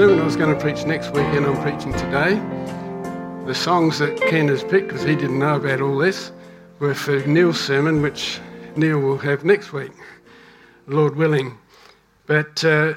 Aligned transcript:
sermon 0.00 0.18
I 0.18 0.24
was 0.24 0.36
going 0.36 0.54
to 0.54 0.58
preach 0.58 0.86
next 0.86 1.08
weekend, 1.08 1.44
I'm 1.44 1.60
preaching 1.60 1.92
today. 1.92 2.36
The 3.44 3.54
songs 3.54 3.98
that 3.98 4.18
Ken 4.18 4.48
has 4.48 4.64
picked, 4.64 4.88
because 4.88 5.02
he 5.02 5.14
didn't 5.14 5.38
know 5.38 5.56
about 5.56 5.82
all 5.82 5.98
this, 5.98 6.32
were 6.78 6.94
for 6.94 7.18
Neil's 7.26 7.60
sermon, 7.60 8.00
which 8.00 8.40
Neil 8.76 8.98
will 8.98 9.18
have 9.18 9.44
next 9.44 9.74
week, 9.74 9.92
Lord 10.86 11.16
willing. 11.16 11.58
But 12.24 12.64
uh, 12.64 12.94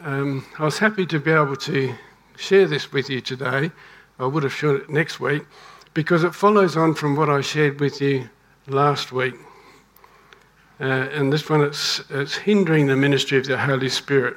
um, 0.00 0.46
I 0.58 0.64
was 0.64 0.78
happy 0.78 1.04
to 1.04 1.20
be 1.20 1.30
able 1.30 1.56
to 1.56 1.94
share 2.36 2.66
this 2.66 2.92
with 2.92 3.08
you 3.10 3.20
today. 3.20 3.70
I 4.18 4.26
would 4.26 4.42
have 4.42 4.54
shared 4.54 4.82
it 4.82 4.90
next 4.90 5.20
week, 5.20 5.44
because 5.92 6.24
it 6.24 6.34
follows 6.34 6.76
on 6.76 6.94
from 6.94 7.16
what 7.16 7.28
I 7.28 7.40
shared 7.40 7.80
with 7.80 8.00
you 8.00 8.28
last 8.66 9.12
week. 9.12 9.34
Uh, 10.80 10.84
and 10.84 11.32
this 11.32 11.48
one, 11.48 11.62
it's, 11.62 12.02
it's 12.10 12.36
hindering 12.36 12.86
the 12.86 12.96
ministry 12.96 13.38
of 13.38 13.46
the 13.46 13.58
Holy 13.58 13.88
Spirit, 13.88 14.36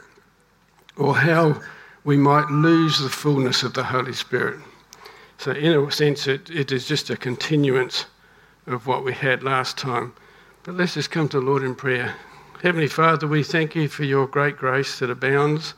or 0.96 1.16
how 1.16 1.62
we 2.04 2.18
might 2.18 2.50
lose 2.50 3.00
the 3.00 3.10
fullness 3.10 3.64
of 3.64 3.74
the 3.74 3.84
Holy 3.84 4.14
Spirit. 4.14 4.60
So, 5.38 5.52
in 5.52 5.74
a 5.74 5.92
sense, 5.92 6.28
it, 6.28 6.50
it 6.50 6.72
is 6.72 6.88
just 6.88 7.10
a 7.10 7.18
continuance 7.18 8.06
of 8.66 8.88
what 8.88 9.04
we 9.04 9.14
had 9.14 9.44
last 9.44 9.78
time. 9.78 10.14
But 10.64 10.76
let's 10.76 10.96
just 10.96 11.12
come 11.12 11.30
to 11.30 11.40
the 11.40 11.46
Lord 11.46 11.64
in 11.64 11.76
prayer. 11.76 12.16
Heavenly 12.62 12.88
Father, 12.88 13.28
we 13.28 13.44
thank 13.44 13.76
you 13.76 13.88
for 13.88 14.04
your 14.04 14.26
great 14.26 14.58
grace 14.58 15.00
that 15.00 15.10
abounds, 15.10 15.76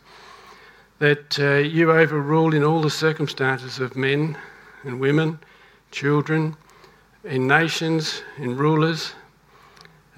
that 0.99 1.39
uh, 1.39 1.55
you 1.55 1.91
overrule 1.91 2.53
in 2.53 2.63
all 2.63 2.81
the 2.81 2.89
circumstances 2.89 3.79
of 3.79 3.95
men 3.95 4.37
and 4.83 4.99
women, 4.99 5.39
children, 5.91 6.55
in 7.23 7.47
nations, 7.47 8.21
in 8.37 8.55
rulers, 8.55 9.13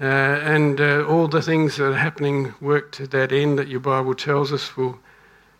uh, 0.00 0.04
and 0.04 0.80
uh, 0.80 1.04
all 1.06 1.28
the 1.28 1.42
things 1.42 1.76
that 1.76 1.90
are 1.90 1.96
happening 1.96 2.52
work 2.60 2.90
to 2.92 3.06
that 3.06 3.32
end 3.32 3.58
that 3.58 3.68
your 3.68 3.80
Bible 3.80 4.14
tells 4.14 4.52
us 4.52 4.76
will 4.76 4.98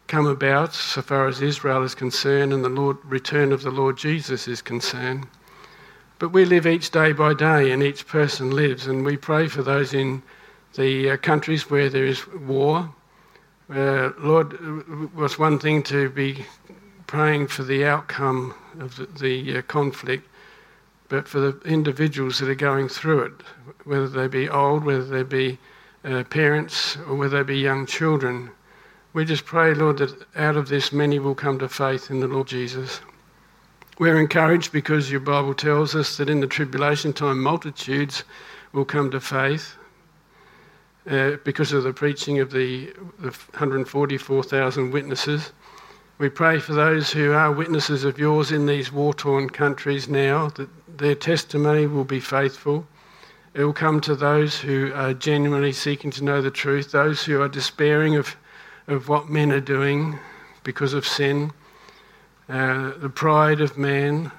come 0.08 0.26
about 0.26 0.74
so 0.74 1.00
far 1.00 1.28
as 1.28 1.40
Israel 1.40 1.82
is 1.82 1.94
concerned 1.94 2.52
and 2.52 2.64
the 2.64 2.68
Lord, 2.68 2.98
return 3.04 3.52
of 3.52 3.62
the 3.62 3.70
Lord 3.70 3.96
Jesus 3.96 4.48
is 4.48 4.60
concerned. 4.60 5.26
But 6.18 6.30
we 6.30 6.44
live 6.44 6.66
each 6.66 6.90
day 6.90 7.12
by 7.12 7.34
day, 7.34 7.72
and 7.72 7.82
each 7.82 8.06
person 8.06 8.50
lives, 8.50 8.86
and 8.86 9.04
we 9.04 9.16
pray 9.16 9.48
for 9.48 9.62
those 9.62 9.94
in 9.94 10.22
the 10.74 11.10
uh, 11.10 11.16
countries 11.16 11.70
where 11.70 11.88
there 11.88 12.06
is 12.06 12.26
war. 12.28 12.92
Uh, 13.68 14.10
Lord, 14.18 14.58
was 15.22 15.38
one 15.38 15.56
thing 15.56 15.84
to 15.84 16.10
be 16.10 16.44
praying 17.06 17.46
for 17.46 17.62
the 17.62 17.84
outcome 17.84 18.52
of 18.80 18.96
the, 18.96 19.06
the 19.06 19.58
uh, 19.58 19.62
conflict, 19.62 20.28
but 21.08 21.28
for 21.28 21.38
the 21.38 21.60
individuals 21.60 22.40
that 22.40 22.48
are 22.48 22.56
going 22.56 22.88
through 22.88 23.20
it, 23.20 23.32
whether 23.84 24.08
they 24.08 24.26
be 24.26 24.48
old, 24.48 24.82
whether 24.82 25.04
they 25.04 25.22
be 25.22 25.60
uh, 26.04 26.24
parents, 26.24 26.96
or 27.08 27.14
whether 27.14 27.36
they 27.36 27.54
be 27.54 27.60
young 27.60 27.86
children. 27.86 28.50
We 29.12 29.24
just 29.24 29.44
pray, 29.44 29.72
Lord, 29.74 29.98
that 29.98 30.26
out 30.34 30.56
of 30.56 30.68
this 30.68 30.92
many 30.92 31.20
will 31.20 31.36
come 31.36 31.60
to 31.60 31.68
faith 31.68 32.10
in 32.10 32.18
the 32.18 32.26
Lord 32.26 32.48
Jesus. 32.48 33.00
We're 34.00 34.18
encouraged 34.18 34.72
because 34.72 35.08
your 35.08 35.20
Bible 35.20 35.54
tells 35.54 35.94
us 35.94 36.16
that 36.16 36.30
in 36.30 36.40
the 36.40 36.48
tribulation 36.48 37.12
time, 37.12 37.40
multitudes 37.40 38.24
will 38.72 38.84
come 38.84 39.12
to 39.12 39.20
faith 39.20 39.76
uh, 41.08 41.36
because 41.44 41.72
of 41.72 41.82
the 41.82 41.92
preaching 41.92 42.40
of 42.40 42.50
the, 42.50 42.86
the 43.18 43.30
144,000 43.30 44.90
witnesses. 44.90 45.52
We 46.18 46.28
pray 46.28 46.60
for 46.60 46.74
those 46.74 47.10
who 47.10 47.32
are 47.32 47.50
witnesses 47.50 48.04
of 48.04 48.18
yours 48.18 48.52
in 48.52 48.66
these 48.66 48.92
war 48.92 49.12
torn 49.12 49.48
countries 49.50 50.08
now, 50.08 50.48
that 50.50 50.68
their 50.98 51.14
testimony 51.14 51.86
will 51.86 52.04
be 52.04 52.20
faithful. 52.20 52.86
It 53.54 53.64
will 53.64 53.72
come 53.72 54.00
to 54.02 54.14
those 54.14 54.60
who 54.60 54.92
are 54.94 55.14
genuinely 55.14 55.72
seeking 55.72 56.10
to 56.12 56.24
know 56.24 56.40
the 56.40 56.50
truth, 56.50 56.92
those 56.92 57.24
who 57.24 57.40
are 57.40 57.48
despairing 57.48 58.16
of 58.16 58.36
of 58.88 59.08
what 59.08 59.28
men 59.28 59.52
are 59.52 59.60
doing 59.60 60.18
because 60.64 60.94
of 60.94 61.06
sin, 61.06 61.52
uh, 62.48 62.92
the 62.98 63.08
pride 63.08 63.60
of 63.60 63.78
man, 63.78 64.30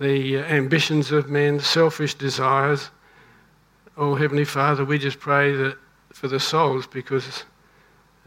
the 0.00 0.38
ambitions 0.38 1.10
of 1.10 1.28
men, 1.28 1.60
selfish 1.60 2.14
desires. 2.14 2.90
Oh, 4.00 4.14
Heavenly 4.14 4.44
Father, 4.44 4.84
we 4.84 4.96
just 4.96 5.18
pray 5.18 5.56
that 5.56 5.76
for 6.12 6.28
the 6.28 6.38
souls 6.38 6.86
because 6.86 7.42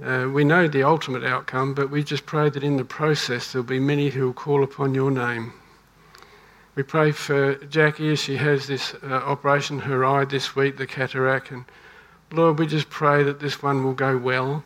uh, 0.04 0.30
we 0.30 0.44
know 0.44 0.68
the 0.68 0.84
ultimate 0.84 1.24
outcome, 1.24 1.74
but 1.74 1.90
we 1.90 2.04
just 2.04 2.26
pray 2.26 2.50
that 2.50 2.62
in 2.62 2.76
the 2.76 2.84
process 2.84 3.54
there'll 3.54 3.66
be 3.66 3.80
many 3.80 4.10
who 4.10 4.26
will 4.26 4.34
call 4.34 4.66
upon 4.66 4.94
your 4.94 5.10
name. 5.10 5.54
We 6.76 6.84
pray 6.84 7.14
for 7.14 7.56
Jackie 7.68 8.12
as 8.12 8.20
she 8.20 8.36
has 8.36 8.68
this 8.68 8.96
uh, 8.96 9.14
operation, 9.14 9.80
her 9.80 10.04
eye 10.04 10.26
this 10.26 10.58
week, 10.58 10.76
the 10.76 10.86
cataract, 10.86 11.52
and 11.52 11.64
Lord, 12.34 12.60
we 12.60 12.68
just 12.68 12.90
pray 12.90 13.24
that 13.24 13.40
this 13.40 13.64
one 13.64 13.82
will 13.86 13.94
go 13.94 14.18
well 14.18 14.66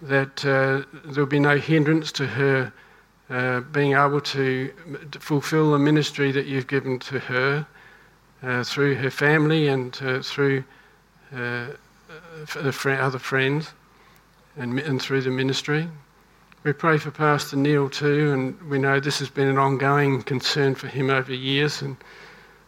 that 0.00 0.44
uh, 0.46 0.86
there'll 1.06 1.26
be 1.26 1.40
no 1.40 1.58
hindrance 1.58 2.12
to 2.12 2.26
her 2.28 2.72
uh, 3.30 3.62
being 3.72 3.94
able 3.94 4.20
to 4.20 4.72
fulfill 5.18 5.72
the 5.72 5.78
ministry 5.80 6.30
that 6.30 6.46
you've 6.46 6.68
given 6.68 7.00
to 7.00 7.18
her 7.18 7.66
uh, 8.42 8.64
through 8.64 8.94
her 8.96 9.10
family 9.10 9.68
and 9.68 9.98
uh, 10.02 10.22
through 10.22 10.64
uh, 11.34 11.66
other 12.54 13.18
friends 13.18 13.70
and, 14.56 14.78
and 14.78 15.00
through 15.00 15.22
the 15.22 15.30
ministry. 15.30 15.88
We 16.62 16.72
pray 16.72 16.98
for 16.98 17.10
Pastor 17.10 17.56
Neil 17.56 17.88
too, 17.88 18.32
and 18.32 18.70
we 18.70 18.78
know 18.78 19.00
this 19.00 19.18
has 19.20 19.30
been 19.30 19.48
an 19.48 19.58
ongoing 19.58 20.22
concern 20.22 20.74
for 20.74 20.88
him 20.88 21.08
over 21.08 21.32
years. 21.32 21.80
And, 21.80 21.96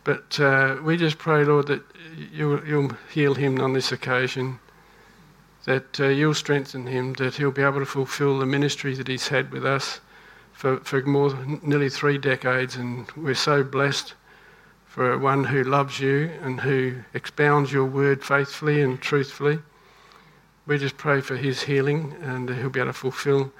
but 0.04 0.40
uh, 0.40 0.76
we 0.82 0.96
just 0.96 1.18
pray, 1.18 1.44
Lord, 1.44 1.66
that 1.66 1.82
you'll, 2.32 2.66
you'll 2.66 2.96
heal 3.12 3.34
him 3.34 3.60
on 3.60 3.74
this 3.74 3.92
occasion 3.92 4.58
that 5.64 6.00
uh, 6.00 6.08
you'll 6.08 6.34
strengthen 6.34 6.86
him, 6.86 7.12
that 7.14 7.36
he'll 7.36 7.52
be 7.52 7.62
able 7.62 7.78
to 7.78 7.86
fulfill 7.86 8.38
the 8.38 8.46
ministry 8.46 8.94
that 8.94 9.06
he's 9.08 9.28
had 9.28 9.52
with 9.52 9.64
us 9.64 10.00
for, 10.52 10.78
for 10.78 11.00
more 11.02 11.32
nearly 11.62 11.88
three 11.88 12.18
decades. 12.18 12.76
And 12.76 13.10
we're 13.16 13.34
so 13.34 13.62
blessed 13.62 14.14
for 14.92 15.16
one 15.16 15.42
who 15.42 15.64
loves 15.64 16.00
you 16.00 16.30
and 16.42 16.60
who 16.60 16.94
expounds 17.14 17.72
your 17.72 17.86
word 17.86 18.22
faithfully 18.22 18.82
and 18.82 19.00
truthfully. 19.00 19.58
We 20.66 20.76
just 20.76 20.98
pray 20.98 21.22
for 21.22 21.34
his 21.34 21.62
healing 21.62 22.14
and 22.20 22.50
he'll 22.50 22.68
be 22.68 22.78
able 22.78 22.90
to 22.90 22.92
fulfill 22.92 23.50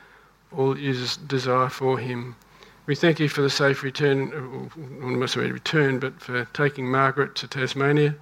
all 0.54 0.76
you 0.76 0.92
desire 1.26 1.70
for 1.70 1.98
him. 1.98 2.36
We 2.84 2.94
thank 2.94 3.18
you 3.18 3.30
for 3.30 3.40
the 3.40 3.48
safe 3.48 3.82
return, 3.82 4.28
well, 5.00 5.08
must 5.08 5.32
have 5.36 5.50
return, 5.50 5.98
but 6.00 6.20
for 6.20 6.44
taking 6.52 6.90
Margaret 6.90 7.34
to 7.36 7.48
Tasmania 7.48 8.14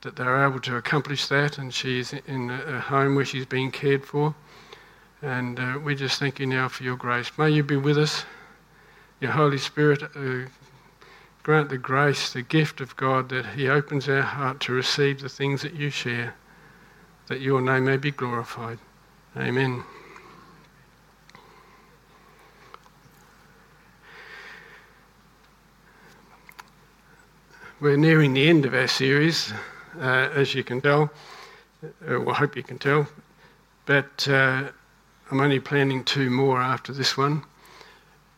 that 0.00 0.16
they're 0.16 0.46
able 0.46 0.60
to 0.60 0.76
accomplish 0.76 1.28
that, 1.28 1.58
and 1.58 1.74
she's 1.74 2.14
in 2.14 2.48
a 2.48 2.80
home 2.80 3.14
where 3.14 3.26
she's 3.26 3.44
being 3.44 3.70
cared 3.70 4.06
for. 4.06 4.34
And 5.20 5.60
uh, 5.60 5.78
we 5.84 5.94
just 5.94 6.18
thank 6.18 6.40
you 6.40 6.46
now 6.46 6.68
for 6.68 6.82
your 6.82 6.96
grace. 6.96 7.30
May 7.36 7.50
you 7.50 7.62
be 7.62 7.76
with 7.76 7.98
us. 7.98 8.24
Your 9.20 9.32
Holy 9.32 9.58
Spirit, 9.58 10.02
uh, 10.02 10.48
grant 11.44 11.68
the 11.68 11.76
grace, 11.76 12.32
the 12.32 12.42
gift 12.42 12.80
of 12.80 12.96
God, 12.96 13.28
that 13.28 13.44
He 13.44 13.68
opens 13.68 14.08
our 14.08 14.22
heart 14.22 14.60
to 14.60 14.72
receive 14.72 15.20
the 15.20 15.28
things 15.28 15.60
that 15.60 15.74
you 15.74 15.90
share, 15.90 16.34
that 17.28 17.40
your 17.40 17.60
name 17.60 17.84
may 17.84 17.98
be 17.98 18.10
glorified. 18.10 18.78
Amen. 19.36 19.84
We're 27.78 27.98
nearing 27.98 28.32
the 28.32 28.48
end 28.48 28.64
of 28.64 28.72
our 28.72 28.88
series 28.88 29.52
uh, 29.98 30.30
as 30.32 30.54
you 30.54 30.64
can 30.64 30.80
tell. 30.80 31.10
Uh, 31.84 32.20
well, 32.20 32.30
I 32.30 32.34
hope 32.34 32.56
you 32.56 32.62
can 32.62 32.78
tell. 32.78 33.06
But 33.84 34.26
uh, 34.26 34.70
I'm 35.30 35.40
only 35.40 35.60
planning 35.60 36.04
two 36.04 36.30
more 36.30 36.62
after 36.62 36.94
this 36.94 37.18
one. 37.18 37.44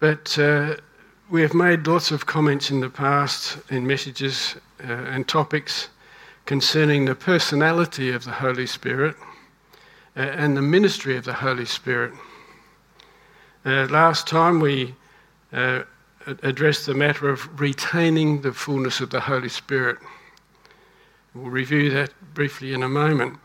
But 0.00 0.36
uh, 0.40 0.76
we 1.28 1.42
have 1.42 1.54
made 1.54 1.86
lots 1.86 2.12
of 2.12 2.24
comments 2.26 2.70
in 2.70 2.80
the 2.80 2.88
past 2.88 3.58
in 3.68 3.84
messages 3.84 4.54
uh, 4.84 4.92
and 4.92 5.26
topics 5.26 5.88
concerning 6.44 7.04
the 7.04 7.16
personality 7.16 8.12
of 8.12 8.24
the 8.24 8.30
Holy 8.30 8.66
Spirit 8.66 9.16
uh, 10.16 10.20
and 10.20 10.56
the 10.56 10.62
ministry 10.62 11.16
of 11.16 11.24
the 11.24 11.32
Holy 11.32 11.64
Spirit. 11.64 12.12
last 13.64 14.28
time 14.28 14.60
we 14.60 14.94
addressed 16.42 16.86
the 16.86 16.94
matter 16.94 17.28
of 17.28 17.60
retaining 17.60 18.42
the 18.42 18.52
fullness 18.52 19.00
of 19.00 19.10
the 19.10 19.20
Holy 19.20 19.48
Spirit. 19.48 19.98
We'll 21.34 21.50
review 21.50 21.90
that 21.90 22.12
briefly 22.34 22.72
in 22.72 22.84
a 22.84 22.88
moment. 22.88 23.38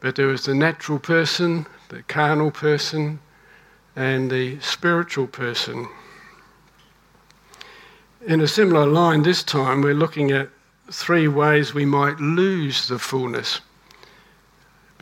But 0.00 0.16
there 0.16 0.26
was 0.26 0.44
the 0.44 0.54
natural 0.54 0.98
person, 0.98 1.66
the 1.88 2.02
carnal 2.02 2.50
person, 2.50 3.20
and 3.94 4.28
the 4.28 4.58
spiritual 4.58 5.28
person. 5.28 5.88
In 8.24 8.40
a 8.40 8.46
similar 8.46 8.86
line, 8.86 9.24
this 9.24 9.42
time 9.42 9.82
we're 9.82 9.94
looking 9.94 10.30
at 10.30 10.48
three 10.92 11.26
ways 11.26 11.74
we 11.74 11.84
might 11.84 12.20
lose 12.20 12.86
the 12.86 12.98
fullness. 13.00 13.60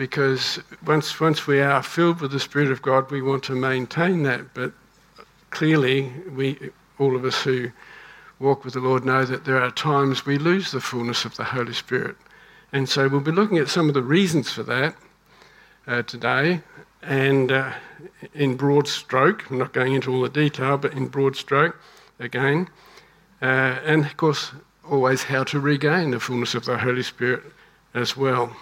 because 0.01 0.59
once, 0.87 1.21
once 1.21 1.47
we 1.47 1.61
are 1.61 1.83
filled 1.83 2.23
with 2.23 2.33
the 2.33 2.41
Spirit 2.41 2.71
of 2.71 2.81
God, 2.81 3.11
we 3.11 3.21
want 3.21 3.45
to 3.45 3.55
maintain 3.55 4.23
that. 4.23 4.55
But 4.55 4.73
clearly, 5.51 6.11
we, 6.35 6.71
all 6.99 7.15
of 7.15 7.27
us 7.27 7.43
who 7.43 7.71
walk 8.39 8.65
with 8.65 8.73
the 8.73 8.81
Lord 8.81 9.05
know 9.05 9.27
that 9.27 9.45
there 9.45 9.61
are 9.61 9.71
times 9.71 10.25
we 10.25 10.39
lose 10.39 10.71
the 10.71 10.81
fullness 10.81 11.27
of 11.27 11.37
the 11.37 11.45
Holy 11.45 11.75
Spirit. 11.75 12.17
And 12.73 12.89
so 12.89 13.07
we'll 13.09 13.21
be 13.21 13.31
looking 13.31 13.59
at 13.59 13.69
some 13.69 13.89
of 13.89 13.95
the 13.95 14.03
reasons 14.03 14.51
for 14.51 14.63
that 14.63 14.97
uh, 15.87 16.01
today. 16.05 16.63
And 17.03 17.53
uh, 17.53 17.75
in 18.33 18.57
broad 18.57 18.89
stroke, 18.89 19.51
I'm 19.51 19.59
not 19.59 19.75
going 19.75 19.93
into 19.93 20.11
all 20.11 20.23
the 20.23 20.31
detail, 20.31 20.79
but 20.79 20.95
in 20.95 21.09
broad 21.09 21.37
stroke 21.37 21.77
again. 22.19 22.71
Uh, 23.43 23.79
and 23.85 24.05
of 24.05 24.17
course, 24.17 24.53
always 24.89 25.23
how 25.23 25.45
to 25.45 25.61
regain 25.61 26.11
the 26.11 26.21
fullness 26.21 26.55
of 26.55 26.65
the 26.65 26.79
Holy 26.79 27.03
Spirit 27.03 27.43
as 27.95 28.17
well. 28.17 28.55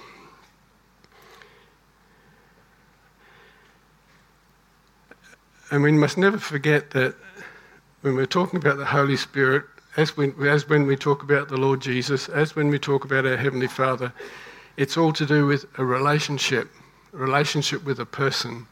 And 5.70 5.82
we 5.82 5.92
must 5.92 6.16
never 6.16 6.38
forget 6.38 6.90
that 6.92 7.14
when 8.00 8.14
we're 8.14 8.26
talking 8.26 8.58
about 8.58 8.78
the 8.78 8.86
Holy 8.86 9.16
Spirit, 9.16 9.64
as 9.96 10.16
when, 10.16 10.34
as 10.46 10.68
when 10.68 10.86
we 10.86 10.96
talk 10.96 11.22
about 11.22 11.48
the 11.48 11.56
Lord 11.56 11.80
Jesus, 11.80 12.28
as 12.28 12.54
when 12.54 12.68
we 12.68 12.78
talk 12.78 13.04
about 13.04 13.26
our 13.26 13.36
Heavenly 13.36 13.66
Father, 13.66 14.12
it's 14.76 14.96
all 14.96 15.12
to 15.12 15.26
do 15.26 15.44
with 15.44 15.66
a 15.76 15.84
relationship, 15.84 16.70
a 17.12 17.16
relationship 17.16 17.84
with 17.84 17.98
a 17.98 18.06
person. 18.06 18.66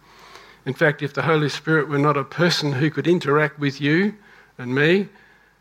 In 0.64 0.72
fact, 0.72 1.02
if 1.02 1.12
the 1.12 1.22
Holy 1.22 1.48
Spirit 1.48 1.88
were 1.88 1.98
not 1.98 2.16
a 2.16 2.24
person 2.24 2.72
who 2.72 2.90
could 2.90 3.06
interact 3.06 3.58
with 3.58 3.80
you 3.80 4.14
and 4.56 4.74
me, 4.74 5.08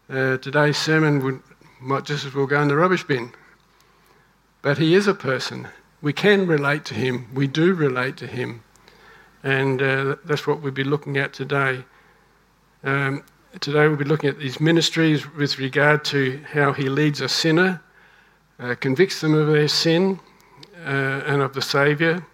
uh, 0.10 0.38
today's 0.38 0.78
sermon 0.78 1.24
would, 1.24 1.42
might 1.80 2.06
just 2.06 2.26
as 2.26 2.34
well 2.34 2.46
go 2.46 2.62
in 2.62 2.68
the 2.68 2.76
rubbish 2.76 3.04
bin. 3.04 3.32
But 4.62 4.78
he 4.78 4.96
is 4.96 5.08
a 5.08 5.14
person. 5.14 5.68
We 6.02 6.14
can 6.14 6.48
relate 6.48 6.86
to 6.86 6.94
him. 6.94 7.28
We 7.34 7.48
do 7.48 7.74
relate 7.74 8.18
to 8.18 8.28
him. 8.28 8.64
And 9.44 9.82
uh, 9.82 10.16
that's 10.26 10.48
what 10.48 10.62
we'll 10.62 10.72
be 10.72 10.84
looking 10.84 11.18
at 11.18 11.34
today. 11.34 11.84
Um, 12.84 13.24
today 13.60 13.88
we'll 13.88 13.98
be 13.98 14.06
looking 14.06 14.30
at 14.30 14.40
these 14.40 14.60
ministries 14.60 15.32
with 15.34 15.58
regard 15.60 16.04
to 16.06 16.42
how 16.52 16.74
he 16.74 16.90
leads 16.90 17.22
a 17.22 17.30
sinner, 17.30 17.82
uh, 18.60 18.76
convicts 18.80 19.22
them 19.22 19.34
of 19.34 19.48
their 19.48 19.68
sin 19.68 20.20
uh, 20.86 21.24
and 21.26 21.42
of 21.42 21.54
the 21.54 21.62
Saviour. 21.62 22.26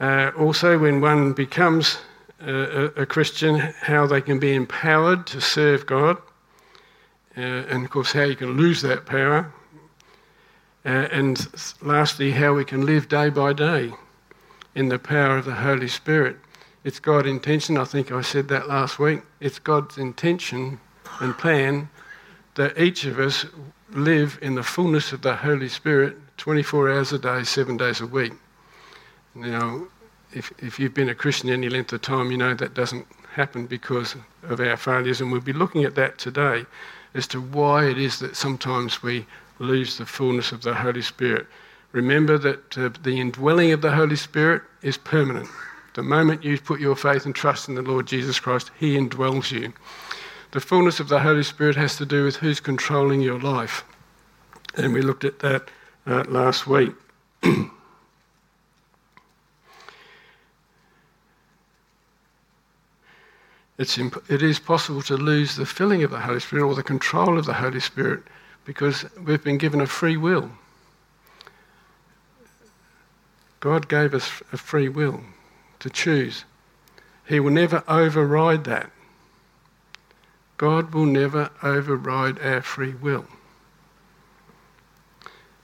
Uh, 0.00 0.30
also, 0.38 0.78
when 0.78 1.00
one 1.00 1.32
becomes 1.32 1.98
a, 2.40 2.92
a, 2.96 3.06
Christian, 3.06 3.56
how 3.58 4.06
they 4.06 4.20
can 4.20 4.38
be 4.38 4.54
empowered 4.54 5.26
to 5.26 5.40
serve 5.40 5.86
God. 5.86 6.18
Uh, 7.38 7.64
and 7.70 7.84
of 7.84 7.90
course, 7.90 8.10
how 8.10 8.24
you 8.24 8.34
can 8.34 8.56
lose 8.56 8.82
that 8.82 9.06
power. 9.06 9.52
Uh, 10.84 11.06
and 11.12 11.46
lastly, 11.80 12.32
how 12.32 12.52
we 12.52 12.64
can 12.64 12.84
live 12.84 13.08
day 13.08 13.28
by 13.28 13.52
day 13.52 13.92
in 14.74 14.88
the 14.88 14.98
power 14.98 15.36
of 15.38 15.44
the 15.44 15.54
Holy 15.54 15.86
Spirit. 15.86 16.36
It's 16.82 16.98
God's 16.98 17.28
intention, 17.28 17.76
I 17.76 17.84
think 17.84 18.10
I 18.10 18.22
said 18.22 18.48
that 18.48 18.66
last 18.66 18.98
week, 18.98 19.20
it's 19.38 19.60
God's 19.60 19.98
intention 19.98 20.80
and 21.20 21.38
plan 21.38 21.88
that 22.56 22.76
each 22.76 23.04
of 23.04 23.20
us 23.20 23.46
live 23.90 24.36
in 24.42 24.56
the 24.56 24.64
fullness 24.64 25.12
of 25.12 25.22
the 25.22 25.36
Holy 25.36 25.68
Spirit 25.68 26.16
24 26.38 26.90
hours 26.90 27.12
a 27.12 27.20
day, 27.20 27.44
seven 27.44 27.76
days 27.76 28.00
a 28.00 28.06
week. 28.06 28.32
Now, 29.36 29.86
if, 30.32 30.52
if 30.58 30.80
you've 30.80 30.94
been 30.94 31.08
a 31.08 31.14
Christian 31.14 31.50
any 31.50 31.68
length 31.68 31.92
of 31.92 32.02
time, 32.02 32.32
you 32.32 32.36
know 32.36 32.54
that 32.54 32.74
doesn't 32.74 33.06
happen 33.34 33.66
because 33.66 34.16
of 34.42 34.58
our 34.58 34.76
failures, 34.76 35.20
and 35.20 35.30
we'll 35.30 35.40
be 35.40 35.52
looking 35.52 35.84
at 35.84 35.94
that 35.94 36.18
today 36.18 36.66
as 37.18 37.26
to 37.28 37.40
why 37.40 37.84
it 37.84 37.98
is 37.98 38.18
that 38.20 38.36
sometimes 38.36 39.02
we 39.02 39.26
lose 39.58 39.98
the 39.98 40.06
fullness 40.06 40.52
of 40.52 40.62
the 40.62 40.72
Holy 40.72 41.02
Spirit. 41.02 41.46
Remember 41.92 42.38
that 42.38 42.78
uh, 42.78 42.90
the 43.02 43.20
indwelling 43.20 43.72
of 43.72 43.82
the 43.82 43.90
Holy 43.90 44.16
Spirit 44.16 44.62
is 44.82 44.96
permanent. 44.96 45.48
The 45.94 46.02
moment 46.02 46.44
you 46.44 46.58
put 46.58 46.80
your 46.80 46.96
faith 46.96 47.26
and 47.26 47.34
trust 47.34 47.68
in 47.68 47.74
the 47.74 47.82
Lord 47.82 48.06
Jesus 48.06 48.38
Christ, 48.38 48.70
He 48.78 48.96
indwells 48.96 49.50
you. 49.50 49.72
The 50.52 50.60
fullness 50.60 51.00
of 51.00 51.08
the 51.08 51.20
Holy 51.20 51.42
Spirit 51.42 51.76
has 51.76 51.96
to 51.96 52.06
do 52.06 52.24
with 52.24 52.36
who's 52.36 52.60
controlling 52.60 53.20
your 53.20 53.40
life. 53.40 53.84
And 54.76 54.94
we 54.94 55.02
looked 55.02 55.24
at 55.24 55.40
that 55.40 55.68
uh, 56.06 56.24
last 56.28 56.66
week. 56.66 56.94
it's 63.78 63.96
imp- 63.96 64.28
it 64.28 64.42
is 64.42 64.58
possible 64.58 65.02
to 65.02 65.16
lose 65.16 65.54
the 65.54 65.64
filling 65.64 66.02
of 66.02 66.10
the 66.10 66.20
Holy 66.20 66.40
Spirit 66.40 66.64
or 66.64 66.74
the 66.74 66.82
control 66.82 67.38
of 67.38 67.46
the 67.46 67.54
Holy 67.54 67.80
Spirit 67.80 68.24
because 68.64 69.06
we've 69.24 69.42
been 69.42 69.56
given 69.56 69.80
a 69.80 69.86
free 69.86 70.16
will. 70.16 70.50
God 73.60 73.88
gave 73.88 74.14
us 74.14 74.42
a 74.52 74.56
free 74.56 74.88
will 74.88 75.20
to 75.78 75.88
choose. 75.88 76.44
He 77.26 77.40
will 77.40 77.52
never 77.52 77.82
override 77.88 78.64
that. 78.64 78.90
God 80.56 80.92
will 80.92 81.06
never 81.06 81.50
override 81.62 82.40
our 82.40 82.62
free 82.62 82.94
will. 82.94 83.26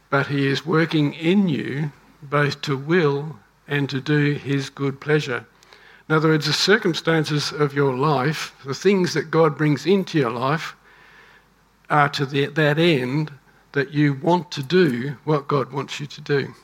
But 0.09 0.29
He 0.29 0.47
is 0.47 0.65
working 0.65 1.15
in 1.15 1.49
you 1.49 1.91
both 2.23 2.61
to 2.63 2.77
will 2.77 3.39
and 3.67 3.91
to 3.91 4.01
do 4.01 4.35
His 4.35 4.71
good 4.71 5.01
pleasure. 5.01 5.47
In 6.09 6.15
other 6.15 6.29
words, 6.29 6.47
the 6.47 6.53
circumstances 6.53 7.51
of 7.53 7.75
your 7.75 7.95
life, 7.95 8.55
the 8.65 8.75
things 8.75 9.15
that 9.15 9.31
God 9.31 9.56
brings 9.56 9.87
into 9.87 10.19
your 10.19 10.31
life, 10.31 10.77
are 11.89 12.09
to 12.11 12.27
the, 12.27 12.47
that 12.47 12.79
end 12.79 13.33
that 13.73 13.93
you 13.93 14.15
want 14.15 14.51
to 14.53 14.62
do 14.62 15.17
what 15.25 15.49
God 15.49 15.73
wants 15.73 16.01
you 16.01 16.06
to 16.06 16.21
do 16.21 16.55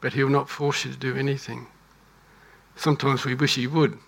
but 0.00 0.12
He'll 0.12 0.28
not 0.28 0.48
force 0.48 0.84
you 0.84 0.92
to 0.92 0.96
do 0.96 1.16
anything. 1.16 1.66
Sometimes 2.76 3.24
we 3.24 3.34
wish 3.34 3.56
He 3.56 3.66
would. 3.66 3.98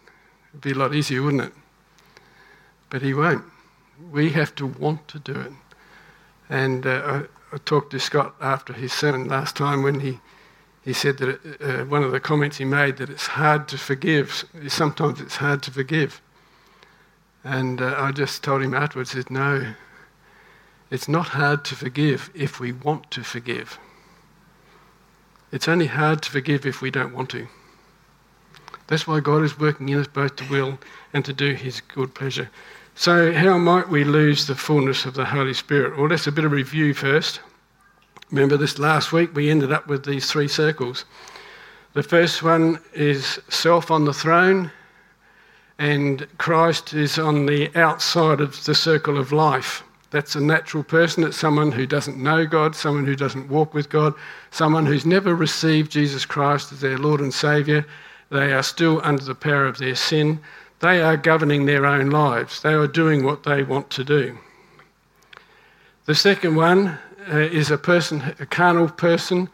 It'd 0.51 0.61
be 0.61 0.71
a 0.71 0.75
lot 0.75 0.95
easier, 0.95 1.23
wouldn't 1.23 1.45
it? 1.45 1.53
But 2.91 3.03
He 3.03 3.15
won't. 3.15 3.45
We 4.13 4.31
have 4.31 4.55
to 4.55 4.67
want 4.67 5.09
to 5.09 5.19
do 5.19 5.33
it. 5.33 5.53
And 6.49 6.87
uh, 6.87 7.25
I, 7.53 7.55
I, 7.57 7.59
talked 7.65 7.91
to 7.91 7.99
Scott 7.99 8.35
after 8.41 8.73
his 8.73 8.93
sermon 8.93 9.27
last 9.27 9.57
time 9.57 9.83
when 9.83 10.01
he, 10.01 10.21
he 10.83 10.93
said 10.93 11.19
that 11.19 11.29
it, 11.29 11.41
uh, 11.61 11.85
one 11.85 12.03
of 12.03 12.13
the 12.13 12.21
comments 12.21 12.57
he 12.57 12.65
made 12.65 12.97
that 12.97 13.11
it's 13.11 13.27
hard 13.27 13.69
to 13.69 13.79
forgive. 13.79 14.45
Sometimes 14.69 15.21
it's 15.21 15.37
hard 15.37 15.63
to 15.65 15.71
forgive. 15.71 16.21
And 17.45 17.81
uh, 17.81 17.95
I 17.99 18.13
just 18.13 18.43
told 18.43 18.63
him 18.63 18.75
afterwards, 18.75 19.11
said, 19.11 19.31
no, 19.31 19.75
it's 20.91 21.09
not 21.09 21.29
hard 21.29 21.65
to 21.67 21.75
forgive 21.75 22.31
if 22.35 22.61
we 22.61 22.73
want 22.73 23.11
to 23.13 23.23
forgive. 23.23 23.79
It's 25.53 25.69
only 25.69 25.87
hard 25.87 26.23
to 26.23 26.31
forgive 26.31 26.67
if 26.67 26.83
we 26.83 26.91
don't 26.91 27.15
want 27.15 27.31
to. 27.31 27.49
That's 28.87 29.07
why 29.07 29.21
God 29.21 29.43
is 29.43 29.59
working 29.59 29.89
in 29.89 29.99
us 29.99 30.07
both 30.07 30.37
to 30.37 30.49
will 30.49 30.79
and 31.13 31.25
to 31.25 31.33
do 31.33 31.55
His 31.55 31.81
good 31.81 32.15
pleasure. 32.15 32.51
So, 32.95 33.33
how 33.33 33.59
might 33.59 33.89
we 33.89 34.03
lose 34.03 34.47
the 34.47 34.55
fullness 34.55 35.05
of 35.05 35.15
the 35.15 35.27
Holy 35.27 35.55
Spirit? 35.55 35.97
Well, 35.97 36.09
let's 36.09 36.27
a 36.27 36.33
bit 36.33 36.45
of 36.45 36.53
review 36.53 36.95
first. 36.95 37.41
Remember 38.31 38.59
this 38.59 38.79
last 38.79 39.13
week 39.13 39.35
we 39.35 39.51
ended 39.51 39.73
up 39.73 39.87
with 39.87 40.05
these 40.05 40.31
three 40.31 40.49
circles. 40.49 41.07
The 41.95 42.03
first 42.03 42.43
one 42.43 42.79
is 42.93 43.41
self 43.49 43.91
on 43.91 44.05
the 44.05 44.13
throne, 44.13 44.71
and 45.79 46.27
Christ 46.37 46.93
is 46.93 47.19
on 47.19 47.47
the 47.47 47.75
outside 47.75 48.41
of 48.41 48.63
the 48.65 48.75
circle 48.75 49.17
of 49.19 49.33
life. 49.33 49.83
That's 50.11 50.35
a 50.35 50.41
natural 50.41 50.85
person. 50.85 51.25
It's 51.25 51.39
someone 51.39 51.73
who 51.73 51.87
doesn't 51.87 52.23
know 52.23 52.45
God, 52.45 52.77
someone 52.77 53.07
who 53.07 53.17
doesn't 53.17 53.49
walk 53.49 53.73
with 53.73 53.89
God, 53.89 54.15
someone 54.51 54.85
who's 54.85 55.07
never 55.07 55.35
received 55.35 55.91
Jesus 55.91 56.27
Christ 56.27 56.73
as 56.73 56.81
their 56.81 56.99
Lord 56.99 57.21
and 57.21 57.33
Saviour. 57.33 57.87
They 58.31 58.53
are 58.53 58.63
still 58.63 59.01
under 59.05 59.25
the 59.25 59.35
power 59.35 59.67
of 59.67 59.79
their 59.79 59.95
sin. 59.95 60.41
They 60.81 61.01
are 61.01 61.17
governing 61.17 61.65
their 61.65 61.87
own 61.87 62.11
lives. 62.11 62.61
They 62.61 62.75
are 62.75 62.87
doing 62.87 63.25
what 63.25 63.43
they 63.45 63.63
want 63.63 63.91
to 63.91 64.05
do. 64.05 64.39
The 66.05 66.15
second 66.15 66.57
one 66.57 66.99
uh, 67.31 67.39
is 67.39 67.71
a 67.71 67.79
person, 67.79 68.35
a 68.39 68.47
carnal 68.47 68.89
person, 68.89 69.49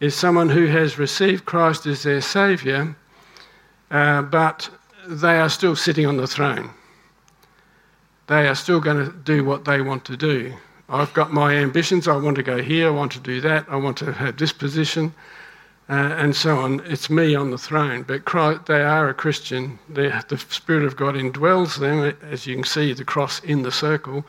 is 0.00 0.14
someone 0.14 0.48
who 0.48 0.66
has 0.66 0.98
received 0.98 1.44
Christ 1.44 1.86
as 1.86 2.02
their 2.02 2.20
Saviour, 2.20 2.96
uh, 3.90 4.22
but 4.22 4.70
they 5.06 5.38
are 5.38 5.48
still 5.48 5.76
sitting 5.76 6.06
on 6.06 6.16
the 6.16 6.26
throne 6.26 6.70
they 8.26 8.48
are 8.48 8.54
still 8.54 8.80
going 8.80 9.04
to 9.04 9.12
do 9.12 9.44
what 9.44 9.64
they 9.64 9.80
want 9.80 10.04
to 10.06 10.16
do. 10.16 10.54
I've 10.88 11.12
got 11.14 11.32
my 11.32 11.54
ambitions. 11.54 12.08
I 12.08 12.16
want 12.16 12.36
to 12.36 12.42
go 12.42 12.62
here. 12.62 12.88
I 12.88 12.90
want 12.90 13.12
to 13.12 13.20
do 13.20 13.40
that. 13.42 13.66
I 13.68 13.76
want 13.76 13.96
to 13.98 14.12
have 14.12 14.36
this 14.36 14.52
position, 14.52 15.14
uh, 15.88 15.92
and 15.92 16.34
so 16.34 16.58
on. 16.58 16.80
It's 16.86 17.10
me 17.10 17.34
on 17.34 17.50
the 17.50 17.58
throne. 17.58 18.02
But 18.02 18.24
Christ, 18.24 18.66
they 18.66 18.82
are 18.82 19.08
a 19.08 19.14
Christian. 19.14 19.78
They're, 19.88 20.22
the 20.28 20.38
Spirit 20.38 20.84
of 20.84 20.96
God 20.96 21.14
indwells 21.14 21.78
them, 21.78 22.16
as 22.22 22.46
you 22.46 22.54
can 22.54 22.64
see 22.64 22.92
the 22.92 23.04
cross 23.04 23.40
in 23.40 23.62
the 23.62 23.72
circle, 23.72 24.24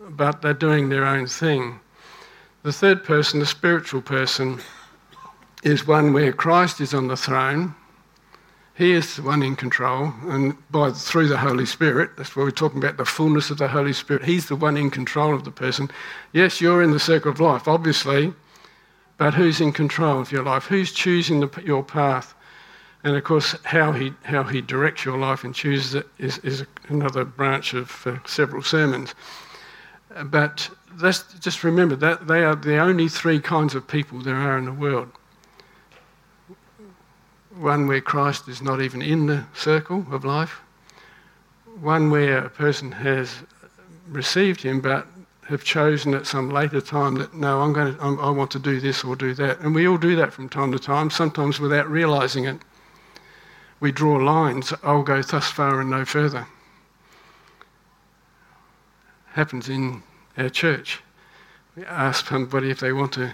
but 0.00 0.42
they're 0.42 0.54
doing 0.54 0.88
their 0.88 1.04
own 1.04 1.26
thing. 1.26 1.80
The 2.66 2.72
third 2.72 3.04
person, 3.04 3.38
the 3.38 3.46
spiritual 3.46 4.02
person, 4.02 4.58
is 5.62 5.86
one 5.86 6.12
where 6.12 6.32
Christ 6.32 6.80
is 6.80 6.94
on 6.94 7.06
the 7.06 7.16
throne 7.16 7.76
he 8.74 8.90
is 8.90 9.14
the 9.14 9.22
one 9.22 9.44
in 9.44 9.54
control, 9.54 10.12
and 10.22 10.56
by 10.72 10.90
through 10.90 11.28
the 11.28 11.38
Holy 11.38 11.64
Spirit, 11.64 12.10
that's 12.16 12.34
why 12.34 12.42
we're 12.42 12.50
talking 12.50 12.78
about 12.78 12.96
the 12.96 13.04
fullness 13.04 13.50
of 13.50 13.58
the 13.58 13.68
Holy 13.68 13.92
Spirit. 13.92 14.24
He's 14.24 14.48
the 14.48 14.56
one 14.56 14.76
in 14.76 14.90
control 14.90 15.32
of 15.32 15.44
the 15.44 15.52
person. 15.52 15.92
Yes, 16.32 16.60
you're 16.60 16.82
in 16.82 16.90
the 16.90 16.98
circle 16.98 17.30
of 17.30 17.38
life, 17.38 17.68
obviously, 17.68 18.34
but 19.16 19.32
who's 19.32 19.60
in 19.60 19.72
control 19.72 20.20
of 20.20 20.32
your 20.32 20.42
life? 20.42 20.64
Who's 20.64 20.90
choosing 20.90 21.38
the, 21.38 21.62
your 21.64 21.84
path? 21.84 22.34
And 23.04 23.16
of 23.16 23.22
course, 23.22 23.54
how 23.62 23.92
he, 23.92 24.12
how 24.24 24.42
he 24.42 24.60
directs 24.60 25.04
your 25.04 25.18
life 25.18 25.44
and 25.44 25.54
chooses 25.54 25.94
it 25.94 26.08
is, 26.18 26.38
is 26.38 26.64
another 26.88 27.24
branch 27.24 27.74
of 27.74 28.06
uh, 28.08 28.18
several 28.26 28.62
sermons. 28.62 29.14
But 30.24 30.68
just 30.98 31.64
remember 31.64 31.96
that 31.96 32.26
they 32.26 32.44
are 32.44 32.56
the 32.56 32.78
only 32.78 33.08
three 33.08 33.40
kinds 33.40 33.74
of 33.74 33.86
people 33.86 34.20
there 34.20 34.36
are 34.36 34.58
in 34.58 34.64
the 34.64 34.72
world. 34.72 35.10
One 37.54 37.86
where 37.86 38.00
Christ 38.00 38.48
is 38.48 38.60
not 38.60 38.80
even 38.80 39.02
in 39.02 39.26
the 39.26 39.44
circle 39.54 40.06
of 40.10 40.24
life, 40.24 40.60
one 41.80 42.10
where 42.10 42.38
a 42.38 42.50
person 42.50 42.92
has 42.92 43.34
received 44.08 44.62
him 44.62 44.80
but 44.80 45.06
have 45.48 45.64
chosen 45.64 46.12
at 46.14 46.26
some 46.26 46.50
later 46.50 46.80
time 46.80 47.14
that 47.14 47.34
no, 47.34 47.60
I'm 47.60 47.72
going 47.72 47.94
to, 47.94 48.02
I'm, 48.02 48.18
i 48.18 48.30
want 48.30 48.50
to 48.52 48.58
do 48.58 48.80
this 48.80 49.04
or 49.04 49.14
do 49.14 49.32
that, 49.34 49.60
and 49.60 49.74
we 49.74 49.86
all 49.86 49.96
do 49.96 50.16
that 50.16 50.32
from 50.32 50.48
time 50.48 50.72
to 50.72 50.78
time, 50.78 51.10
sometimes 51.10 51.60
without 51.60 51.88
realizing 51.88 52.44
it 52.44 52.58
we 53.80 53.92
draw 53.92 54.16
lines, 54.16 54.72
I'll 54.82 55.02
go 55.02 55.22
thus 55.22 55.50
far 55.50 55.80
and 55.80 55.90
no 55.90 56.04
further. 56.04 56.46
Happens 59.32 59.68
in 59.68 60.02
our 60.36 60.48
church. 60.48 61.00
We 61.76 61.84
ask 61.84 62.26
somebody 62.26 62.70
if 62.70 62.80
they 62.80 62.92
want 62.92 63.12
to 63.14 63.32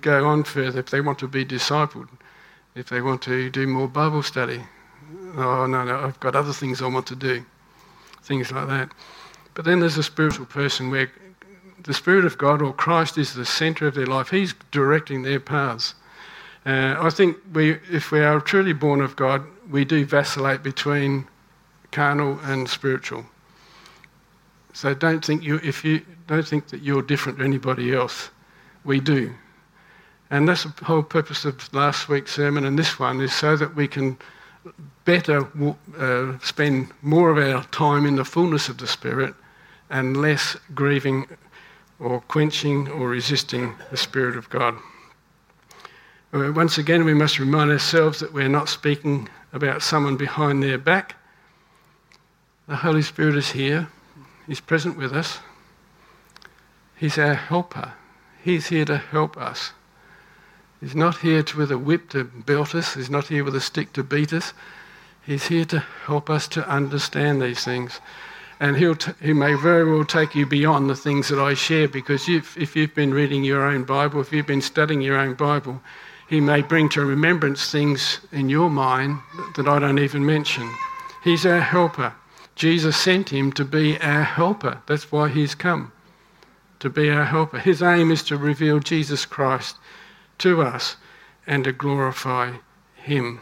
go 0.00 0.26
on 0.26 0.44
further, 0.44 0.80
if 0.80 0.90
they 0.90 1.00
want 1.00 1.18
to 1.20 1.28
be 1.28 1.44
discipled, 1.44 2.08
if 2.74 2.88
they 2.88 3.00
want 3.00 3.22
to 3.22 3.50
do 3.50 3.66
more 3.66 3.88
Bible 3.88 4.22
study. 4.22 4.62
Oh, 5.36 5.66
no, 5.66 5.84
no, 5.84 6.00
I've 6.00 6.20
got 6.20 6.34
other 6.34 6.52
things 6.52 6.82
I 6.82 6.86
want 6.86 7.06
to 7.08 7.16
do. 7.16 7.44
Things 8.22 8.50
like 8.50 8.68
that. 8.68 8.92
But 9.54 9.64
then 9.64 9.80
there's 9.80 9.98
a 9.98 10.02
spiritual 10.02 10.46
person 10.46 10.90
where 10.90 11.10
the 11.84 11.94
Spirit 11.94 12.24
of 12.24 12.36
God 12.36 12.60
or 12.60 12.72
Christ 12.72 13.16
is 13.16 13.34
the 13.34 13.46
centre 13.46 13.86
of 13.86 13.94
their 13.94 14.06
life. 14.06 14.30
He's 14.30 14.54
directing 14.72 15.22
their 15.22 15.40
paths. 15.40 15.94
Uh, 16.66 16.96
I 16.98 17.10
think 17.10 17.36
we, 17.52 17.78
if 17.90 18.10
we 18.10 18.20
are 18.20 18.40
truly 18.40 18.72
born 18.72 19.00
of 19.00 19.14
God, 19.14 19.44
we 19.70 19.84
do 19.84 20.04
vacillate 20.04 20.62
between 20.62 21.28
carnal 21.92 22.40
and 22.42 22.68
spiritual. 22.68 23.24
So 24.76 24.92
don't 24.92 25.24
think 25.24 25.42
you, 25.42 25.58
if 25.64 25.86
you 25.86 26.02
don't 26.26 26.46
think 26.46 26.68
that 26.68 26.82
you're 26.82 27.00
different 27.00 27.38
to 27.38 27.44
anybody 27.44 27.94
else. 27.94 28.28
We 28.84 29.00
do, 29.00 29.32
and 30.30 30.46
that's 30.46 30.64
the 30.64 30.84
whole 30.84 31.02
purpose 31.02 31.46
of 31.46 31.72
last 31.72 32.10
week's 32.10 32.34
sermon 32.34 32.66
and 32.66 32.78
this 32.78 32.98
one 32.98 33.22
is 33.22 33.32
so 33.32 33.56
that 33.56 33.74
we 33.74 33.88
can 33.88 34.18
better 35.06 35.48
uh, 35.96 36.38
spend 36.40 36.92
more 37.00 37.30
of 37.30 37.38
our 37.38 37.64
time 37.70 38.04
in 38.04 38.16
the 38.16 38.24
fullness 38.24 38.68
of 38.68 38.76
the 38.76 38.86
Spirit 38.86 39.34
and 39.88 40.14
less 40.18 40.58
grieving 40.74 41.26
or 41.98 42.20
quenching 42.20 42.86
or 42.86 43.08
resisting 43.08 43.74
the 43.90 43.96
Spirit 43.96 44.36
of 44.36 44.50
God. 44.50 44.74
Uh, 46.34 46.52
once 46.52 46.76
again, 46.76 47.02
we 47.06 47.14
must 47.14 47.38
remind 47.38 47.70
ourselves 47.70 48.20
that 48.20 48.34
we're 48.34 48.46
not 48.46 48.68
speaking 48.68 49.26
about 49.54 49.80
someone 49.80 50.18
behind 50.18 50.62
their 50.62 50.76
back. 50.76 51.16
The 52.68 52.76
Holy 52.76 53.00
Spirit 53.00 53.36
is 53.36 53.52
here, 53.52 53.88
He's 54.46 54.60
present 54.60 54.96
with 54.96 55.12
us. 55.12 55.40
He's 56.96 57.18
our 57.18 57.34
helper. 57.34 57.92
He's 58.42 58.68
here 58.68 58.84
to 58.84 58.98
help 58.98 59.36
us. 59.36 59.72
He's 60.80 60.94
not 60.94 61.18
here 61.18 61.42
to, 61.42 61.56
with 61.56 61.72
a 61.72 61.78
whip 61.78 62.10
to 62.10 62.24
belt 62.24 62.74
us, 62.74 62.94
He's 62.94 63.10
not 63.10 63.28
here 63.28 63.44
with 63.44 63.56
a 63.56 63.60
stick 63.60 63.92
to 63.94 64.04
beat 64.04 64.32
us. 64.32 64.52
He's 65.24 65.48
here 65.48 65.64
to 65.66 65.80
help 65.80 66.30
us 66.30 66.46
to 66.48 66.68
understand 66.68 67.42
these 67.42 67.64
things. 67.64 68.00
And 68.60 68.76
he'll 68.76 68.94
t- 68.94 69.12
he 69.20 69.32
may 69.32 69.54
very 69.54 69.84
well 69.84 70.04
take 70.04 70.34
you 70.34 70.46
beyond 70.46 70.88
the 70.88 70.94
things 70.94 71.28
that 71.28 71.40
I 71.40 71.54
share 71.54 71.88
because 71.88 72.28
if, 72.28 72.56
if 72.56 72.76
you've 72.76 72.94
been 72.94 73.12
reading 73.12 73.42
your 73.42 73.66
own 73.66 73.84
Bible, 73.84 74.20
if 74.20 74.32
you've 74.32 74.46
been 74.46 74.62
studying 74.62 75.00
your 75.00 75.18
own 75.18 75.34
Bible, 75.34 75.82
he 76.28 76.40
may 76.40 76.62
bring 76.62 76.88
to 76.90 77.04
remembrance 77.04 77.70
things 77.70 78.20
in 78.32 78.48
your 78.48 78.70
mind 78.70 79.18
that 79.56 79.68
I 79.68 79.78
don't 79.80 79.98
even 79.98 80.24
mention. 80.24 80.72
He's 81.22 81.44
our 81.44 81.60
helper. 81.60 82.14
Jesus 82.56 82.96
sent 82.96 83.28
him 83.28 83.52
to 83.52 83.64
be 83.64 84.00
our 84.00 84.22
helper. 84.22 84.82
That's 84.86 85.12
why 85.12 85.28
he's 85.28 85.54
come, 85.54 85.92
to 86.80 86.88
be 86.88 87.10
our 87.10 87.26
helper. 87.26 87.58
His 87.58 87.82
aim 87.82 88.10
is 88.10 88.22
to 88.24 88.38
reveal 88.38 88.80
Jesus 88.80 89.26
Christ 89.26 89.76
to 90.38 90.62
us 90.62 90.96
and 91.46 91.64
to 91.64 91.72
glorify 91.72 92.54
him. 92.94 93.40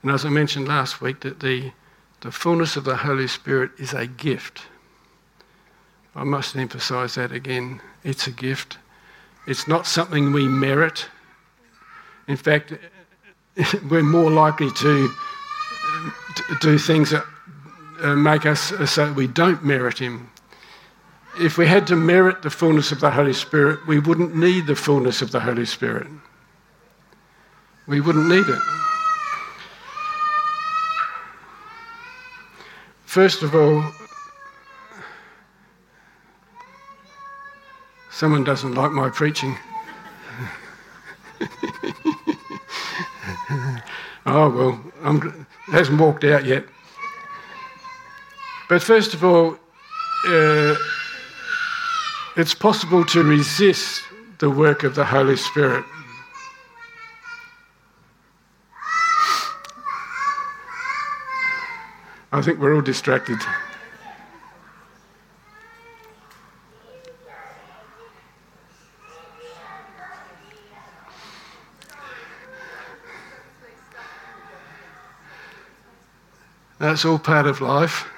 And 0.00 0.12
as 0.12 0.24
I 0.24 0.28
mentioned 0.28 0.68
last 0.68 1.00
week, 1.00 1.20
that 1.20 1.40
the, 1.40 1.72
the 2.20 2.30
fullness 2.30 2.76
of 2.76 2.84
the 2.84 2.98
Holy 2.98 3.26
Spirit 3.26 3.72
is 3.78 3.92
a 3.92 4.06
gift. 4.06 4.62
I 6.14 6.22
must 6.22 6.54
emphasize 6.54 7.16
that 7.16 7.32
again. 7.32 7.80
It's 8.04 8.28
a 8.28 8.30
gift. 8.30 8.78
It's 9.44 9.66
not 9.66 9.88
something 9.88 10.32
we 10.32 10.46
merit. 10.46 11.08
In 12.28 12.36
fact, 12.36 12.72
we're 13.90 14.02
more 14.02 14.30
likely 14.30 14.70
to 14.70 15.10
do 16.60 16.78
things 16.78 17.10
that 17.10 17.24
uh, 18.00 18.14
make 18.14 18.46
us 18.46 18.72
so 18.90 19.06
that 19.06 19.16
we 19.16 19.26
don't 19.26 19.64
merit 19.64 19.98
Him. 19.98 20.30
If 21.40 21.58
we 21.58 21.66
had 21.66 21.86
to 21.88 21.96
merit 21.96 22.42
the 22.42 22.50
fullness 22.50 22.92
of 22.92 23.00
the 23.00 23.10
Holy 23.10 23.32
Spirit, 23.32 23.86
we 23.86 23.98
wouldn't 23.98 24.36
need 24.36 24.66
the 24.66 24.76
fullness 24.76 25.22
of 25.22 25.32
the 25.32 25.40
Holy 25.40 25.64
Spirit. 25.64 26.06
We 27.86 28.00
wouldn't 28.00 28.28
need 28.28 28.48
it. 28.48 28.62
First 33.04 33.42
of 33.42 33.54
all, 33.54 33.84
Someone 38.18 38.42
doesn't 38.42 38.74
like 38.74 38.90
my 38.90 39.10
preaching. 39.10 39.56
oh, 44.26 44.50
well, 44.50 44.92
I'm, 45.02 45.46
hasn't 45.66 46.00
walked 46.00 46.24
out 46.24 46.44
yet. 46.44 46.64
But 48.68 48.82
first 48.82 49.14
of 49.14 49.24
all, 49.24 49.56
uh, 50.26 50.74
it's 52.36 52.54
possible 52.54 53.04
to 53.06 53.22
resist 53.22 54.02
the 54.38 54.50
work 54.50 54.84
of 54.84 54.94
the 54.94 55.04
Holy 55.04 55.36
Spirit. 55.36 55.84
I 62.30 62.42
think 62.42 62.60
we're 62.60 62.74
all 62.74 62.82
distracted. 62.82 63.38
That's 76.78 77.04
all 77.04 77.18
part 77.18 77.46
of 77.46 77.60
life. 77.60 78.08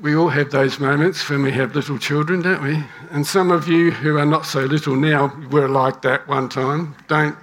We 0.00 0.14
all 0.14 0.28
have 0.28 0.50
those 0.50 0.78
moments 0.78 1.28
when 1.28 1.42
we 1.42 1.50
have 1.52 1.74
little 1.74 1.98
children, 1.98 2.40
don't 2.42 2.62
we? 2.62 2.82
And 3.10 3.26
some 3.26 3.50
of 3.50 3.68
you 3.68 3.90
who 3.90 4.16
are 4.16 4.24
not 4.24 4.46
so 4.46 4.60
little 4.60 4.96
now 4.96 5.34
were 5.50 5.68
like 5.68 6.00
that 6.02 6.26
one 6.26 6.48
time. 6.48 6.94
Don't, 7.08 7.36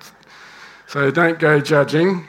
so 0.88 1.12
don't 1.12 1.38
go 1.38 1.60
judging. 1.60 2.26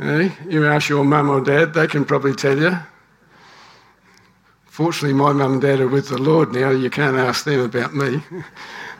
Eh? 0.00 0.30
You 0.48 0.66
ask 0.66 0.88
your 0.88 1.04
mum 1.04 1.28
or 1.28 1.40
dad, 1.40 1.74
they 1.74 1.86
can 1.86 2.04
probably 2.04 2.34
tell 2.34 2.58
you. 2.58 2.76
Fortunately, 4.64 5.12
my 5.12 5.32
mum 5.32 5.52
and 5.52 5.62
dad 5.62 5.80
are 5.80 5.88
with 5.88 6.08
the 6.08 6.16
Lord 6.16 6.52
now. 6.52 6.70
You 6.70 6.88
can't 6.88 7.16
ask 7.16 7.44
them 7.44 7.60
about 7.60 7.94
me. 7.94 8.22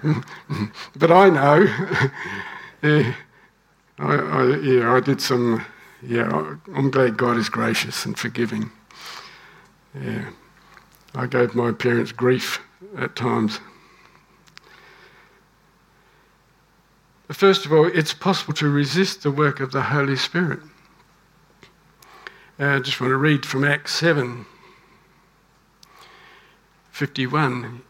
but 0.95 1.11
I 1.11 1.31
know. 1.31 1.62
yeah, 2.83 3.14
I, 3.99 4.14
I, 4.14 4.57
yeah, 4.59 4.92
I 4.95 5.00
did 5.00 5.21
some 5.23 5.64
yeah, 6.04 6.56
I'm 6.75 6.90
glad 6.90 7.16
God 7.16 7.37
is 7.37 7.49
gracious 7.49 8.04
and 8.04 8.18
forgiving. 8.18 8.71
Yeah, 9.94 10.30
I 11.14 11.26
gave 11.26 11.54
my 11.54 11.73
parents 11.73 12.12
grief 12.12 12.61
at 12.97 13.14
times. 13.14 13.61
But 17.28 17.37
first 17.37 17.64
of 17.66 17.73
all, 17.73 17.87
it's 17.87 18.12
possible 18.12 18.54
to 18.54 18.68
resist 18.68 19.23
the 19.23 19.30
work 19.30 19.61
of 19.61 19.73
the 19.73 19.82
Holy 19.82 20.16
Spirit. 20.16 20.61
Uh, 22.59 22.66
I 22.66 22.78
just 22.80 23.00
want 23.00 23.11
to 23.11 23.16
read 23.16 23.47
from 23.47 23.64
Acts 23.64 23.94
7 23.94 24.44
51. 26.90 27.82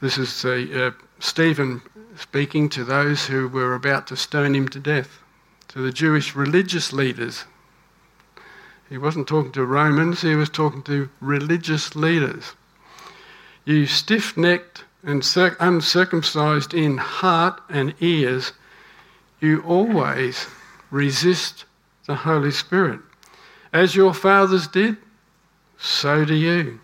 This 0.00 0.16
is 0.16 0.44
uh, 0.44 0.92
Stephen 1.18 1.82
speaking 2.16 2.68
to 2.70 2.84
those 2.84 3.26
who 3.26 3.48
were 3.48 3.74
about 3.74 4.06
to 4.06 4.16
stone 4.16 4.54
him 4.54 4.68
to 4.68 4.80
death 4.80 5.20
to 5.70 5.80
the 5.80 5.92
Jewish 5.92 6.34
religious 6.34 6.92
leaders. 6.92 7.44
He 8.88 8.98
wasn't 8.98 9.28
talking 9.28 9.52
to 9.52 9.64
Romans, 9.64 10.22
he 10.22 10.34
was 10.34 10.50
talking 10.50 10.82
to 10.82 11.08
religious 11.20 11.94
leaders. 11.94 12.54
You 13.64 13.86
stiff 13.86 14.36
necked 14.36 14.84
and 15.04 15.24
uncircumcised 15.60 16.74
in 16.74 16.98
heart 16.98 17.60
and 17.68 17.94
ears, 18.00 18.52
you 19.40 19.62
always 19.62 20.46
resist 20.90 21.64
the 22.06 22.16
Holy 22.16 22.50
Spirit. 22.50 23.00
As 23.72 23.94
your 23.94 24.12
fathers 24.12 24.66
did, 24.66 24.96
so 25.78 26.24
do 26.24 26.34
you. 26.34 26.80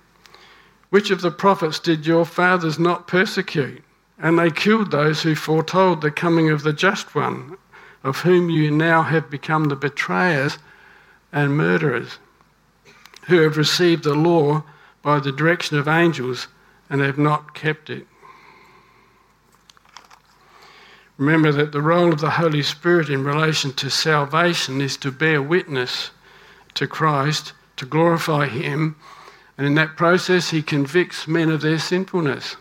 Which 0.90 1.10
of 1.10 1.20
the 1.20 1.32
prophets 1.32 1.80
did 1.80 2.06
your 2.06 2.24
fathers 2.24 2.78
not 2.78 3.08
persecute? 3.08 3.82
And 4.18 4.38
they 4.38 4.50
killed 4.50 4.92
those 4.92 5.22
who 5.22 5.34
foretold 5.34 6.00
the 6.00 6.10
coming 6.10 6.50
of 6.50 6.62
the 6.62 6.72
just 6.72 7.14
one, 7.14 7.58
of 8.06 8.18
whom 8.18 8.48
you 8.48 8.70
now 8.70 9.02
have 9.02 9.28
become 9.28 9.64
the 9.64 9.74
betrayers 9.74 10.58
and 11.32 11.56
murderers, 11.56 12.18
who 13.26 13.40
have 13.40 13.56
received 13.56 14.04
the 14.04 14.14
law 14.14 14.62
by 15.02 15.18
the 15.18 15.32
direction 15.32 15.76
of 15.76 15.88
angels 15.88 16.46
and 16.88 17.00
have 17.00 17.18
not 17.18 17.52
kept 17.52 17.90
it. 17.90 18.06
Remember 21.18 21.50
that 21.50 21.72
the 21.72 21.82
role 21.82 22.12
of 22.12 22.20
the 22.20 22.30
Holy 22.30 22.62
Spirit 22.62 23.10
in 23.10 23.24
relation 23.24 23.72
to 23.72 23.90
salvation 23.90 24.80
is 24.80 24.96
to 24.98 25.10
bear 25.10 25.42
witness 25.42 26.12
to 26.74 26.86
Christ, 26.86 27.54
to 27.76 27.86
glorify 27.86 28.46
Him, 28.46 28.94
and 29.58 29.66
in 29.66 29.74
that 29.74 29.96
process, 29.96 30.50
He 30.50 30.62
convicts 30.62 31.26
men 31.26 31.50
of 31.50 31.60
their 31.60 31.80
sinfulness. 31.80 32.54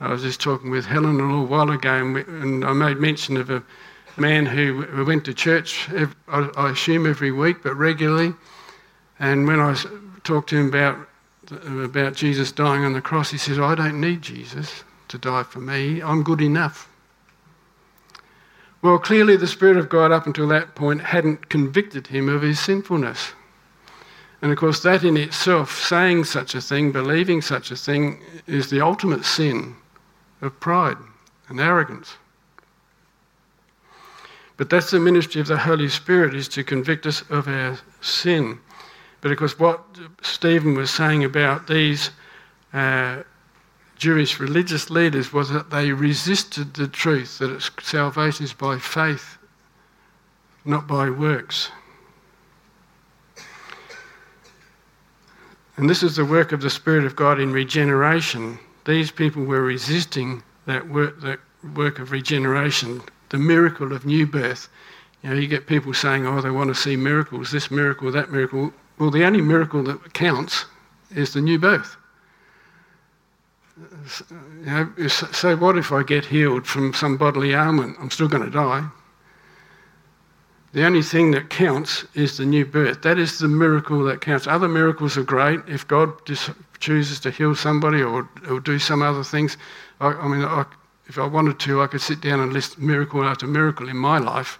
I 0.00 0.08
was 0.08 0.22
just 0.22 0.40
talking 0.40 0.70
with 0.70 0.86
Helen 0.86 1.20
a 1.20 1.24
little 1.24 1.46
while 1.46 1.70
ago, 1.70 1.92
and 1.92 2.64
I 2.64 2.72
made 2.72 2.96
mention 2.96 3.36
of 3.36 3.50
a 3.50 3.62
man 4.16 4.46
who 4.46 5.04
went 5.04 5.24
to 5.24 5.34
church, 5.34 5.88
I 6.28 6.70
assume 6.70 7.06
every 7.06 7.32
week, 7.32 7.62
but 7.62 7.74
regularly. 7.74 8.34
And 9.18 9.46
when 9.46 9.60
I 9.60 9.76
talked 10.24 10.50
to 10.50 10.56
him 10.56 10.68
about, 10.68 10.98
about 11.50 12.14
Jesus 12.14 12.52
dying 12.52 12.84
on 12.84 12.92
the 12.92 13.00
cross, 13.00 13.30
he 13.30 13.38
said, 13.38 13.58
I 13.58 13.74
don't 13.74 14.00
need 14.00 14.22
Jesus 14.22 14.84
to 15.08 15.18
die 15.18 15.42
for 15.42 15.60
me, 15.60 16.02
I'm 16.02 16.22
good 16.22 16.40
enough. 16.40 16.88
Well, 18.82 18.98
clearly, 18.98 19.36
the 19.36 19.46
Spirit 19.46 19.76
of 19.78 19.88
God 19.88 20.12
up 20.12 20.26
until 20.26 20.48
that 20.48 20.74
point 20.74 21.00
hadn't 21.00 21.48
convicted 21.48 22.08
him 22.08 22.28
of 22.28 22.42
his 22.42 22.60
sinfulness. 22.60 23.32
And 24.42 24.52
of 24.52 24.58
course, 24.58 24.82
that 24.82 25.04
in 25.04 25.16
itself, 25.16 25.74
saying 25.74 26.24
such 26.24 26.54
a 26.54 26.60
thing, 26.60 26.92
believing 26.92 27.40
such 27.40 27.70
a 27.70 27.76
thing, 27.76 28.22
is 28.46 28.68
the 28.68 28.82
ultimate 28.82 29.24
sin 29.24 29.76
of 30.42 30.60
pride 30.60 30.98
and 31.48 31.60
arrogance. 31.60 32.16
But 34.56 34.70
that's 34.70 34.90
the 34.90 35.00
ministry 35.00 35.40
of 35.40 35.48
the 35.48 35.58
Holy 35.58 35.88
Spirit, 35.88 36.34
is 36.34 36.48
to 36.48 36.62
convict 36.62 37.06
us 37.06 37.22
of 37.30 37.48
our 37.48 37.78
sin. 38.00 38.58
But 39.20 39.32
of 39.32 39.38
course, 39.38 39.58
what 39.58 39.82
Stephen 40.22 40.74
was 40.74 40.90
saying 40.90 41.24
about 41.24 41.66
these 41.66 42.10
uh, 42.72 43.22
Jewish 43.96 44.38
religious 44.38 44.90
leaders 44.90 45.32
was 45.32 45.50
that 45.50 45.70
they 45.70 45.92
resisted 45.92 46.74
the 46.74 46.88
truth 46.88 47.38
that 47.38 47.70
salvation 47.80 48.44
is 48.44 48.52
by 48.52 48.78
faith, 48.78 49.38
not 50.64 50.86
by 50.86 51.10
works. 51.10 51.70
And 55.76 55.90
this 55.90 56.02
is 56.02 56.16
the 56.16 56.24
work 56.24 56.52
of 56.52 56.60
the 56.60 56.70
Spirit 56.70 57.04
of 57.04 57.16
God 57.16 57.40
in 57.40 57.52
regeneration. 57.52 58.58
These 58.84 59.10
people 59.10 59.44
were 59.44 59.62
resisting 59.62 60.42
that 60.66 60.88
work, 60.88 61.20
that 61.22 61.40
work 61.74 61.98
of 61.98 62.12
regeneration, 62.12 63.02
the 63.30 63.38
miracle 63.38 63.92
of 63.92 64.04
new 64.04 64.26
birth. 64.26 64.68
You 65.22 65.30
know, 65.30 65.36
you 65.36 65.48
get 65.48 65.66
people 65.66 65.94
saying, 65.94 66.26
oh, 66.26 66.40
they 66.40 66.50
want 66.50 66.68
to 66.68 66.74
see 66.74 66.96
miracles, 66.96 67.50
this 67.50 67.70
miracle, 67.70 68.12
that 68.12 68.30
miracle. 68.30 68.72
Well, 68.98 69.10
the 69.10 69.24
only 69.24 69.40
miracle 69.40 69.82
that 69.84 70.12
counts 70.12 70.66
is 71.14 71.32
the 71.32 71.40
new 71.40 71.58
birth. 71.58 71.96
You 74.64 74.66
know, 74.66 75.08
so 75.08 75.56
what 75.56 75.76
if 75.78 75.90
I 75.90 76.02
get 76.02 76.24
healed 76.24 76.66
from 76.66 76.94
some 76.94 77.16
bodily 77.16 77.52
ailment? 77.52 77.96
I'm 77.98 78.10
still 78.10 78.28
going 78.28 78.44
to 78.44 78.50
die. 78.50 78.86
The 80.74 80.84
only 80.84 81.02
thing 81.02 81.30
that 81.30 81.50
counts 81.50 82.04
is 82.14 82.36
the 82.36 82.44
new 82.44 82.66
birth. 82.66 83.02
That 83.02 83.16
is 83.18 83.38
the 83.38 83.48
miracle 83.48 84.02
that 84.04 84.20
counts. 84.20 84.48
Other 84.48 84.68
miracles 84.68 85.16
are 85.16 85.22
great. 85.22 85.60
If 85.68 85.86
God 85.86 86.12
chooses 86.80 87.20
to 87.20 87.30
heal 87.30 87.54
somebody 87.54 88.02
or, 88.02 88.28
or 88.48 88.58
do 88.58 88.80
some 88.80 89.00
other 89.00 89.22
things, 89.22 89.56
I, 90.00 90.08
I 90.08 90.28
mean, 90.28 90.42
I, 90.42 90.64
if 91.06 91.18
I 91.18 91.26
wanted 91.26 91.58
to, 91.60 91.82
I 91.82 91.86
could 91.86 92.00
sit 92.00 92.20
down 92.20 92.40
and 92.40 92.52
list 92.52 92.78
miracle 92.78 93.24
after 93.24 93.46
miracle 93.46 93.88
in 93.88 93.96
my 93.96 94.18
life. 94.18 94.58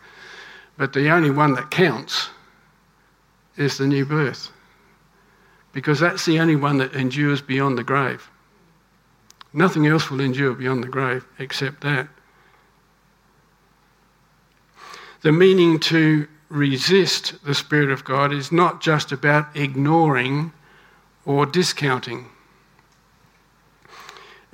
But 0.76 0.92
the 0.92 1.10
only 1.10 1.30
one 1.30 1.54
that 1.54 1.70
counts 1.70 2.30
is 3.56 3.78
the 3.78 3.86
new 3.86 4.04
birth. 4.04 4.50
Because 5.72 6.00
that's 6.00 6.26
the 6.26 6.38
only 6.40 6.56
one 6.56 6.78
that 6.78 6.94
endures 6.94 7.40
beyond 7.40 7.78
the 7.78 7.84
grave. 7.84 8.30
Nothing 9.52 9.86
else 9.86 10.10
will 10.10 10.20
endure 10.20 10.54
beyond 10.54 10.82
the 10.82 10.88
grave 10.88 11.24
except 11.38 11.80
that. 11.82 12.08
The 15.22 15.32
meaning 15.32 15.78
to 15.80 16.28
resist 16.48 17.42
the 17.44 17.54
Spirit 17.54 17.90
of 17.90 18.04
God 18.04 18.32
is 18.32 18.52
not 18.52 18.82
just 18.82 19.10
about 19.10 19.56
ignoring 19.56 20.52
or 21.24 21.46
discounting. 21.46 22.28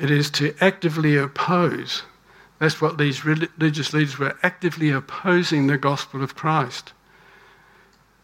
It 0.00 0.10
is 0.10 0.30
to 0.30 0.54
actively 0.62 1.16
oppose. 1.16 2.02
That's 2.58 2.80
what 2.80 2.96
these 2.96 3.24
religious 3.24 3.92
leaders 3.92 4.18
were 4.18 4.36
actively 4.42 4.90
opposing 4.90 5.66
the 5.66 5.76
gospel 5.76 6.22
of 6.22 6.34
Christ. 6.34 6.94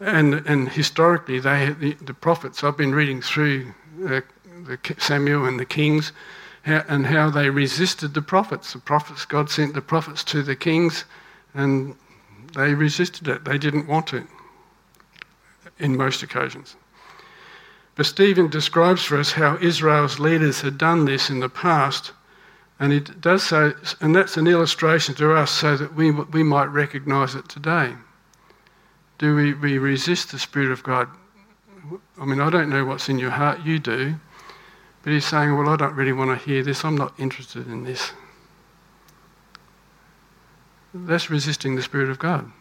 And, 0.01 0.35
and 0.47 0.71
historically, 0.71 1.39
they, 1.39 1.71
the, 1.71 1.93
the 1.95 2.15
prophets, 2.15 2.65
I've 2.65 2.79
been 2.79 2.95
reading 2.95 3.21
through 3.21 3.75
uh, 4.07 4.23
the 4.65 4.79
Samuel 4.99 5.45
and 5.45 5.61
the 5.61 5.67
kings, 5.67 6.13
how, 6.63 6.83
and 6.89 7.07
how 7.07 7.29
they 7.29 7.51
resisted 7.51 8.15
the 8.15 8.23
prophets. 8.23 8.73
The 8.73 8.79
prophets, 8.79 9.27
God 9.27 9.51
sent 9.51 9.75
the 9.75 9.83
prophets 9.83 10.25
to 10.25 10.43
the 10.43 10.57
kings, 10.57 11.05
and 11.55 11.95
they 12.55 12.73
resisted 12.75 13.29
it. 13.29 13.45
They 13.45 13.59
didn't 13.59 13.87
want 13.87 14.15
it 14.15 14.27
in 15.79 15.97
most 15.97 16.23
occasions. 16.23 16.75
But 17.97 18.05
Stephen 18.05 18.49
describes 18.49 19.03
for 19.03 19.19
us 19.19 19.33
how 19.33 19.57
Israel's 19.57 20.21
leaders 20.21 20.61
had 20.61 20.77
done 20.77 21.07
this 21.07 21.31
in 21.31 21.41
the 21.41 21.49
past, 21.49 22.13
and 22.79 22.93
it 22.93 23.23
does 23.23 23.43
so, 23.43 23.73
and 24.03 24.15
that's 24.15 24.37
an 24.37 24.47
illustration 24.47 25.15
to 25.15 25.33
us 25.33 25.51
so 25.51 25.79
that 25.79 25.95
we, 25.95 26.11
we 26.11 26.43
might 26.43 26.67
recognize 26.67 27.35
it 27.35 27.49
today. 27.49 27.95
Do 29.19 29.35
we, 29.35 29.55
we 29.55 29.79
resist 29.79 30.31
the 30.31 30.39
Spirit 30.39 30.71
of 30.71 30.83
God? 30.83 31.09
I 32.21 32.27
mean, 32.27 32.39
I 32.39 32.51
don't 32.51 32.69
know 32.69 32.85
what's 32.85 33.09
in 33.09 33.19
your 33.19 33.31
heart, 33.31 33.65
you 33.65 33.79
do, 33.79 34.17
but 35.03 35.15
he's 35.15 35.25
saying, 35.25 35.57
Well, 35.57 35.71
I 35.71 35.77
don't 35.77 35.95
really 35.95 36.13
want 36.13 36.39
to 36.39 36.47
hear 36.47 36.63
this, 36.63 36.85
I'm 36.85 36.99
not 36.99 37.19
interested 37.19 37.67
in 37.67 37.85
this. 37.85 38.13
That's 40.93 41.31
resisting 41.31 41.77
the 41.77 41.83
Spirit 41.83 42.11
of 42.11 42.19
God. 42.19 42.53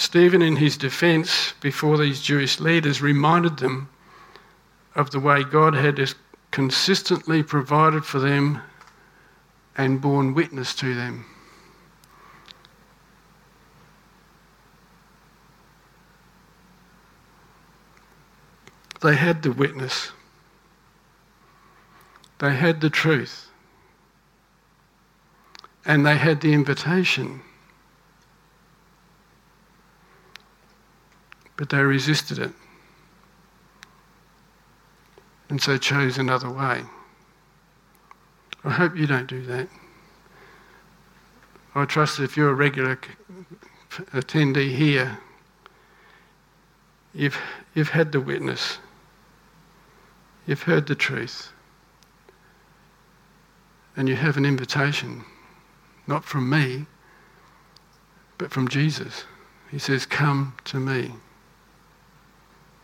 Stephen, 0.00 0.40
in 0.40 0.56
his 0.56 0.78
defense 0.78 1.52
before 1.60 1.98
these 1.98 2.22
Jewish 2.22 2.58
leaders, 2.58 3.02
reminded 3.02 3.58
them 3.58 3.90
of 4.94 5.10
the 5.10 5.20
way 5.20 5.44
God 5.44 5.74
had 5.74 6.14
consistently 6.50 7.42
provided 7.42 8.06
for 8.06 8.18
them 8.18 8.62
and 9.76 10.00
borne 10.00 10.32
witness 10.32 10.74
to 10.76 10.94
them. 10.94 11.26
They 19.02 19.16
had 19.16 19.42
the 19.42 19.52
witness. 19.52 20.12
They 22.38 22.56
had 22.56 22.80
the 22.80 22.90
truth. 22.90 23.50
And 25.84 26.06
they 26.06 26.16
had 26.16 26.40
the 26.40 26.54
invitation. 26.54 27.42
But 31.60 31.68
they 31.68 31.82
resisted 31.82 32.38
it. 32.38 32.52
And 35.50 35.60
so 35.60 35.76
chose 35.76 36.16
another 36.16 36.48
way. 36.48 36.84
I 38.64 38.70
hope 38.70 38.96
you 38.96 39.06
don't 39.06 39.26
do 39.26 39.44
that. 39.44 39.68
I 41.74 41.84
trust 41.84 42.16
that 42.16 42.24
if 42.24 42.34
you're 42.34 42.48
a 42.48 42.54
regular 42.54 42.98
attendee 44.14 44.74
here, 44.74 45.18
you've, 47.12 47.36
you've 47.74 47.90
had 47.90 48.12
the 48.12 48.22
witness, 48.22 48.78
you've 50.46 50.62
heard 50.62 50.86
the 50.86 50.94
truth 50.94 51.52
and 53.96 54.08
you 54.08 54.16
have 54.16 54.38
an 54.38 54.46
invitation, 54.46 55.24
not 56.06 56.24
from 56.24 56.48
me, 56.48 56.86
but 58.38 58.50
from 58.50 58.66
Jesus. 58.66 59.24
He 59.70 59.78
says, 59.78 60.06
Come 60.06 60.54
to 60.64 60.80
me. 60.80 61.12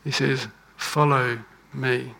He 0.06 0.12
says, 0.12 0.46
Follow 0.76 1.40
me. 1.74 2.14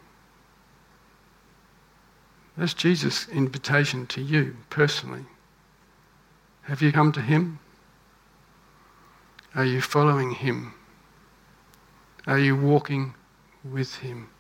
That's 2.56 2.74
Jesus' 2.74 3.28
invitation 3.28 4.08
to 4.08 4.20
you 4.20 4.56
personally. 4.70 5.24
Have 6.62 6.82
you 6.82 6.90
come 6.90 7.12
to 7.12 7.20
Him? 7.20 7.60
Are 9.54 9.64
you 9.64 9.80
following 9.80 10.32
Him? 10.32 10.74
Are 12.26 12.40
you 12.40 12.56
walking 12.56 13.14
with 13.62 13.94
Him? 13.94 14.30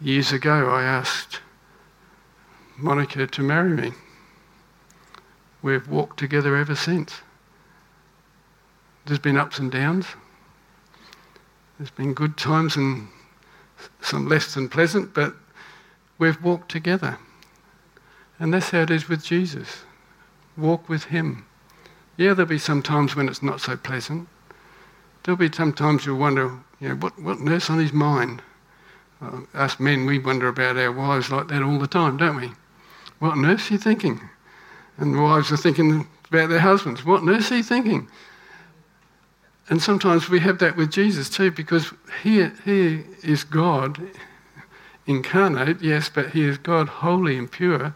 Years 0.00 0.30
ago, 0.30 0.70
I 0.70 0.84
asked 0.84 1.40
Monica 2.76 3.26
to 3.26 3.42
marry 3.42 3.70
me. 3.70 3.92
We've 5.62 5.88
walked 5.88 6.20
together 6.20 6.54
ever 6.54 6.76
since. 6.76 7.22
There's 9.06 9.18
been 9.18 9.36
ups 9.36 9.58
and 9.58 9.72
downs. 9.72 10.06
There's 11.80 11.90
been 11.90 12.12
good 12.12 12.36
times 12.36 12.76
and 12.76 13.08
some 14.02 14.28
less 14.28 14.52
than 14.52 14.68
pleasant, 14.68 15.14
but 15.14 15.32
we've 16.18 16.42
walked 16.42 16.70
together. 16.70 17.16
And 18.38 18.52
that's 18.52 18.68
how 18.68 18.80
it 18.80 18.90
is 18.90 19.08
with 19.08 19.24
Jesus. 19.24 19.84
Walk 20.58 20.90
with 20.90 21.04
Him. 21.04 21.46
Yeah, 22.18 22.34
there'll 22.34 22.50
be 22.50 22.58
some 22.58 22.82
times 22.82 23.16
when 23.16 23.30
it's 23.30 23.42
not 23.42 23.62
so 23.62 23.78
pleasant. 23.78 24.28
There'll 25.22 25.38
be 25.38 25.50
some 25.50 25.72
times 25.72 26.04
you'll 26.04 26.18
wonder, 26.18 26.52
you 26.80 26.90
know, 26.90 26.96
what, 26.96 27.18
what 27.18 27.40
nurse 27.40 27.70
on 27.70 27.78
his 27.78 27.94
mind? 27.94 28.42
Uh, 29.22 29.40
us 29.54 29.80
men, 29.80 30.04
we 30.04 30.18
wonder 30.18 30.48
about 30.48 30.76
our 30.76 30.92
wives 30.92 31.30
like 31.30 31.48
that 31.48 31.62
all 31.62 31.78
the 31.78 31.86
time, 31.86 32.18
don't 32.18 32.36
we? 32.36 32.52
What 33.20 33.38
nurse 33.38 33.70
are 33.70 33.72
you 33.72 33.78
thinking? 33.78 34.20
And 34.98 35.18
wives 35.18 35.50
are 35.50 35.56
thinking 35.56 36.06
about 36.28 36.50
their 36.50 36.60
husbands. 36.60 37.06
What 37.06 37.24
nurse 37.24 37.50
are 37.50 37.56
you 37.56 37.62
thinking? 37.62 38.06
And 39.70 39.80
sometimes 39.80 40.28
we 40.28 40.40
have 40.40 40.58
that 40.58 40.76
with 40.76 40.90
Jesus 40.90 41.30
too, 41.30 41.52
because 41.52 41.92
he, 42.24 42.44
he 42.64 43.04
is 43.22 43.44
God 43.44 44.02
incarnate, 45.06 45.80
yes, 45.80 46.08
but 46.08 46.30
he 46.30 46.44
is 46.44 46.58
God 46.58 46.88
holy 46.88 47.38
and 47.38 47.50
pure. 47.50 47.94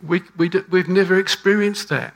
We, 0.00 0.22
we, 0.36 0.48
we've 0.70 0.88
never 0.88 1.18
experienced 1.18 1.88
that. 1.88 2.14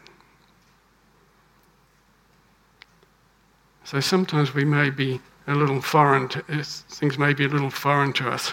So 3.83 3.99
sometimes 3.99 4.55
we 4.55 4.65
may 4.65 4.91
be 4.91 5.21
a 5.49 5.55
little 5.57 5.81
foreign, 5.81 6.29
to, 6.29 6.45
eh, 6.49 6.63
things 6.63 7.19
may 7.19 7.35
be 7.35 7.47
a 7.47 7.49
little 7.49 7.71
foreign 7.71 8.13
to 8.15 8.31
us. 8.31 8.53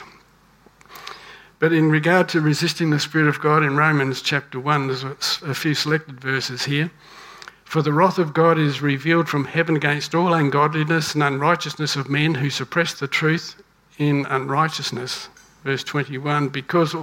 But 1.60 1.73
in 1.73 1.91
regard 1.91 2.27
to 2.30 2.41
resisting 2.41 2.89
the 2.89 2.99
Spirit 2.99 3.27
of 3.27 3.39
God, 3.39 3.62
in 3.62 3.77
Romans 3.77 4.23
chapter 4.23 4.60
1, 4.60 4.88
there's 4.88 5.03
a 5.03 5.53
few 5.53 5.75
selected 5.75 6.19
verses 6.19 6.65
here. 6.65 6.89
For 7.67 7.82
the 7.82 7.91
wrath 7.91 8.17
of 8.17 8.34
God 8.34 8.58
is 8.58 8.82
revealed 8.82 9.27
from 9.27 9.43
heaven 9.43 9.75
against 9.75 10.15
all 10.15 10.34
ungodliness 10.34 11.13
and 11.13 11.21
unrighteousness 11.21 11.97
of 11.97 12.10
men 12.10 12.36
who 12.36 12.49
suppress 12.49 12.93
the 12.93 13.10
truth 13.10 13.62
in 13.97 14.25
unrighteousness. 14.30 15.27
Verse 15.65 15.84
21 15.84 16.47
Because 16.47 16.95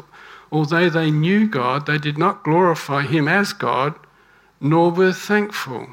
although 0.50 0.88
they 0.88 1.10
knew 1.10 1.46
God, 1.46 1.84
they 1.84 1.98
did 1.98 2.16
not 2.16 2.44
glorify 2.44 3.02
Him 3.02 3.28
as 3.28 3.52
God, 3.52 3.94
nor 4.58 4.90
were 4.90 5.12
thankful, 5.12 5.86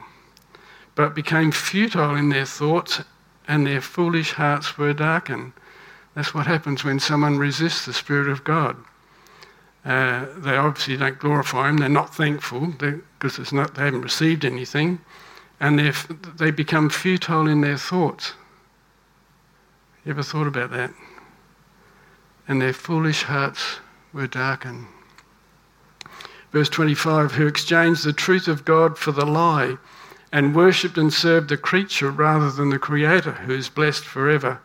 but 0.96 1.14
became 1.14 1.52
futile 1.52 2.16
in 2.16 2.30
their 2.30 2.46
thoughts, 2.46 3.02
and 3.50 3.68
their 3.68 3.82
foolish 3.82 4.32
hearts 4.32 4.78
were 4.78 4.94
darkened. 4.94 5.52
That's 6.16 6.34
what 6.34 6.48
happens 6.48 6.86
when 6.86 7.02
someone 7.02 7.38
resists 7.38 7.86
the 7.86 7.94
Spirit 7.94 8.30
of 8.30 8.46
God. 8.46 8.78
Uh, 9.84 10.28
they 10.38 10.56
obviously 10.56 10.98
don't 10.98 11.18
glorify 11.18 11.70
Him, 11.70 11.78
they're 11.78 11.90
not 11.90 12.14
thankful 12.16 12.68
because 12.68 13.38
they 13.38 13.84
haven't 13.84 14.02
received 14.02 14.46
anything, 14.46 15.00
and 15.60 15.80
they 16.38 16.52
become 16.52 16.90
futile 16.90 17.48
in 17.48 17.62
their 17.62 17.78
thoughts. 17.78 18.34
You 20.06 20.12
ever 20.12 20.24
thought 20.24 20.48
about 20.48 20.72
that? 20.72 20.92
And 22.48 22.62
their 22.62 22.74
foolish 22.74 23.24
hearts 23.24 23.80
were 24.14 24.28
darkened. 24.28 24.88
Verse 26.52 26.70
25 26.70 27.34
Who 27.34 27.48
exchanged 27.48 28.04
the 28.04 28.14
truth 28.14 28.48
of 28.48 28.66
God 28.66 28.98
for 28.98 29.12
the 29.12 29.26
lie 29.26 29.78
and 30.32 30.56
worshipped 30.56 30.98
and 30.98 31.14
served 31.14 31.50
the 31.50 31.58
creature 31.58 32.10
rather 32.10 32.52
than 32.52 32.70
the 32.70 32.80
Creator 32.80 33.32
who 33.32 33.54
is 33.54 33.70
blessed 33.70 34.06
forever. 34.06 34.60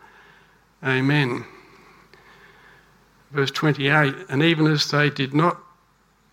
Amen. 0.83 1.45
Verse 3.31 3.51
28 3.51 4.13
And 4.29 4.41
even 4.41 4.67
as 4.67 4.89
they 4.89 5.09
did 5.09 5.33
not 5.33 5.59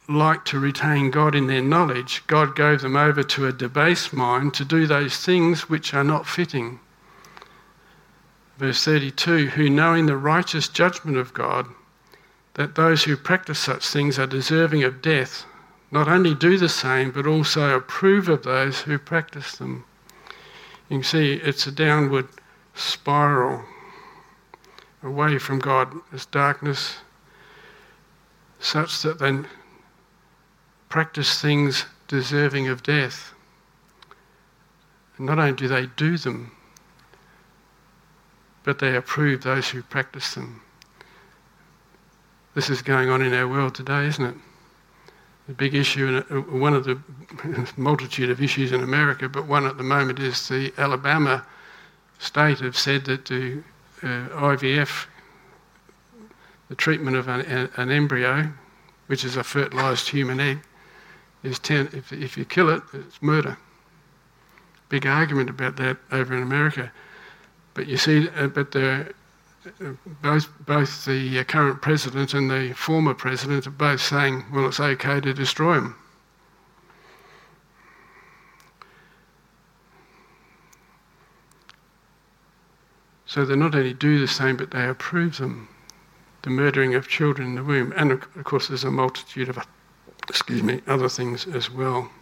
like 0.08 0.44
to 0.44 0.60
retain 0.60 1.10
God 1.10 1.34
in 1.34 1.46
their 1.46 1.62
knowledge, 1.62 2.22
God 2.26 2.54
gave 2.54 2.82
them 2.82 2.96
over 2.96 3.22
to 3.22 3.46
a 3.46 3.52
debased 3.52 4.12
mind 4.12 4.54
to 4.54 4.64
do 4.64 4.86
those 4.86 5.16
things 5.16 5.68
which 5.68 5.94
are 5.94 6.04
not 6.04 6.26
fitting. 6.26 6.80
Verse 8.58 8.84
32 8.84 9.48
Who 9.48 9.68
knowing 9.68 10.06
the 10.06 10.16
righteous 10.16 10.68
judgment 10.68 11.16
of 11.16 11.34
God, 11.34 11.66
that 12.54 12.76
those 12.76 13.04
who 13.04 13.16
practice 13.16 13.58
such 13.58 13.88
things 13.88 14.18
are 14.18 14.26
deserving 14.26 14.84
of 14.84 15.02
death, 15.02 15.46
not 15.90 16.06
only 16.08 16.34
do 16.34 16.58
the 16.58 16.68
same, 16.68 17.10
but 17.10 17.26
also 17.26 17.74
approve 17.74 18.28
of 18.28 18.44
those 18.44 18.82
who 18.82 18.98
practice 18.98 19.56
them. 19.56 19.84
You 20.88 20.98
can 20.98 21.04
see 21.04 21.34
it's 21.34 21.66
a 21.66 21.72
downward 21.72 22.28
spiral 22.74 23.64
away 25.04 25.38
from 25.38 25.58
God. 25.58 25.92
It's 26.12 26.26
darkness 26.26 26.96
such 28.58 29.02
that 29.02 29.18
they 29.18 29.38
practice 30.88 31.40
things 31.40 31.84
deserving 32.08 32.68
of 32.68 32.82
death. 32.82 33.32
And 35.16 35.26
not 35.26 35.38
only 35.38 35.52
do 35.52 35.68
they 35.68 35.86
do 35.86 36.16
them, 36.16 36.50
but 38.64 38.78
they 38.78 38.96
approve 38.96 39.42
those 39.42 39.68
who 39.68 39.82
practice 39.82 40.34
them. 40.34 40.62
This 42.54 42.70
is 42.70 42.82
going 42.82 43.10
on 43.10 43.20
in 43.20 43.34
our 43.34 43.46
world 43.46 43.74
today, 43.74 44.06
isn't 44.06 44.24
it? 44.24 44.36
the 45.46 45.52
big 45.52 45.74
issue, 45.74 46.22
one 46.50 46.72
of 46.72 46.84
the 46.84 46.98
multitude 47.76 48.30
of 48.30 48.40
issues 48.40 48.72
in 48.72 48.82
America, 48.82 49.28
but 49.28 49.46
one 49.46 49.66
at 49.66 49.76
the 49.76 49.82
moment 49.82 50.18
is 50.18 50.48
the 50.48 50.72
Alabama 50.78 51.44
state 52.18 52.60
have 52.60 52.76
said 52.76 53.04
that 53.04 53.30
uh, 53.30 53.60
IVF, 54.04 55.06
the 56.68 56.74
treatment 56.74 57.16
of 57.16 57.28
an, 57.28 57.70
an, 57.76 57.90
embryo, 57.90 58.52
which 59.06 59.24
is 59.24 59.36
a 59.36 59.44
fertilised 59.44 60.08
human 60.08 60.40
egg, 60.40 60.60
is 61.42 61.58
ten, 61.58 61.88
if, 61.92 62.12
if 62.12 62.36
you 62.36 62.44
kill 62.44 62.68
it, 62.68 62.82
it's 62.92 63.20
murder. 63.22 63.56
Big 64.88 65.06
argument 65.06 65.50
about 65.50 65.76
that 65.76 65.96
over 66.12 66.36
in 66.36 66.42
America. 66.42 66.92
But 67.74 67.86
you 67.86 67.96
see, 67.96 68.28
uh, 68.36 68.48
but 68.48 68.72
the 68.72 69.12
both, 70.22 70.48
both 70.66 71.04
the 71.06 71.38
uh, 71.38 71.44
current 71.44 71.80
president 71.80 72.34
and 72.34 72.50
the 72.50 72.74
former 72.74 73.14
president 73.14 73.66
are 73.66 73.70
both 73.70 74.00
saying, 74.00 74.44
well, 74.52 74.68
it's 74.68 74.80
okay 74.80 75.20
to 75.20 75.32
destroy 75.32 75.76
them. 75.76 75.96
So 83.34 83.44
they 83.44 83.56
not 83.56 83.74
only 83.74 83.92
do 83.92 84.20
the 84.20 84.28
same, 84.28 84.56
but 84.56 84.70
they 84.70 84.88
approve 84.88 85.38
them. 85.38 85.68
The 86.42 86.50
murdering 86.50 86.94
of 86.94 87.08
children 87.08 87.48
in 87.48 87.54
the 87.56 87.64
womb. 87.64 87.92
And 87.96 88.12
of 88.12 88.44
course, 88.44 88.68
there's 88.68 88.84
a 88.84 88.92
multitude 88.92 89.48
of, 89.48 89.58
excuse 90.28 90.62
me, 90.62 90.82
other 90.86 91.08
things 91.08 91.44
as 91.48 91.68
well. 91.68 92.12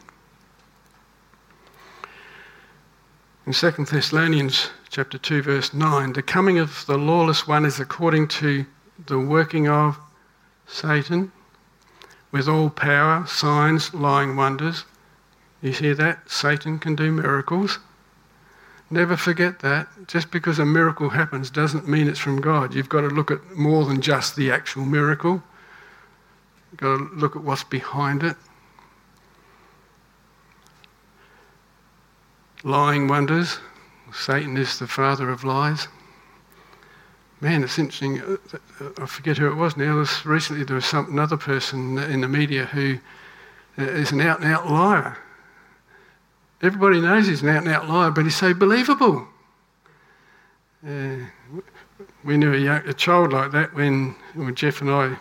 In 3.47 3.53
2 3.53 3.71
Thessalonians 3.73 4.71
chapter 4.89 5.19
2 5.19 5.43
verse 5.43 5.75
9, 5.75 6.15
the 6.15 6.23
coming 6.23 6.59
of 6.59 6.87
the 6.87 6.97
lawless 6.97 7.47
one 7.47 7.67
is 7.67 7.79
according 7.79 8.29
to 8.29 8.65
the 9.07 9.19
working 9.19 9.69
of 9.69 9.99
Satan 10.67 11.31
with 12.31 12.49
all 12.49 12.71
power, 12.71 13.27
signs, 13.27 13.93
lying 13.93 14.35
wonders. 14.35 14.87
You 15.61 15.73
hear 15.73 15.95
that? 15.97 16.31
Satan 16.31 16.79
can 16.79 16.97
do 16.97 17.13
miracles. 17.13 17.81
Never 18.93 19.17
forget 19.17 19.61
that. 19.61 19.89
Just 20.07 20.31
because 20.31 20.59
a 20.59 20.67
miracle 20.67 21.09
happens 21.09 21.51
doesn't 21.51 21.89
mean 21.89 22.09
it's 22.09 22.19
from 22.19 22.41
God. 22.41 22.75
You've 22.75 22.91
got 22.91 23.01
to 23.01 23.09
look 23.09 23.31
at 23.31 23.57
more 23.57 23.87
than 23.87 24.01
just 24.01 24.37
the 24.37 24.53
actual 24.53 24.85
miracle. 24.85 25.43
You've 26.71 26.81
got 26.81 26.99
to 26.99 27.11
look 27.15 27.35
at 27.35 27.43
what's 27.43 27.65
behind 27.65 28.23
it. 28.23 28.37
lying 32.65 33.09
wonders. 33.09 33.59
Satan 34.13 34.57
is 34.57 34.79
the 34.79 34.87
father 34.87 35.31
of 35.31 35.45
lies. 35.45 35.89
Man, 37.41 37.65
it's 37.65 37.79
interesting. 37.79 38.39
I 38.99 39.07
forget 39.07 39.39
who 39.39 39.49
it 39.49 39.57
was 39.57 39.77
now. 39.77 39.99
This, 39.99 40.25
recently, 40.25 40.65
there 40.65 40.77
was 40.77 40.85
some, 40.85 41.11
another 41.11 41.37
person 41.37 41.99
in 41.99 42.21
the 42.21 42.29
media 42.29 42.67
who 42.67 42.99
uh, 43.79 43.83
an 43.83 44.21
out 44.21 44.41
and 44.41 44.53
out 44.53 44.71
liar. 44.71 45.19
Everybody 46.63 47.01
knows 47.01 47.27
he's 47.27 47.43
an 47.43 47.49
out 47.49 47.65
and 47.65 47.69
out 47.69 47.89
liar, 47.89 48.13
but 48.13 48.25
he's 48.25 48.37
so 48.37 48.55
believable. 48.55 49.27
Uh, 50.87 51.17
we 52.25 52.37
knew 52.37 52.55
a, 52.55 52.57
young, 52.57 52.89
a, 52.89 52.93
child 52.93 53.33
like 53.33 53.51
that 53.51 53.75
when, 53.75 54.15
when 54.35 54.55
Jeff 54.55 54.81
and 54.81 54.91
I, 54.91 55.17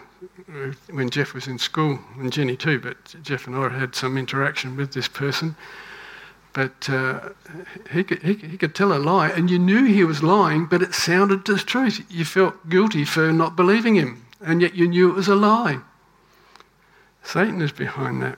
when 0.92 1.10
Jeff 1.10 1.34
was 1.34 1.48
in 1.48 1.58
school, 1.58 2.00
and 2.20 2.32
Jenny 2.32 2.56
too, 2.56 2.80
but 2.80 3.16
Jeff 3.24 3.48
and 3.48 3.56
I 3.56 3.70
had 3.70 3.96
some 3.96 4.18
interaction 4.18 4.76
with 4.76 4.94
this 4.94 5.08
person. 5.08 5.56
But 6.54 6.90
uh, 6.90 7.30
he, 7.92 8.04
could, 8.04 8.22
he, 8.22 8.34
he, 8.34 8.58
could 8.58 8.76
tell 8.76 8.94
a 8.94 9.00
lie, 9.00 9.30
and 9.30 9.50
you 9.50 9.58
knew 9.58 9.86
he 9.86 10.04
was 10.04 10.22
lying, 10.22 10.66
but 10.66 10.82
it 10.82 10.94
sounded 10.94 11.50
as 11.50 11.64
truth. 11.64 12.06
You 12.10 12.26
felt 12.26 12.70
guilty 12.70 13.06
for 13.06 13.32
not 13.32 13.56
believing 13.56 13.96
him, 13.96 14.26
and 14.42 14.62
yet 14.62 14.76
you 14.76 14.88
knew 14.88 15.10
it 15.10 15.16
was 15.16 15.30
a 15.30 15.36
lie. 15.36 15.80
Satan 17.24 17.62
is 17.62 17.72
behind 17.72 18.22
that. 18.22 18.38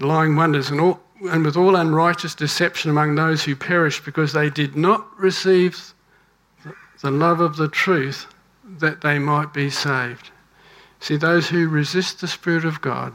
Lying 0.00 0.36
wonders, 0.36 0.70
and, 0.70 0.80
all, 0.80 1.00
and 1.30 1.44
with 1.44 1.56
all 1.56 1.76
unrighteous 1.76 2.34
deception 2.34 2.90
among 2.90 3.14
those 3.14 3.44
who 3.44 3.54
perish, 3.54 4.04
because 4.04 4.32
they 4.32 4.50
did 4.50 4.76
not 4.76 5.06
receive 5.18 5.94
the 7.00 7.10
love 7.10 7.40
of 7.40 7.56
the 7.56 7.68
truth 7.68 8.26
that 8.64 9.00
they 9.02 9.18
might 9.18 9.52
be 9.52 9.70
saved. 9.70 10.30
See, 11.00 11.16
those 11.16 11.48
who 11.48 11.68
resist 11.68 12.20
the 12.20 12.28
Spirit 12.28 12.64
of 12.64 12.80
God 12.80 13.12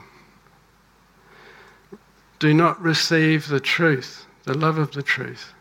do 2.37 2.53
not 2.53 2.81
receive 2.81 3.47
the 3.47 3.59
truth, 3.59 4.25
the 4.43 4.57
love 4.57 4.77
of 4.77 4.91
the 4.93 5.03
truth. 5.03 5.53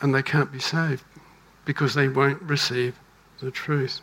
And 0.00 0.14
they 0.14 0.22
can't 0.22 0.52
be 0.52 0.58
saved 0.58 1.04
because 1.64 1.94
they 1.94 2.08
won't 2.08 2.42
receive 2.42 2.98
the 3.40 3.50
truth. 3.50 4.00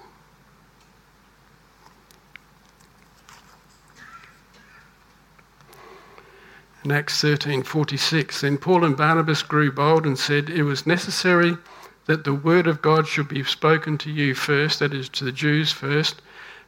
In 6.81 6.91
Acts 6.91 7.21
13:46, 7.21 8.39
then 8.39 8.57
Paul 8.57 8.85
and 8.85 8.95
Barnabas 8.95 9.43
grew 9.43 9.69
bold 9.69 10.05
and 10.05 10.17
said, 10.17 10.49
"It 10.49 10.63
was 10.63 10.87
necessary 10.87 11.57
that 12.05 12.23
the 12.23 12.33
word 12.33 12.67
of 12.67 12.81
God 12.81 13.05
should 13.05 13.27
be 13.27 13.43
spoken 13.43 13.97
to 13.97 14.09
you 14.09 14.33
first, 14.33 14.79
that 14.79 14.93
is 14.93 15.09
to 15.09 15.25
the 15.25 15.33
Jews 15.33 15.73
first, 15.73 16.21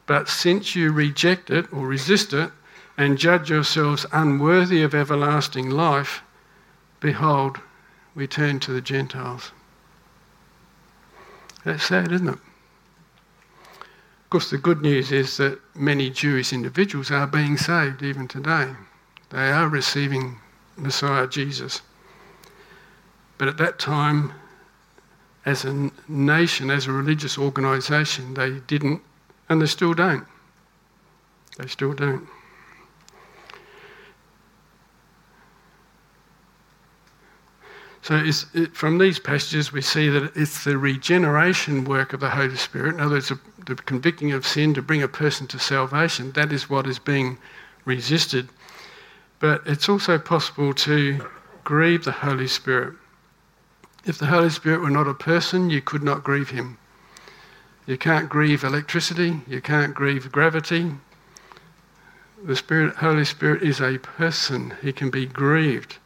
but 0.06 0.28
since 0.28 0.76
you 0.76 0.92
reject 0.92 1.48
it 1.50 1.66
or 1.72 1.86
resist 1.86 2.34
it, 2.34 2.52
and 2.98 3.16
judge 3.16 3.48
yourselves 3.48 4.04
unworthy 4.12 4.82
of 4.82 4.94
everlasting 4.94 5.70
life, 5.70 6.22
behold, 7.00 7.60
we 8.14 8.26
turn 8.26 8.60
to 8.60 8.72
the 8.72 8.82
Gentiles. 8.82 9.52
That's 11.64 11.84
sad, 11.84 12.12
isn't 12.12 12.28
it? 12.28 12.38
Of 13.80 14.30
course, 14.30 14.50
the 14.50 14.58
good 14.58 14.82
news 14.82 15.10
is 15.10 15.38
that 15.38 15.58
many 15.74 16.10
Jewish 16.10 16.52
individuals 16.52 17.10
are 17.10 17.26
being 17.26 17.56
saved 17.56 18.02
even 18.02 18.28
today. 18.28 18.76
They 19.32 19.50
are 19.50 19.68
receiving 19.68 20.36
Messiah 20.76 21.26
Jesus. 21.26 21.80
But 23.38 23.48
at 23.48 23.56
that 23.56 23.78
time, 23.78 24.32
as 25.46 25.64
a 25.64 25.90
nation, 26.06 26.70
as 26.70 26.86
a 26.86 26.92
religious 26.92 27.38
organisation, 27.38 28.34
they 28.34 28.60
didn't, 28.60 29.00
and 29.48 29.60
they 29.60 29.66
still 29.66 29.94
don't. 29.94 30.26
They 31.58 31.66
still 31.66 31.94
don't. 31.94 32.28
So 38.02 38.16
it, 38.16 38.76
from 38.76 38.98
these 38.98 39.18
passages, 39.18 39.72
we 39.72 39.80
see 39.80 40.08
that 40.08 40.36
it's 40.36 40.64
the 40.64 40.76
regeneration 40.76 41.84
work 41.84 42.12
of 42.12 42.20
the 42.20 42.30
Holy 42.30 42.56
Spirit, 42.56 42.96
in 42.96 43.00
other 43.00 43.14
words, 43.14 43.32
the 43.64 43.76
convicting 43.76 44.32
of 44.32 44.46
sin 44.46 44.74
to 44.74 44.82
bring 44.82 45.02
a 45.02 45.08
person 45.08 45.46
to 45.48 45.58
salvation. 45.58 46.32
That 46.32 46.52
is 46.52 46.68
what 46.68 46.86
is 46.86 46.98
being 46.98 47.38
resisted. 47.84 48.48
But 49.42 49.62
it's 49.66 49.88
also 49.88 50.20
possible 50.20 50.72
to 50.72 51.18
grieve 51.64 52.04
the 52.04 52.12
Holy 52.12 52.46
Spirit. 52.46 52.94
If 54.04 54.16
the 54.16 54.26
Holy 54.26 54.50
Spirit 54.50 54.82
were 54.82 54.88
not 54.88 55.08
a 55.08 55.14
person, 55.14 55.68
you 55.68 55.82
could 55.82 56.04
not 56.04 56.22
grieve 56.22 56.50
him. 56.50 56.78
You 57.84 57.98
can't 57.98 58.28
grieve 58.28 58.62
electricity, 58.62 59.40
you 59.48 59.60
can't 59.60 59.96
grieve 59.96 60.30
gravity. 60.30 60.92
The 62.44 62.54
Spirit, 62.54 62.94
Holy 62.94 63.24
Spirit 63.24 63.64
is 63.64 63.80
a 63.80 63.98
person, 63.98 64.74
he 64.80 64.92
can 64.92 65.10
be 65.10 65.26
grieved. 65.26 65.96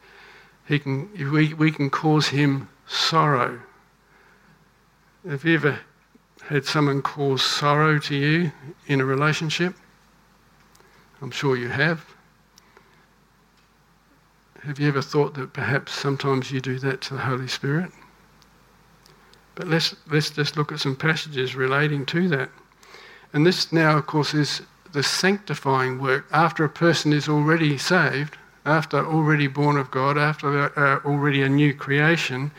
He 0.67 0.79
can, 0.79 1.07
we, 1.31 1.53
we 1.53 1.71
can 1.71 1.91
cause 1.91 2.29
him 2.29 2.67
sorrow. 2.87 3.59
Have 5.29 5.45
you 5.45 5.53
ever 5.53 5.79
had 6.49 6.65
someone 6.65 7.03
cause 7.03 7.43
sorrow 7.43 7.99
to 7.99 8.15
you 8.15 8.51
in 8.87 8.99
a 8.99 9.05
relationship? 9.05 9.75
I'm 11.21 11.29
sure 11.29 11.55
you 11.55 11.67
have. 11.67 12.16
Have 14.67 14.79
you 14.79 14.89
ever 14.89 15.01
thought 15.01 15.33
that 15.35 15.53
perhaps 15.53 15.93
sometimes 15.93 16.51
you 16.51 16.59
do 16.59 16.77
that 16.79 16.99
to 17.03 17.13
the 17.13 17.21
Holy 17.21 17.47
Spirit? 17.47 17.89
But 19.55 19.69
let's, 19.69 19.95
let's 20.11 20.29
just 20.29 20.57
look 20.57 20.73
at 20.73 20.81
some 20.81 20.97
passages 20.97 21.55
relating 21.55 22.05
to 22.07 22.27
that. 22.27 22.49
And 23.31 23.45
this 23.45 23.71
now, 23.71 23.97
of 23.97 24.07
course, 24.07 24.33
is 24.33 24.61
the 24.91 25.03
sanctifying 25.03 26.01
work 26.01 26.25
after 26.33 26.65
a 26.65 26.69
person 26.69 27.13
is 27.13 27.29
already 27.29 27.77
saved 27.77 28.37
after 28.65 28.97
already 28.97 29.47
born 29.47 29.77
of 29.77 29.89
God, 29.89 30.17
after 30.17 30.77
uh, 30.77 30.99
already 31.05 31.41
a 31.43 31.49
new 31.49 31.73
creation, 31.73 32.51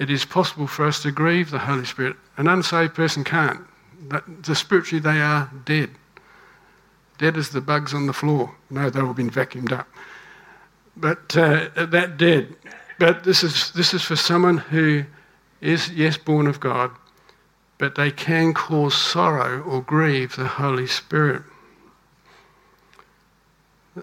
it 0.00 0.10
is 0.10 0.24
possible 0.24 0.66
for 0.66 0.84
us 0.84 1.02
to 1.02 1.12
grieve 1.12 1.52
the 1.52 1.60
Holy 1.60 1.84
Spirit. 1.84 2.16
An 2.36 2.48
unsaved 2.48 2.96
person 2.96 3.22
can't. 3.22 3.60
The 4.42 4.56
spiritually, 4.56 5.00
they 5.00 5.20
are 5.20 5.48
dead. 5.64 5.90
Dead 7.18 7.36
as 7.36 7.50
the 7.50 7.60
bugs 7.60 7.94
on 7.94 8.06
the 8.06 8.12
floor. 8.12 8.56
No, 8.70 8.90
they've 8.90 9.04
all 9.04 9.14
been 9.14 9.30
vacuumed 9.30 9.70
up. 9.70 9.86
But 11.00 11.36
uh, 11.36 11.68
that 11.76 12.16
did. 12.16 12.56
But 12.98 13.22
this 13.22 13.44
is, 13.44 13.70
this 13.72 13.94
is 13.94 14.02
for 14.02 14.16
someone 14.16 14.58
who 14.58 15.04
is, 15.60 15.90
yes, 15.90 16.18
born 16.18 16.48
of 16.48 16.58
God, 16.58 16.90
but 17.78 17.94
they 17.94 18.10
can 18.10 18.52
cause 18.52 18.96
sorrow 18.96 19.62
or 19.62 19.80
grieve 19.80 20.34
the 20.34 20.46
Holy 20.46 20.88
Spirit. 20.88 21.42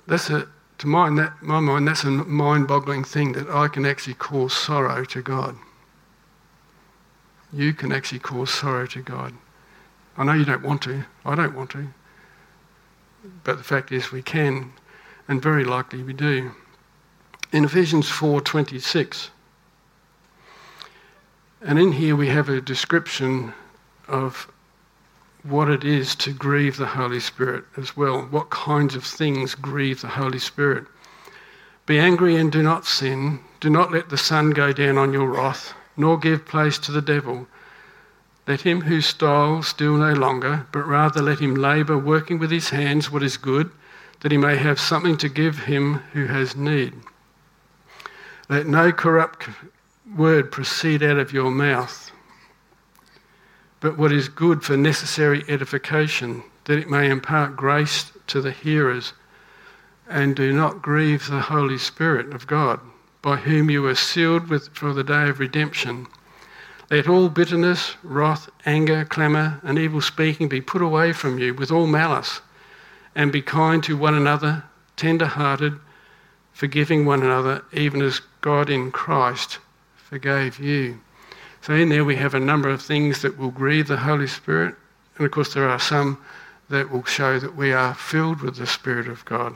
That's 0.08 0.30
a, 0.30 0.48
to 0.78 0.88
my, 0.88 1.10
that, 1.16 1.42
my 1.42 1.60
mind, 1.60 1.88
that's 1.88 2.06
a 2.06 2.12
mind 2.12 2.68
boggling 2.70 3.04
thing 3.04 3.34
that 3.34 3.50
I 3.50 3.68
can 3.68 3.86
actually 3.86 4.14
cause 4.14 4.54
sorrow 4.54 5.04
to 5.06 5.22
God. 5.22 5.58
You 7.52 7.74
can 7.74 7.92
actually 7.92 8.20
cause 8.20 8.54
sorrow 8.54 8.86
to 8.88 9.02
God. 9.02 9.34
I 10.18 10.24
know 10.24 10.34
you 10.34 10.46
don't 10.46 10.64
want 10.64 10.82
to. 10.84 11.04
I 11.26 11.36
don't 11.36 11.56
want 11.56 11.72
to. 11.72 11.88
But 13.44 13.58
the 13.58 13.64
fact 13.64 13.92
is 13.92 14.12
we 14.12 14.22
can, 14.22 14.72
and 15.28 15.42
very 15.42 15.66
likely 15.66 16.02
we 16.02 16.14
do. 16.14 16.52
In 17.56 17.64
Ephesians 17.64 18.10
4:26, 18.10 19.30
and 21.62 21.80
in 21.80 21.94
here 21.94 22.14
we 22.14 22.28
have 22.28 22.50
a 22.50 22.60
description 22.60 23.54
of 24.10 24.52
what 25.42 25.70
it 25.70 25.86
is 25.86 26.16
to 26.16 26.34
grieve 26.34 26.76
the 26.76 26.98
Holy 27.00 27.22
Spirit 27.22 27.64
as 27.78 27.96
well. 27.96 28.24
What 28.24 28.50
kinds 28.50 28.94
of 28.94 29.06
things 29.06 29.56
grieve 29.56 30.02
the 30.02 30.20
Holy 30.20 30.38
Spirit? 30.38 30.86
Be 31.86 31.98
angry 31.98 32.36
and 32.36 32.52
do 32.52 32.62
not 32.62 32.86
sin. 32.86 33.40
Do 33.62 33.70
not 33.70 33.90
let 33.90 34.10
the 34.10 34.18
sun 34.18 34.50
go 34.50 34.74
down 34.74 34.98
on 34.98 35.14
your 35.14 35.30
wrath, 35.30 35.74
nor 35.96 36.20
give 36.20 36.46
place 36.46 36.78
to 36.80 36.92
the 36.92 37.02
devil. 37.02 37.48
Let 38.46 38.64
him 38.64 38.82
who 38.82 39.00
steals 39.00 39.70
steal 39.70 39.96
no 39.96 40.12
longer, 40.12 40.66
but 40.74 40.86
rather 40.86 41.22
let 41.22 41.40
him 41.40 41.56
labour, 41.56 41.98
working 41.98 42.38
with 42.38 42.52
his 42.52 42.72
hands 42.72 43.10
what 43.10 43.24
is 43.24 43.38
good, 43.38 43.72
that 44.20 44.34
he 44.34 44.38
may 44.38 44.58
have 44.58 44.78
something 44.78 45.16
to 45.16 45.30
give 45.30 45.60
him 45.60 46.02
who 46.12 46.26
has 46.26 46.58
need. 46.58 46.96
Let 48.50 48.68
no 48.68 48.92
corrupt 48.92 49.50
word 50.16 50.52
proceed 50.52 51.02
out 51.02 51.18
of 51.18 51.34
your 51.34 51.52
mouth 51.52 52.12
but 53.86 54.00
what 54.00 54.12
is 54.12 54.30
good 54.30 54.64
for 54.64 54.76
necessary 54.76 55.44
edification, 55.48 56.44
that 56.64 56.80
it 56.80 56.90
may 56.90 57.08
impart 57.08 57.56
grace 57.56 58.12
to 58.26 58.42
the 58.42 58.50
hearers. 58.50 59.14
And 60.10 60.36
do 60.36 60.52
not 60.52 60.82
grieve 60.82 61.28
the 61.28 61.42
Holy 61.42 61.78
Spirit 61.78 62.34
of 62.34 62.48
God, 62.48 62.80
by 63.22 63.36
whom 63.36 63.70
you 63.70 63.84
were 63.84 63.94
sealed 63.94 64.48
with, 64.50 64.70
for 64.76 64.92
the 64.92 65.04
day 65.04 65.30
of 65.30 65.40
redemption. 65.40 66.08
Let 66.90 67.08
all 67.08 67.30
bitterness, 67.30 67.96
wrath, 68.02 68.50
anger, 68.66 69.06
clamour, 69.06 69.60
and 69.62 69.78
evil 69.78 70.02
speaking 70.02 70.50
be 70.50 70.62
put 70.62 70.82
away 70.82 71.14
from 71.14 71.38
you 71.38 71.54
with 71.54 71.72
all 71.72 71.86
malice, 71.86 72.42
and 73.14 73.32
be 73.32 73.44
kind 73.44 73.84
to 73.84 73.96
one 73.96 74.16
another, 74.16 74.64
tender 74.96 75.28
hearted, 75.28 75.80
forgiving 76.54 77.06
one 77.06 77.22
another, 77.22 77.64
even 77.72 78.02
as 78.02 78.22
God 78.46 78.70
in 78.70 78.92
Christ 78.92 79.58
forgave 79.96 80.60
you. 80.60 81.00
So, 81.62 81.74
in 81.74 81.90
there, 81.90 82.06
we 82.06 82.16
have 82.18 82.36
a 82.36 82.40
number 82.40 82.70
of 82.70 82.80
things 82.80 83.24
that 83.24 83.40
will 83.40 83.50
grieve 83.50 83.88
the 83.88 83.98
Holy 83.98 84.28
Spirit. 84.28 84.76
And 85.18 85.26
of 85.26 85.32
course, 85.32 85.56
there 85.56 85.68
are 85.68 85.80
some 85.80 86.24
that 86.70 86.92
will 86.92 87.04
show 87.06 87.40
that 87.40 87.56
we 87.56 87.74
are 87.74 87.96
filled 87.96 88.42
with 88.42 88.58
the 88.58 88.68
Spirit 88.68 89.08
of 89.08 89.26
God. 89.26 89.56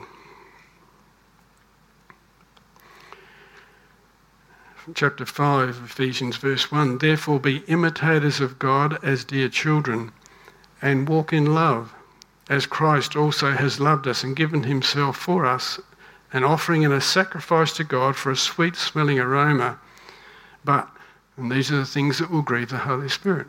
chapter 4.92 5.24
5, 5.24 5.82
Ephesians, 5.84 6.36
verse 6.36 6.72
1 6.72 6.98
Therefore, 6.98 7.38
be 7.38 7.58
imitators 7.68 8.40
of 8.40 8.58
God 8.58 8.98
as 9.04 9.24
dear 9.24 9.48
children, 9.48 10.10
and 10.82 11.08
walk 11.08 11.32
in 11.32 11.54
love, 11.54 11.94
as 12.48 12.66
Christ 12.66 13.14
also 13.14 13.52
has 13.52 13.78
loved 13.78 14.08
us 14.08 14.24
and 14.24 14.34
given 14.34 14.64
himself 14.64 15.16
for 15.16 15.46
us, 15.46 15.78
an 16.32 16.44
offering 16.44 16.84
and 16.84 16.94
a 16.94 17.00
sacrifice 17.00 17.72
to 17.74 17.84
God 17.84 18.16
for 18.16 18.30
a 18.30 18.36
sweet 18.36 18.76
smelling 18.76 19.18
aroma. 19.18 19.78
But 20.64 20.88
and 21.40 21.50
these 21.50 21.72
are 21.72 21.76
the 21.78 21.86
things 21.86 22.18
that 22.18 22.30
will 22.30 22.42
grieve 22.42 22.68
the 22.68 22.76
Holy 22.76 23.08
Spirit. 23.08 23.46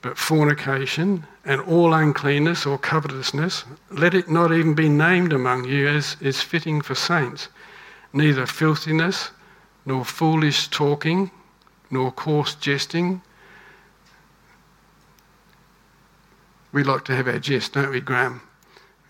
But 0.00 0.16
fornication 0.16 1.26
and 1.44 1.60
all 1.60 1.92
uncleanness 1.92 2.64
or 2.64 2.78
covetousness, 2.78 3.64
let 3.90 4.14
it 4.14 4.30
not 4.30 4.52
even 4.52 4.74
be 4.74 4.88
named 4.88 5.32
among 5.32 5.64
you 5.64 5.88
as 5.88 6.16
is 6.20 6.40
fitting 6.40 6.80
for 6.80 6.94
saints. 6.94 7.48
Neither 8.12 8.46
filthiness, 8.46 9.30
nor 9.84 10.04
foolish 10.04 10.68
talking, 10.68 11.32
nor 11.90 12.12
coarse 12.12 12.54
jesting. 12.54 13.22
We 16.72 16.84
like 16.84 17.04
to 17.06 17.16
have 17.16 17.26
our 17.26 17.40
jest, 17.40 17.72
don't 17.72 17.90
we, 17.90 18.00
Graham? 18.00 18.40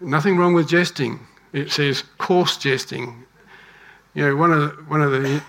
Nothing 0.01 0.39
wrong 0.39 0.55
with 0.55 0.69
jesting. 0.69 1.27
It 1.53 1.71
says 1.71 2.05
coarse 2.19 2.57
jesting. 2.57 3.25
You 4.15 4.29
know, 4.29 4.37
one 4.37 4.53
of 4.53 4.61
the, 4.61 4.69
one 4.85 5.03
of 5.03 5.11
the 5.11 5.43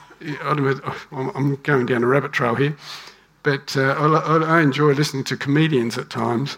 I'm 1.11 1.55
going 1.63 1.85
down 1.85 2.03
a 2.03 2.07
rabbit 2.07 2.31
trail 2.31 2.55
here, 2.55 2.75
but 3.43 3.75
uh, 3.75 3.91
I, 3.91 4.57
I 4.57 4.61
enjoy 4.61 4.93
listening 4.93 5.25
to 5.25 5.37
comedians 5.37 5.97
at 5.97 6.09
times. 6.09 6.57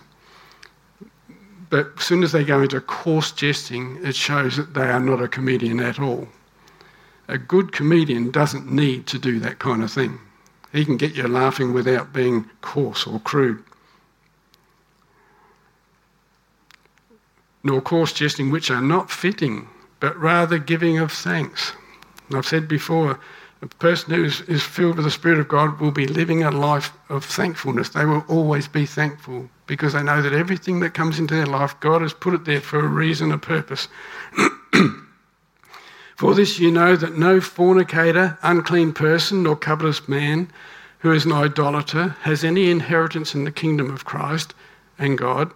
but 1.69 1.91
as 1.97 2.03
soon 2.03 2.23
as 2.23 2.31
they 2.31 2.43
go 2.43 2.62
into 2.62 2.79
coarse 2.79 3.31
jesting, 3.31 3.99
it 4.03 4.15
shows 4.15 4.58
that 4.58 4.73
they 4.75 4.88
are 4.88 4.99
not 4.99 5.21
a 5.21 5.27
comedian 5.27 5.79
at 5.79 5.99
all. 5.99 6.27
A 7.27 7.38
good 7.39 7.71
comedian 7.71 8.29
doesn't 8.29 8.71
need 8.71 9.08
to 9.08 9.17
do 9.17 9.39
that 9.39 9.58
kind 9.58 9.81
of 9.84 9.91
thing. 9.91 10.19
He 10.71 10.86
can 10.86 10.97
get 10.97 11.15
you 11.15 11.27
laughing 11.27 11.73
without 11.73 12.13
being 12.13 12.49
coarse 12.62 13.08
or 13.08 13.19
crude. 13.19 13.63
Nor 17.65 17.82
coarse 17.82 18.13
jesting 18.13 18.49
which 18.49 18.71
are 18.71 18.82
not 18.82 19.12
fitting, 19.12 19.67
but 19.99 20.17
rather 20.17 20.58
giving 20.58 20.99
of 20.99 21.12
thanks. 21.12 21.73
And 22.30 22.38
I've 22.38 22.47
said 22.47 22.69
before, 22.69 23.19
a 23.62 23.67
person 23.67 24.13
who 24.13 24.23
is, 24.23 24.41
is 24.41 24.63
filled 24.63 24.95
with 24.95 25.06
the 25.06 25.12
Spirit 25.12 25.39
of 25.39 25.47
God 25.47 25.82
will 25.82 25.91
be 25.91 26.08
living 26.08 26.43
a 26.43 26.51
life 26.51 26.93
of 27.10 27.25
thankfulness. 27.25 27.89
They 27.89 28.06
will 28.06 28.23
always 28.30 28.69
be 28.69 28.86
thankful 28.86 29.49
because 29.67 29.93
they 29.93 30.04
know 30.04 30.21
that 30.21 30.34
everything 30.34 30.80
that 30.82 30.93
comes 30.93 31.19
into 31.19 31.34
their 31.34 31.45
life, 31.45 31.78
God 31.80 32.01
has 32.01 32.13
put 32.13 32.34
it 32.34 32.45
there 32.45 32.62
for 32.62 32.80
a 32.80 32.88
reason, 32.88 33.32
a 33.32 33.38
purpose. 33.38 33.89
For 36.15 36.34
this 36.34 36.60
you 36.60 36.71
know 36.71 36.95
that 36.95 37.17
no 37.17 37.41
fornicator, 37.41 38.38
unclean 38.41 38.93
person, 38.93 39.43
nor 39.43 39.58
covetous 39.58 40.08
man 40.08 40.49
who 40.99 41.12
is 41.12 41.25
an 41.25 41.34
idolater 41.34 42.15
has 42.21 42.43
any 42.43 42.71
inheritance 42.71 43.36
in 43.36 43.43
the 43.43 43.51
kingdom 43.51 43.91
of 43.91 44.06
Christ 44.06 44.54
and 44.97 45.17
God. 45.17 45.51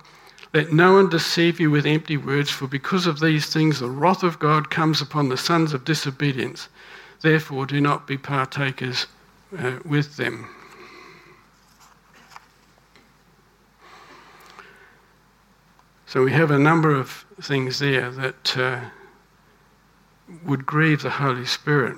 Let 0.54 0.74
no 0.74 0.94
one 0.94 1.10
deceive 1.10 1.60
you 1.60 1.70
with 1.70 1.86
empty 1.86 2.18
words, 2.18 2.50
for 2.50 2.68
because 2.68 3.06
of 3.06 3.20
these 3.20 3.54
things 3.54 3.80
the 3.80 3.90
wrath 3.90 4.24
of 4.24 4.40
God 4.40 4.72
comes 4.72 5.02
upon 5.02 5.30
the 5.30 5.38
sons 5.38 5.74
of 5.74 5.86
disobedience. 5.86 6.70
Therefore, 7.22 7.66
do 7.66 7.80
not 7.80 8.08
be 8.08 8.18
partakers 8.18 9.06
uh, 9.58 9.80
with 9.86 10.18
them. 10.18 10.48
So 16.08 16.24
we 16.24 16.32
have 16.32 16.50
a 16.50 16.58
number 16.58 16.96
of 16.96 17.26
things 17.40 17.78
there 17.78 18.10
that 18.10 18.58
uh, 18.58 18.80
would 20.44 20.66
grieve 20.66 21.04
the 21.04 21.12
Holy 21.12 21.46
Spirit. 21.46 21.98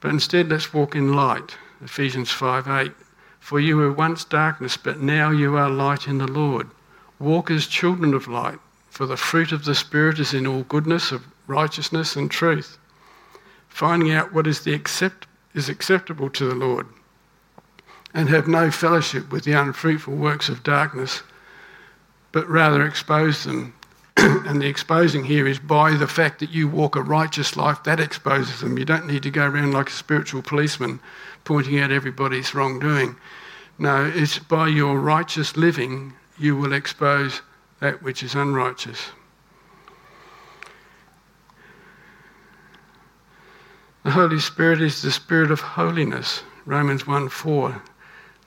But 0.00 0.10
instead, 0.10 0.50
let's 0.50 0.74
walk 0.74 0.94
in 0.94 1.14
light. 1.14 1.56
Ephesians 1.80 2.30
5 2.30 2.68
8. 2.68 2.92
For 3.46 3.60
you 3.60 3.76
were 3.76 3.92
once 3.92 4.24
darkness, 4.24 4.76
but 4.76 4.98
now 4.98 5.30
you 5.30 5.56
are 5.56 5.70
light 5.70 6.08
in 6.08 6.18
the 6.18 6.26
Lord. 6.26 6.68
Walk 7.20 7.48
as 7.48 7.68
children 7.68 8.12
of 8.12 8.26
light, 8.26 8.58
for 8.90 9.06
the 9.06 9.16
fruit 9.16 9.52
of 9.52 9.64
the 9.64 9.76
Spirit 9.76 10.18
is 10.18 10.34
in 10.34 10.48
all 10.48 10.64
goodness 10.64 11.12
of 11.12 11.24
righteousness 11.46 12.16
and 12.16 12.28
truth. 12.28 12.76
Finding 13.68 14.10
out 14.10 14.32
what 14.32 14.48
is, 14.48 14.62
the 14.62 14.74
accept, 14.74 15.28
is 15.54 15.68
acceptable 15.68 16.28
to 16.30 16.48
the 16.48 16.56
Lord, 16.56 16.88
and 18.12 18.28
have 18.28 18.48
no 18.48 18.68
fellowship 18.72 19.30
with 19.30 19.44
the 19.44 19.52
unfruitful 19.52 20.16
works 20.16 20.48
of 20.48 20.64
darkness, 20.64 21.22
but 22.32 22.48
rather 22.48 22.84
expose 22.84 23.44
them 23.44 23.74
and 24.16 24.62
the 24.62 24.66
exposing 24.66 25.24
here 25.24 25.46
is 25.46 25.58
by 25.58 25.92
the 25.92 26.06
fact 26.08 26.40
that 26.40 26.50
you 26.50 26.66
walk 26.66 26.96
a 26.96 27.02
righteous 27.02 27.54
life, 27.54 27.82
that 27.84 28.00
exposes 28.00 28.60
them. 28.60 28.78
You 28.78 28.86
don't 28.86 29.06
need 29.06 29.22
to 29.24 29.30
go 29.30 29.46
around 29.46 29.72
like 29.72 29.90
a 29.90 29.92
spiritual 29.92 30.40
policeman 30.40 31.00
pointing 31.46 31.78
out 31.80 31.90
everybody's 31.90 32.54
wrongdoing. 32.54 33.16
No, 33.78 34.04
it's 34.14 34.38
by 34.38 34.68
your 34.68 34.98
righteous 34.98 35.56
living 35.56 36.12
you 36.38 36.56
will 36.56 36.74
expose 36.74 37.40
that 37.80 38.02
which 38.02 38.22
is 38.22 38.34
unrighteous. 38.34 39.10
The 44.04 44.10
Holy 44.10 44.38
Spirit 44.38 44.80
is 44.80 45.02
the 45.02 45.10
Spirit 45.10 45.50
of 45.50 45.60
holiness, 45.60 46.42
Romans 46.64 47.06
1 47.06 47.28
4, 47.28 47.82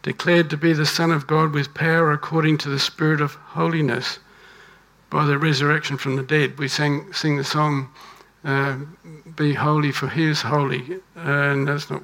declared 0.04 0.50
to 0.50 0.58
be 0.58 0.74
the 0.74 0.86
Son 0.86 1.12
of 1.12 1.28
God 1.28 1.54
with 1.54 1.74
power 1.74 2.12
according 2.12 2.58
to 2.60 2.70
the 2.70 2.80
Spirit 2.80 3.22
of 3.22 3.36
holiness 3.36 4.20
by 5.10 5.26
the 5.26 5.38
resurrection 5.38 5.98
from 5.98 6.16
the 6.16 6.24
dead. 6.24 6.58
We 6.58 6.68
sang, 6.68 7.12
sing 7.14 7.38
the 7.38 7.44
song, 7.44 7.90
uh, 8.44 8.78
Be 9.36 9.54
Holy, 9.54 9.92
for 9.92 10.08
He 10.08 10.26
is 10.26 10.42
holy. 10.42 11.00
and 11.16 11.68
that's 11.68 11.90
not. 11.90 12.04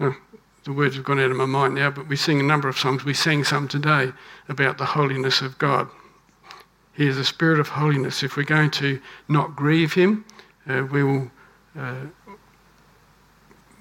The 0.00 0.72
words 0.72 0.96
have 0.96 1.04
gone 1.04 1.20
out 1.20 1.30
of 1.30 1.36
my 1.36 1.44
mind 1.44 1.74
now, 1.74 1.90
but 1.90 2.08
we 2.08 2.16
sing 2.16 2.40
a 2.40 2.42
number 2.42 2.68
of 2.68 2.78
songs. 2.78 3.04
We 3.04 3.12
sang 3.12 3.44
some 3.44 3.68
today 3.68 4.12
about 4.48 4.78
the 4.78 4.86
holiness 4.86 5.42
of 5.42 5.58
God. 5.58 5.90
He 6.94 7.06
is 7.06 7.18
a 7.18 7.24
spirit 7.24 7.60
of 7.60 7.68
holiness. 7.68 8.22
If 8.22 8.36
we're 8.36 8.44
going 8.44 8.70
to 8.72 8.98
not 9.28 9.54
grieve 9.54 9.92
Him, 9.92 10.24
uh, 10.66 10.86
we 10.90 11.04
will 11.04 11.30
uh, 11.78 12.06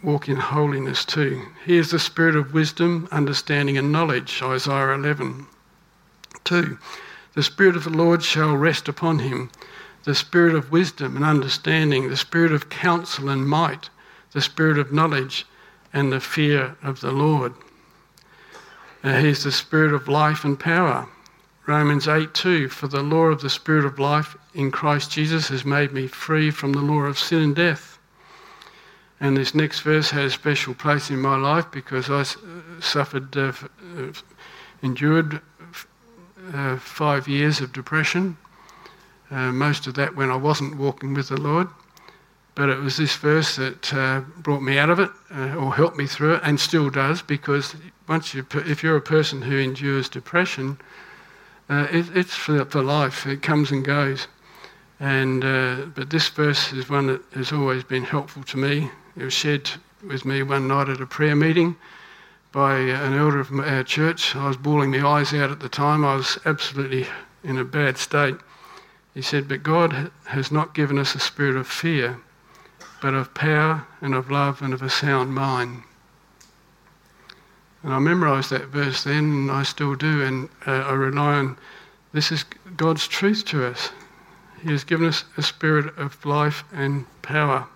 walk 0.03 0.27
in 0.27 0.35
holiness 0.35 1.05
too. 1.05 1.45
He 1.65 1.77
is 1.77 1.91
the 1.91 1.99
spirit 1.99 2.35
of 2.35 2.53
wisdom, 2.53 3.07
understanding, 3.11 3.77
and 3.77 3.91
knowledge, 3.91 4.41
Isaiah 4.43 4.93
11. 4.95 5.47
2. 6.43 6.77
The 7.35 7.43
Spirit 7.43 7.75
of 7.75 7.85
the 7.85 7.91
Lord 7.91 8.23
shall 8.23 8.55
rest 8.55 8.89
upon 8.89 9.19
him 9.19 9.51
the 10.03 10.15
Spirit 10.15 10.55
of 10.55 10.71
wisdom 10.71 11.15
and 11.15 11.23
understanding, 11.23 12.09
the 12.09 12.17
Spirit 12.17 12.51
of 12.51 12.69
counsel 12.69 13.29
and 13.29 13.47
might, 13.47 13.89
the 14.31 14.41
Spirit 14.41 14.77
of 14.77 14.91
knowledge 14.91 15.45
and 15.93 16.11
the 16.11 16.19
fear 16.19 16.75
of 16.83 17.01
the 17.01 17.11
Lord. 17.11 17.53
Uh, 19.03 19.19
he's 19.19 19.43
the 19.43 19.51
Spirit 19.51 19.93
of 19.93 20.07
life 20.07 20.43
and 20.43 20.59
power. 20.59 21.07
Romans 21.65 22.07
8 22.07 22.33
2 22.33 22.69
For 22.69 22.87
the 22.87 23.03
law 23.03 23.25
of 23.25 23.41
the 23.41 23.49
Spirit 23.49 23.85
of 23.85 23.99
life 23.99 24.35
in 24.53 24.71
Christ 24.71 25.11
Jesus 25.11 25.47
has 25.49 25.63
made 25.63 25.93
me 25.93 26.07
free 26.07 26.51
from 26.51 26.73
the 26.73 26.81
law 26.81 27.01
of 27.01 27.17
sin 27.17 27.41
and 27.41 27.55
death. 27.55 27.99
And 29.19 29.37
this 29.37 29.53
next 29.53 29.81
verse 29.81 30.09
has 30.11 30.31
a 30.31 30.35
special 30.35 30.73
place 30.73 31.09
in 31.09 31.19
my 31.19 31.35
life 31.35 31.65
because 31.71 32.09
I 32.09 32.23
suffered, 32.81 33.35
uh, 33.37 33.51
uh 33.97 34.11
endured 34.81 35.41
uh, 36.53 36.77
five 36.77 37.27
years 37.27 37.61
of 37.61 37.73
depression. 37.73 38.37
Uh, 39.29 39.51
most 39.51 39.87
of 39.87 39.93
that 39.93 40.15
when 40.15 40.31
I 40.31 40.35
wasn't 40.35 40.77
walking 40.77 41.13
with 41.13 41.29
the 41.29 41.39
Lord. 41.39 41.67
But 42.59 42.67
it 42.67 42.79
was 42.79 42.97
this 42.97 43.15
verse 43.15 43.55
that 43.55 43.93
uh, 43.93 44.19
brought 44.39 44.61
me 44.61 44.77
out 44.77 44.89
of 44.89 44.99
it 44.99 45.09
uh, 45.33 45.55
or 45.55 45.73
helped 45.73 45.95
me 45.95 46.05
through 46.05 46.33
it 46.33 46.41
and 46.43 46.59
still 46.59 46.89
does 46.89 47.21
because 47.21 47.73
once 48.09 48.33
you, 48.33 48.45
if 48.53 48.83
you're 48.83 48.97
a 48.97 49.01
person 49.01 49.41
who 49.41 49.57
endures 49.57 50.09
depression, 50.09 50.77
uh, 51.69 51.87
it, 51.89 52.07
it's 52.13 52.33
for, 52.33 52.65
for, 52.65 52.83
life. 52.83 53.25
It 53.25 53.41
comes 53.41 53.71
and 53.71 53.85
goes. 53.85 54.27
And, 54.99 55.45
uh, 55.45 55.85
but 55.95 56.09
this 56.09 56.27
verse 56.27 56.73
is 56.73 56.89
one 56.89 57.07
that 57.07 57.21
has 57.33 57.53
always 57.53 57.85
been 57.85 58.03
helpful 58.03 58.43
to 58.43 58.57
me. 58.57 58.91
It 59.15 59.23
was 59.23 59.33
shared 59.33 59.71
with 60.05 60.25
me 60.25 60.43
one 60.43 60.67
night 60.67 60.89
at 60.89 60.99
a 60.99 61.05
prayer 61.05 61.37
meeting 61.37 61.77
by 62.51 62.75
an 62.75 63.13
elder 63.13 63.39
of 63.39 63.57
our 63.57 63.85
church. 63.85 64.35
I 64.35 64.49
was 64.49 64.57
bawling 64.57 64.91
my 64.91 65.07
eyes 65.07 65.33
out 65.33 65.49
at 65.49 65.61
the 65.61 65.69
time. 65.69 66.03
I 66.03 66.17
was 66.17 66.37
absolutely 66.45 67.07
in 67.41 67.57
a 67.57 67.63
bad 67.63 67.97
state. 67.97 68.35
He 69.13 69.21
said, 69.21 69.47
But 69.47 69.63
God 69.63 70.11
has 70.25 70.51
not 70.51 70.75
given 70.75 70.99
us 70.99 71.15
a 71.15 71.19
spirit 71.19 71.55
of 71.55 71.65
fear, 71.65 72.19
but 73.01 73.13
of 73.13 73.33
power 73.33 73.87
and 74.01 74.13
of 74.13 74.29
love 74.29 74.61
and 74.61 74.73
of 74.73 74.81
a 74.81 74.89
sound 74.89 75.33
mind. 75.33 75.83
And 77.81 77.93
I 77.93 77.99
memorised 77.99 78.49
that 78.49 78.67
verse 78.67 79.03
then, 79.03 79.23
and 79.23 79.51
I 79.51 79.63
still 79.63 79.95
do, 79.95 80.21
and 80.21 80.49
uh, 80.67 80.71
I 80.71 80.93
rely 80.93 81.35
on 81.35 81.57
this 82.11 82.31
is 82.31 82.43
God's 82.75 83.07
truth 83.07 83.45
to 83.45 83.65
us. 83.65 83.91
He 84.61 84.71
has 84.71 84.83
given 84.83 85.07
us 85.07 85.23
a 85.37 85.41
spirit 85.41 85.97
of 85.97 86.25
life 86.25 86.63
and 86.73 87.05
power. 87.21 87.67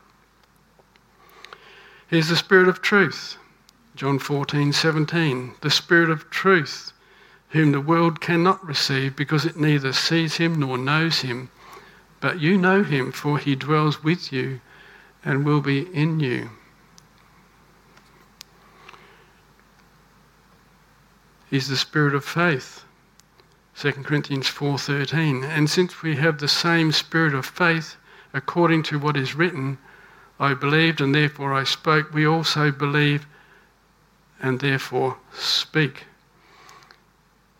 He 2.10 2.18
is 2.18 2.30
the 2.30 2.36
spirit 2.36 2.68
of 2.68 2.82
truth. 2.82 3.38
John 3.96 4.20
14, 4.20 4.74
17. 4.74 5.54
The 5.62 5.70
Spirit 5.70 6.10
of 6.10 6.30
truth, 6.32 6.92
whom 7.50 7.72
the 7.72 7.80
world 7.80 8.20
cannot 8.22 8.66
receive 8.66 9.16
because 9.16 9.46
it 9.46 9.56
neither 9.56 9.94
sees 9.94 10.38
him 10.38 10.60
nor 10.60 10.78
knows 10.78 11.22
him. 11.22 11.50
But 12.20 12.42
you 12.42 12.58
know 12.58 12.84
him, 12.84 13.12
for 13.12 13.38
he 13.38 13.56
dwells 13.56 14.04
with 14.04 14.34
you 14.34 14.62
and 15.26 15.46
will 15.46 15.62
be 15.62 15.94
in 15.94 16.20
you. 16.20 16.50
He's 21.50 21.68
the 21.68 21.78
spirit 21.78 22.16
of 22.16 22.26
faith. 22.26 22.84
2 23.76 23.92
Corinthians 24.04 24.48
4:13 24.48 25.44
and 25.44 25.70
since 25.70 26.02
we 26.02 26.16
have 26.16 26.38
the 26.38 26.48
same 26.48 26.92
spirit 26.92 27.34
of 27.34 27.46
faith 27.46 27.96
according 28.34 28.84
to 28.84 29.00
what 29.00 29.18
is 29.18 29.36
written 29.36 29.78
I 30.40 30.54
believed 30.54 31.02
and 31.02 31.14
therefore 31.14 31.54
I 31.54 31.64
spoke 31.64 32.14
we 32.14 32.26
also 32.26 32.72
believe 32.72 33.26
and 34.42 34.60
therefore 34.60 35.18
speak. 35.34 36.06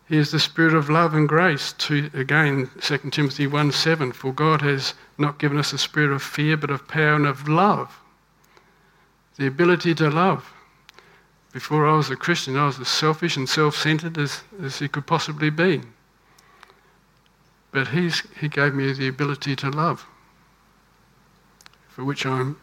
He 0.06 0.18
is 0.18 0.30
the 0.30 0.38
spirit 0.38 0.74
of 0.74 0.90
love 0.90 1.14
and 1.14 1.28
grace. 1.28 1.72
To 1.72 2.10
again, 2.12 2.70
2 2.80 2.98
Timothy 3.10 3.46
1 3.46 3.72
7, 3.72 4.12
for 4.12 4.32
God 4.32 4.60
has 4.60 4.94
not 5.16 5.38
given 5.38 5.56
us 5.58 5.72
a 5.72 5.78
spirit 5.78 6.12
of 6.12 6.22
fear, 6.22 6.56
but 6.56 6.70
of 6.70 6.86
power 6.86 7.14
and 7.14 7.26
of 7.26 7.48
love. 7.48 8.00
The 9.36 9.46
ability 9.46 9.94
to 9.96 10.10
love. 10.10 10.52
Before 11.52 11.86
I 11.86 11.96
was 11.96 12.10
a 12.10 12.16
Christian, 12.16 12.56
I 12.56 12.66
was 12.66 12.78
as 12.80 12.88
selfish 12.88 13.36
and 13.36 13.48
self 13.48 13.76
centered 13.76 14.18
as, 14.18 14.42
as 14.62 14.78
he 14.78 14.88
could 14.88 15.06
possibly 15.06 15.50
be. 15.50 15.82
But 17.70 17.88
he's, 17.88 18.22
he 18.38 18.48
gave 18.48 18.74
me 18.74 18.92
the 18.92 19.08
ability 19.08 19.56
to 19.56 19.70
love, 19.70 20.06
for 21.88 22.04
which 22.04 22.26
I'm 22.26 22.56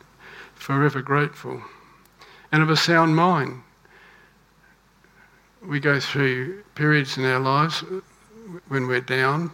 forever 0.53 1.01
grateful. 1.01 1.63
And 2.51 2.61
of 2.61 2.69
a 2.69 2.77
sound 2.77 3.15
mind 3.15 3.63
we 5.65 5.79
go 5.79 5.99
through 5.99 6.63
periods 6.73 7.17
in 7.17 7.25
our 7.25 7.39
lives 7.39 7.83
when 8.67 8.87
we're 8.87 8.99
down, 8.99 9.51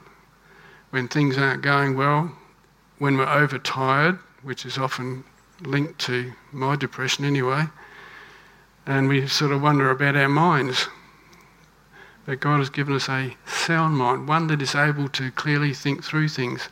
when 0.89 1.07
things 1.07 1.37
aren't 1.37 1.61
going 1.61 1.97
well, 1.97 2.31
when 2.97 3.17
we're 3.17 3.27
overtired, 3.27 4.17
which 4.41 4.65
is 4.65 4.77
often 4.77 5.23
linked 5.61 5.99
to 5.99 6.33
my 6.51 6.75
depression 6.75 7.25
anyway, 7.25 7.65
and 8.85 9.09
we 9.09 9.27
sort 9.27 9.51
of 9.51 9.61
wonder 9.61 9.89
about 9.89 10.15
our 10.15 10.29
minds. 10.29 10.87
But 12.25 12.39
God 12.39 12.59
has 12.59 12.69
given 12.69 12.95
us 12.95 13.09
a 13.09 13.35
sound 13.45 13.97
mind, 13.97 14.27
one 14.27 14.47
that 14.47 14.61
is 14.61 14.75
able 14.75 15.09
to 15.09 15.31
clearly 15.31 15.73
think 15.73 16.03
through 16.03 16.29
things. 16.29 16.69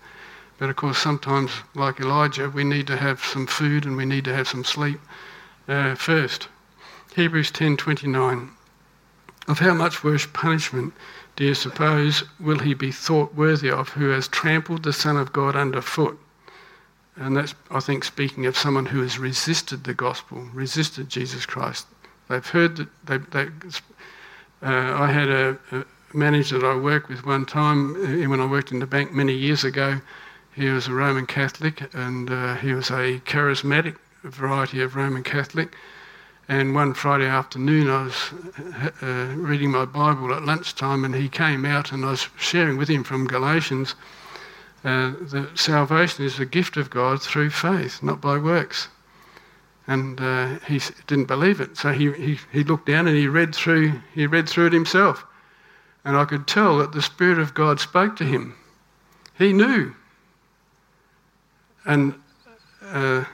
But 0.58 0.70
of 0.70 0.78
course, 0.78 0.98
sometimes, 0.98 1.52
like 1.74 2.00
Elijah, 2.00 2.50
we 2.50 2.64
need 2.64 2.88
to 2.88 2.98
have 2.98 3.24
some 3.24 3.48
food 3.48 3.86
and 3.86 3.98
we 3.98 4.06
need 4.06 4.24
to 4.26 4.34
have 4.34 4.48
some 4.48 4.64
sleep 4.64 5.00
uh, 5.68 5.96
first. 5.96 6.48
Hebrews 7.16 7.52
10:29. 7.52 8.55
Of 9.48 9.60
how 9.60 9.74
much 9.74 10.04
worse 10.04 10.26
punishment 10.26 10.94
do 11.36 11.44
you 11.44 11.54
suppose 11.54 12.24
will 12.40 12.60
he 12.60 12.74
be 12.74 12.92
thought 12.92 13.36
worthy 13.36 13.70
of 13.70 13.90
who 13.90 14.10
has 14.10 14.28
trampled 14.28 14.84
the 14.84 14.94
Son 14.94 15.18
of 15.18 15.34
God 15.34 15.56
underfoot? 15.56 16.20
And 17.16 17.38
that's, 17.38 17.54
I 17.70 17.80
think, 17.80 18.04
speaking 18.04 18.46
of 18.46 18.58
someone 18.58 18.88
who 18.88 19.02
has 19.02 19.20
resisted 19.20 19.84
the 19.84 19.94
gospel, 19.94 20.50
resisted 20.54 21.10
Jesus 21.10 21.46
Christ. 21.46 21.88
They've 22.28 22.46
heard 22.46 22.78
that 22.78 22.90
they, 23.06 23.18
they 23.18 23.50
uh, 24.64 25.00
I 25.00 25.12
had 25.12 25.30
a, 25.30 25.58
a, 25.72 25.86
manager 26.14 26.58
that 26.58 26.66
I 26.66 26.76
worked 26.76 27.10
with 27.10 27.26
one 27.26 27.46
time 27.46 27.96
uh, 27.96 28.30
when 28.30 28.40
I 28.40 28.46
worked 28.46 28.72
in 28.72 28.80
the 28.80 28.88
bank 28.88 29.12
many 29.12 29.34
years 29.34 29.64
ago. 29.64 30.02
He 30.56 30.70
was 30.70 30.88
a 30.88 30.94
Roman 30.94 31.26
Catholic 31.26 31.94
and 31.94 32.32
uh, 32.32 32.56
he 32.56 32.74
was 32.74 32.90
a 32.90 33.20
charismatic 33.26 33.98
variety 34.24 34.82
of 34.82 34.96
Roman 34.96 35.24
Catholic. 35.24 35.76
And 36.48 36.76
one 36.76 36.94
Friday 36.94 37.26
afternoon, 37.26 37.90
I 37.90 38.04
was 38.04 38.32
uh, 39.02 39.34
reading 39.36 39.72
my 39.72 39.86
Bible 39.86 40.32
at 40.32 40.44
lunchtime, 40.44 41.04
and 41.04 41.16
he 41.16 41.28
came 41.28 41.66
out, 41.66 41.92
and 41.92 42.06
I 42.06 42.12
was 42.12 42.30
sharing 42.38 42.78
with 42.78 42.88
him 42.88 43.04
from 43.04 43.26
Galatians 43.26 43.96
uh, 44.84 45.14
that 45.32 45.50
salvation 45.56 46.24
is 46.24 46.40
a 46.40 46.46
gift 46.46 46.78
of 46.78 46.92
God 46.92 47.20
through 47.20 47.50
faith, 47.50 48.04
not 48.04 48.22
by 48.22 48.38
works. 48.38 48.90
And 49.88 50.22
uh, 50.22 50.60
he 50.68 50.80
didn't 51.08 51.26
believe 51.26 51.60
it, 51.60 51.78
so 51.78 51.92
he, 51.92 52.12
he, 52.12 52.40
he 52.52 52.64
looked 52.64 52.86
down 52.86 53.08
and 53.08 53.18
he 53.18 53.28
read 53.28 53.56
through 53.56 54.02
he 54.14 54.28
read 54.28 54.48
through 54.48 54.68
it 54.68 54.74
himself, 54.74 55.26
and 56.04 56.16
I 56.16 56.26
could 56.26 56.48
tell 56.48 56.78
that 56.78 56.92
the 56.92 57.02
Spirit 57.02 57.40
of 57.40 57.56
God 57.56 57.80
spoke 57.80 58.16
to 58.18 58.24
him. 58.24 58.56
He 59.38 59.54
knew, 59.54 59.94
and 61.86 62.16
uh, 62.84 63.26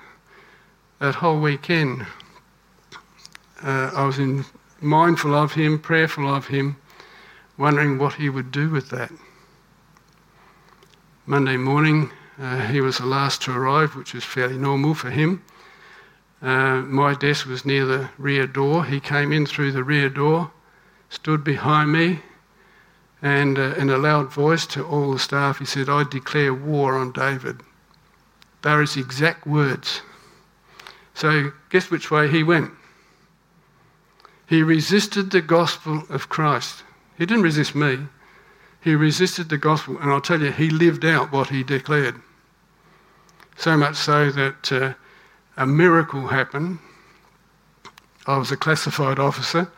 that 1.00 1.16
whole 1.16 1.40
weekend 1.40 2.06
uh, 3.64 3.92
I 3.94 4.06
was 4.06 4.20
in, 4.20 4.46
mindful 4.80 5.36
of 5.36 5.54
him, 5.54 5.80
prayerful 5.80 6.34
of 6.34 6.48
him, 6.48 6.78
wondering 7.58 7.98
what 7.98 8.14
he 8.16 8.30
would 8.30 8.52
do 8.52 8.70
with 8.70 8.90
that. 8.90 9.12
Monday 11.26 11.58
morning, 11.58 12.12
uh, 12.40 12.60
he 12.68 12.82
was 12.82 12.98
the 12.98 13.06
last 13.06 13.42
to 13.44 13.52
arrive, 13.52 13.96
which 13.96 14.14
was 14.14 14.24
fairly 14.24 14.58
normal 14.58 14.96
for 14.96 15.12
him. 15.12 15.44
Uh, 16.42 16.82
my 16.82 17.14
desk 17.14 17.46
was 17.46 17.66
near 17.66 17.86
the 17.86 18.10
rear 18.18 18.48
door. 18.48 18.84
He 18.86 19.00
came 19.00 19.32
in 19.32 19.46
through 19.46 19.74
the 19.74 19.84
rear 19.84 20.10
door, 20.10 20.52
stood 21.10 21.44
behind 21.44 21.92
me, 21.92 22.22
and 23.22 23.60
uh, 23.60 23.76
in 23.78 23.92
a 23.92 23.98
loud 23.98 24.34
voice 24.34 24.66
to 24.68 24.84
all 24.84 25.14
the 25.14 25.20
staff, 25.20 25.60
he 25.60 25.66
said, 25.66 25.88
I 25.88 26.04
declare 26.04 26.54
war 26.54 26.98
on 26.98 27.12
David. 27.12 27.62
They 28.64 28.72
are 28.72 28.82
his 28.82 28.98
exact 28.98 29.46
words. 29.46 30.02
So, 31.14 31.52
guess 31.70 31.92
which 31.92 32.10
way 32.10 32.28
he 32.28 32.42
went? 32.42 32.72
He 34.52 34.64
resisted 34.64 35.32
the 35.32 35.40
gospel 35.40 36.04
of 36.10 36.28
Christ. 36.28 36.84
He 37.18 37.26
didn't 37.26 37.46
resist 37.46 37.74
me. 37.74 38.00
He 38.82 38.96
resisted 38.96 39.48
the 39.48 39.58
gospel, 39.58 39.98
and 39.98 40.12
I'll 40.12 40.20
tell 40.20 40.42
you, 40.42 40.52
he 40.52 40.70
lived 40.70 41.06
out 41.06 41.32
what 41.32 41.48
he 41.48 41.64
declared. 41.64 42.16
So 43.56 43.78
much 43.78 43.96
so 43.96 44.30
that 44.30 44.70
uh, 44.70 44.94
a 45.56 45.66
miracle 45.66 46.28
happened. 46.28 46.80
I 48.28 48.38
was 48.38 48.52
a 48.52 48.58
classified 48.58 49.20
officer 49.20 49.72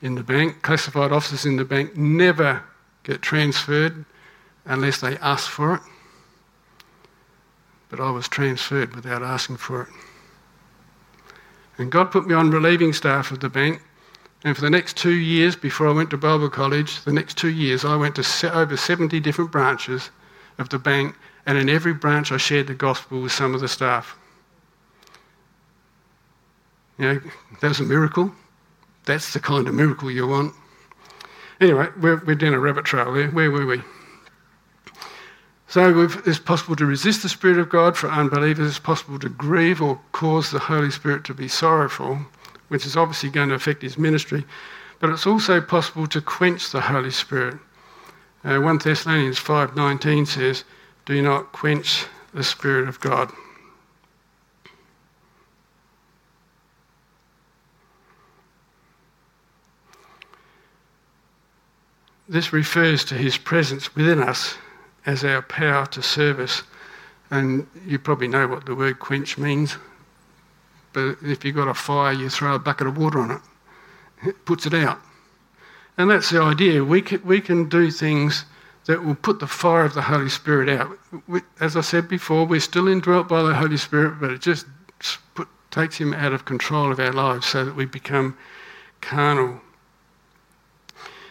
in 0.00 0.14
the 0.14 0.22
bank. 0.22 0.62
Classified 0.62 1.10
officers 1.10 1.44
in 1.44 1.56
the 1.56 1.64
bank 1.64 1.96
never 1.96 2.62
get 3.02 3.20
transferred 3.20 4.04
unless 4.64 5.00
they 5.00 5.16
ask 5.16 5.50
for 5.50 5.74
it. 5.74 5.80
But 7.88 7.98
I 7.98 8.12
was 8.12 8.28
transferred 8.28 8.94
without 8.94 9.24
asking 9.24 9.56
for 9.56 9.82
it. 9.82 9.88
And 11.78 11.90
God 11.90 12.12
put 12.12 12.28
me 12.28 12.34
on 12.34 12.52
relieving 12.52 12.92
staff 12.92 13.32
of 13.32 13.40
the 13.40 13.48
bank 13.48 13.82
and 14.44 14.54
for 14.54 14.60
the 14.60 14.70
next 14.70 14.98
two 14.98 15.14
years, 15.14 15.56
before 15.56 15.88
I 15.88 15.92
went 15.92 16.10
to 16.10 16.18
Bible 16.18 16.50
college, 16.50 17.02
the 17.04 17.12
next 17.12 17.38
two 17.38 17.48
years, 17.48 17.82
I 17.82 17.96
went 17.96 18.14
to 18.16 18.52
over 18.52 18.76
70 18.76 19.18
different 19.20 19.50
branches 19.50 20.10
of 20.58 20.68
the 20.68 20.78
bank, 20.78 21.16
and 21.46 21.56
in 21.56 21.70
every 21.70 21.94
branch, 21.94 22.30
I 22.30 22.36
shared 22.36 22.66
the 22.66 22.74
gospel 22.74 23.22
with 23.22 23.32
some 23.32 23.54
of 23.54 23.62
the 23.62 23.68
staff. 23.68 24.18
You 26.98 27.06
know, 27.06 27.20
that 27.62 27.68
was 27.68 27.80
a 27.80 27.84
miracle. 27.84 28.32
That's 29.06 29.32
the 29.32 29.40
kind 29.40 29.66
of 29.66 29.74
miracle 29.74 30.10
you 30.10 30.26
want. 30.26 30.54
Anyway, 31.60 31.88
we're, 31.98 32.22
we're 32.24 32.34
down 32.34 32.52
a 32.52 32.60
rabbit 32.60 32.84
trail 32.84 33.14
there. 33.14 33.28
Where 33.28 33.50
were 33.50 33.64
we? 33.64 33.80
So 35.68 36.06
it's 36.26 36.38
possible 36.38 36.76
to 36.76 36.86
resist 36.86 37.22
the 37.22 37.28
Spirit 37.28 37.58
of 37.58 37.70
God 37.70 37.96
for 37.96 38.08
unbelievers. 38.08 38.68
It's 38.68 38.78
possible 38.78 39.18
to 39.18 39.28
grieve 39.28 39.80
or 39.80 39.98
cause 40.12 40.50
the 40.50 40.58
Holy 40.58 40.90
Spirit 40.90 41.24
to 41.24 41.34
be 41.34 41.48
sorrowful 41.48 42.26
which 42.74 42.86
is 42.86 42.96
obviously 42.96 43.30
going 43.30 43.50
to 43.50 43.54
affect 43.54 43.82
his 43.82 43.96
ministry, 43.96 44.44
but 44.98 45.08
it's 45.08 45.28
also 45.28 45.60
possible 45.60 46.08
to 46.08 46.20
quench 46.20 46.72
the 46.72 46.80
Holy 46.80 47.12
Spirit. 47.12 47.56
Uh, 48.44 48.58
1 48.58 48.78
Thessalonians 48.78 49.38
5:19 49.38 50.26
says, 50.26 50.64
"Do 51.06 51.22
not 51.22 51.52
quench 51.52 52.06
the 52.32 52.42
Spirit 52.42 52.88
of 52.88 52.98
God." 52.98 53.30
This 62.28 62.52
refers 62.52 63.04
to 63.04 63.14
his 63.14 63.38
presence 63.38 63.94
within 63.94 64.20
us 64.20 64.56
as 65.06 65.22
our 65.22 65.42
power 65.42 65.86
to 65.86 66.02
service. 66.02 66.64
And 67.30 67.68
you 67.86 68.00
probably 68.00 68.26
know 68.26 68.48
what 68.48 68.66
the 68.66 68.74
word 68.74 68.98
quench 68.98 69.38
means. 69.38 69.76
But 70.94 71.18
if 71.22 71.44
you've 71.44 71.56
got 71.56 71.68
a 71.68 71.74
fire, 71.74 72.12
you 72.12 72.30
throw 72.30 72.54
a 72.54 72.58
bucket 72.58 72.86
of 72.86 72.96
water 72.96 73.18
on 73.18 73.30
it, 73.32 73.40
it 74.26 74.44
puts 74.46 74.64
it 74.64 74.72
out. 74.72 74.98
And 75.98 76.10
that's 76.10 76.30
the 76.30 76.40
idea. 76.40 76.82
We 76.82 77.02
can, 77.02 77.22
we 77.24 77.40
can 77.40 77.68
do 77.68 77.90
things 77.90 78.46
that 78.86 79.04
will 79.04 79.14
put 79.14 79.40
the 79.40 79.46
fire 79.46 79.84
of 79.84 79.94
the 79.94 80.02
Holy 80.02 80.28
Spirit 80.28 80.68
out. 80.68 80.98
We, 81.26 81.40
as 81.60 81.76
I 81.76 81.80
said 81.80 82.08
before, 82.08 82.46
we're 82.46 82.60
still 82.60 82.88
indwelt 82.88 83.28
by 83.28 83.42
the 83.42 83.54
Holy 83.54 83.76
Spirit, 83.76 84.20
but 84.20 84.30
it 84.30 84.40
just 84.40 84.66
put, 85.34 85.48
takes 85.70 85.98
him 85.98 86.14
out 86.14 86.32
of 86.32 86.44
control 86.44 86.92
of 86.92 87.00
our 87.00 87.12
lives 87.12 87.46
so 87.46 87.64
that 87.64 87.76
we 87.76 87.86
become 87.86 88.36
carnal. 89.00 89.60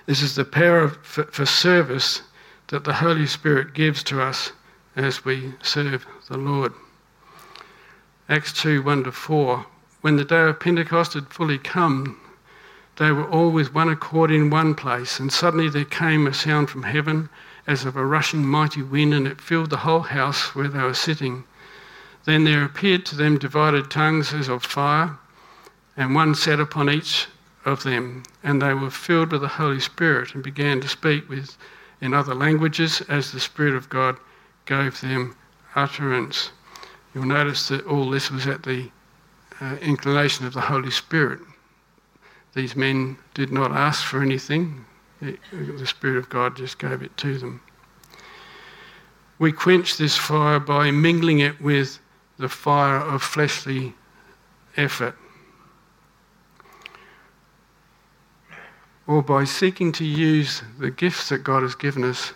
This 0.06 0.22
is 0.22 0.36
the 0.36 0.46
power 0.46 0.80
of, 0.80 0.98
for, 1.06 1.24
for 1.26 1.46
service 1.46 2.22
that 2.68 2.84
the 2.84 2.94
Holy 2.94 3.28
Spirit 3.28 3.74
gives 3.74 4.04
to 4.04 4.22
us 4.22 4.52
as 4.96 5.24
we 5.24 5.54
serve 5.62 6.06
the 6.30 6.38
Lord. 6.38 6.74
Acts 8.36 8.52
2 8.54 8.82
1 8.82 9.04
to 9.04 9.12
4. 9.12 9.68
When 10.02 10.16
the 10.16 10.26
day 10.26 10.42
of 10.50 10.60
Pentecost 10.60 11.14
had 11.14 11.32
fully 11.32 11.60
come, 11.60 12.20
they 12.96 13.12
were 13.12 13.30
all 13.30 13.52
with 13.52 13.76
one 13.76 13.90
accord 13.90 14.32
in 14.32 14.50
one 14.50 14.74
place, 14.74 15.20
and 15.20 15.32
suddenly 15.32 15.70
there 15.70 15.86
came 15.86 16.26
a 16.26 16.34
sound 16.34 16.72
from 16.72 16.82
heaven 16.82 17.30
as 17.68 17.86
of 17.86 17.96
a 17.96 18.04
rushing 18.04 18.44
mighty 18.44 18.82
wind, 18.82 19.14
and 19.14 19.28
it 19.28 19.40
filled 19.40 19.70
the 19.70 19.86
whole 19.86 20.00
house 20.00 20.56
where 20.56 20.68
they 20.68 20.82
were 20.82 20.96
sitting. 20.96 21.44
Then 22.26 22.44
there 22.44 22.66
appeared 22.66 23.06
to 23.06 23.16
them 23.16 23.38
divided 23.38 23.92
tongues 23.92 24.34
as 24.34 24.50
of 24.50 24.64
fire, 24.64 25.16
and 25.96 26.16
one 26.16 26.34
sat 26.34 26.60
upon 26.60 26.90
each 26.90 27.28
of 27.66 27.84
them, 27.84 28.24
and 28.42 28.60
they 28.60 28.74
were 28.74 28.90
filled 28.90 29.32
with 29.32 29.42
the 29.42 29.48
Holy 29.48 29.80
Spirit 29.80 30.34
and 30.34 30.44
began 30.44 30.82
to 30.82 30.88
speak 30.88 31.30
with 31.30 31.56
in 32.02 32.16
other 32.16 32.34
languages 32.34 33.02
as 33.02 33.32
the 33.32 33.40
Spirit 33.40 33.76
of 33.76 33.92
God 33.92 34.18
gave 34.66 35.02
them 35.02 35.36
utterance. 35.76 36.50
You'll 37.14 37.26
notice 37.26 37.68
that 37.68 37.86
all 37.86 38.10
this 38.10 38.32
was 38.32 38.48
at 38.48 38.64
the 38.64 38.90
uh, 39.62 39.76
inclination 39.82 40.46
of 40.46 40.54
the 40.54 40.62
Holy 40.62 40.92
Spirit. 40.92 41.40
These 42.56 42.76
men 42.76 43.18
did 43.34 43.52
not 43.52 43.72
ask 43.72 44.06
for 44.06 44.22
anything, 44.22 44.86
it, 45.22 45.40
the 45.52 45.88
Spirit 45.88 46.18
of 46.18 46.30
God 46.30 46.56
just 46.56 46.80
gave 46.80 47.02
it 47.02 47.16
to 47.18 47.38
them. 47.38 47.62
We 49.40 49.52
quench 49.52 49.98
this 49.98 50.18
fire 50.18 50.60
by 50.60 50.92
mingling 50.92 51.40
it 51.40 51.60
with 51.62 52.00
the 52.38 52.50
fire 52.50 52.98
of 52.98 53.22
fleshly 53.22 53.94
effort. 54.78 55.16
Or 59.06 59.22
by 59.22 59.44
seeking 59.44 59.92
to 59.94 60.06
use 60.06 60.64
the 60.80 60.92
gifts 60.92 61.30
that 61.30 61.40
God 61.40 61.64
has 61.64 61.76
given 61.76 62.04
us 62.04 62.34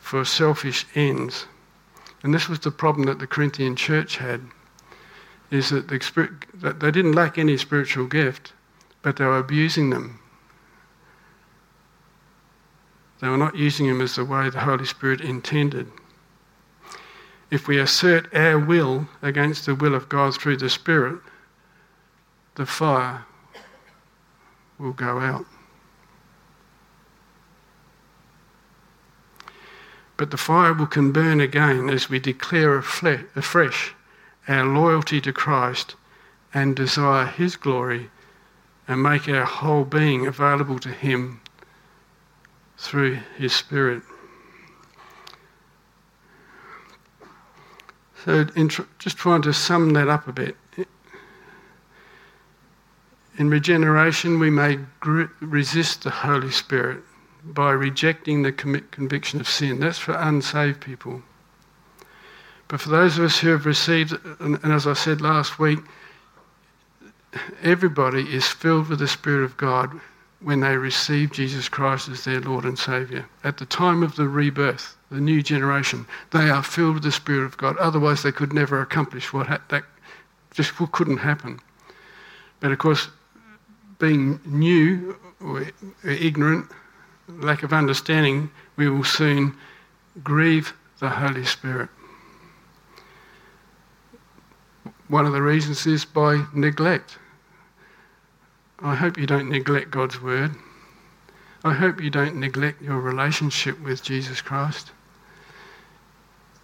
for 0.00 0.24
selfish 0.24 0.86
ends. 0.94 1.46
And 2.24 2.32
this 2.32 2.48
was 2.48 2.58
the 2.60 2.70
problem 2.70 3.04
that 3.06 3.18
the 3.18 3.26
Corinthian 3.26 3.76
church 3.76 4.16
had, 4.16 4.40
is 5.50 5.68
that, 5.68 5.88
the, 5.88 6.30
that 6.54 6.80
they 6.80 6.90
didn't 6.90 7.12
lack 7.12 7.36
any 7.36 7.58
spiritual 7.58 8.06
gift, 8.06 8.54
but 9.02 9.16
they 9.16 9.26
were 9.26 9.38
abusing 9.38 9.90
them. 9.90 10.18
They 13.20 13.28
were 13.28 13.36
not 13.36 13.56
using 13.56 13.88
them 13.88 14.00
as 14.00 14.16
the 14.16 14.24
way 14.24 14.48
the 14.48 14.60
Holy 14.60 14.86
Spirit 14.86 15.20
intended. 15.20 15.92
If 17.50 17.68
we 17.68 17.78
assert 17.78 18.34
our 18.34 18.58
will 18.58 19.06
against 19.20 19.66
the 19.66 19.74
will 19.74 19.94
of 19.94 20.08
God 20.08 20.34
through 20.34 20.56
the 20.56 20.70
Spirit, 20.70 21.20
the 22.54 22.64
fire 22.64 23.26
will 24.78 24.92
go 24.92 25.20
out. 25.20 25.44
But 30.16 30.30
the 30.30 30.36
fire 30.36 30.72
will 30.72 30.86
can 30.86 31.12
burn 31.12 31.40
again 31.40 31.90
as 31.90 32.08
we 32.08 32.18
declare 32.20 32.76
afresh 32.78 33.94
our 34.46 34.64
loyalty 34.64 35.20
to 35.20 35.32
Christ 35.32 35.96
and 36.52 36.76
desire 36.76 37.26
His 37.26 37.56
glory 37.56 38.10
and 38.86 39.02
make 39.02 39.28
our 39.28 39.44
whole 39.44 39.84
being 39.84 40.26
available 40.26 40.78
to 40.80 40.90
Him 40.90 41.40
through 42.78 43.18
His 43.36 43.52
Spirit. 43.52 44.02
So, 48.24 48.44
tr- 48.44 48.82
just 48.98 49.16
trying 49.16 49.42
to 49.42 49.52
sum 49.52 49.90
that 49.94 50.08
up 50.08 50.28
a 50.28 50.32
bit. 50.32 50.56
In 53.36 53.50
regeneration, 53.50 54.38
we 54.38 54.48
may 54.48 54.78
gr- 55.00 55.24
resist 55.40 56.04
the 56.04 56.10
Holy 56.10 56.52
Spirit 56.52 57.02
by 57.44 57.70
rejecting 57.70 58.42
the 58.42 58.52
conviction 58.52 59.40
of 59.40 59.48
sin. 59.48 59.80
That's 59.80 59.98
for 59.98 60.14
unsaved 60.14 60.80
people. 60.80 61.22
But 62.68 62.80
for 62.80 62.88
those 62.88 63.18
of 63.18 63.24
us 63.24 63.38
who 63.38 63.48
have 63.50 63.66
received, 63.66 64.14
and, 64.40 64.58
and 64.62 64.72
as 64.72 64.86
I 64.86 64.94
said 64.94 65.20
last 65.20 65.58
week, 65.58 65.80
everybody 67.62 68.22
is 68.34 68.46
filled 68.46 68.88
with 68.88 68.98
the 68.98 69.08
Spirit 69.08 69.44
of 69.44 69.56
God 69.56 70.00
when 70.40 70.60
they 70.60 70.76
receive 70.76 71.32
Jesus 71.32 71.68
Christ 71.68 72.08
as 72.08 72.24
their 72.24 72.40
Lord 72.40 72.64
and 72.64 72.78
Saviour. 72.78 73.26
At 73.44 73.58
the 73.58 73.66
time 73.66 74.02
of 74.02 74.16
the 74.16 74.28
rebirth, 74.28 74.96
the 75.10 75.20
new 75.20 75.42
generation, 75.42 76.06
they 76.32 76.50
are 76.50 76.62
filled 76.62 76.94
with 76.94 77.02
the 77.02 77.12
Spirit 77.12 77.44
of 77.44 77.56
God. 77.56 77.76
Otherwise, 77.78 78.22
they 78.22 78.32
could 78.32 78.52
never 78.52 78.80
accomplish 78.80 79.32
what 79.32 79.46
ha- 79.46 79.60
that 79.68 79.84
just 80.52 80.74
couldn't 80.92 81.18
happen. 81.18 81.60
But 82.60 82.72
of 82.72 82.78
course, 82.78 83.08
being 83.98 84.40
new 84.44 85.16
or 85.40 85.66
ignorant, 86.04 86.70
lack 87.28 87.62
of 87.62 87.72
understanding, 87.72 88.50
we 88.76 88.88
will 88.88 89.04
soon 89.04 89.56
grieve 90.22 90.74
the 90.98 91.08
Holy 91.08 91.44
Spirit. 91.44 91.88
One 95.08 95.26
of 95.26 95.32
the 95.32 95.42
reasons 95.42 95.86
is 95.86 96.04
by 96.04 96.46
neglect. 96.54 97.18
I 98.80 98.94
hope 98.94 99.18
you 99.18 99.26
don't 99.26 99.48
neglect 99.48 99.90
God's 99.90 100.20
word. 100.20 100.52
I 101.62 101.72
hope 101.72 102.00
you 102.00 102.10
don't 102.10 102.36
neglect 102.36 102.82
your 102.82 103.00
relationship 103.00 103.80
with 103.80 104.02
Jesus 104.02 104.40
Christ. 104.40 104.90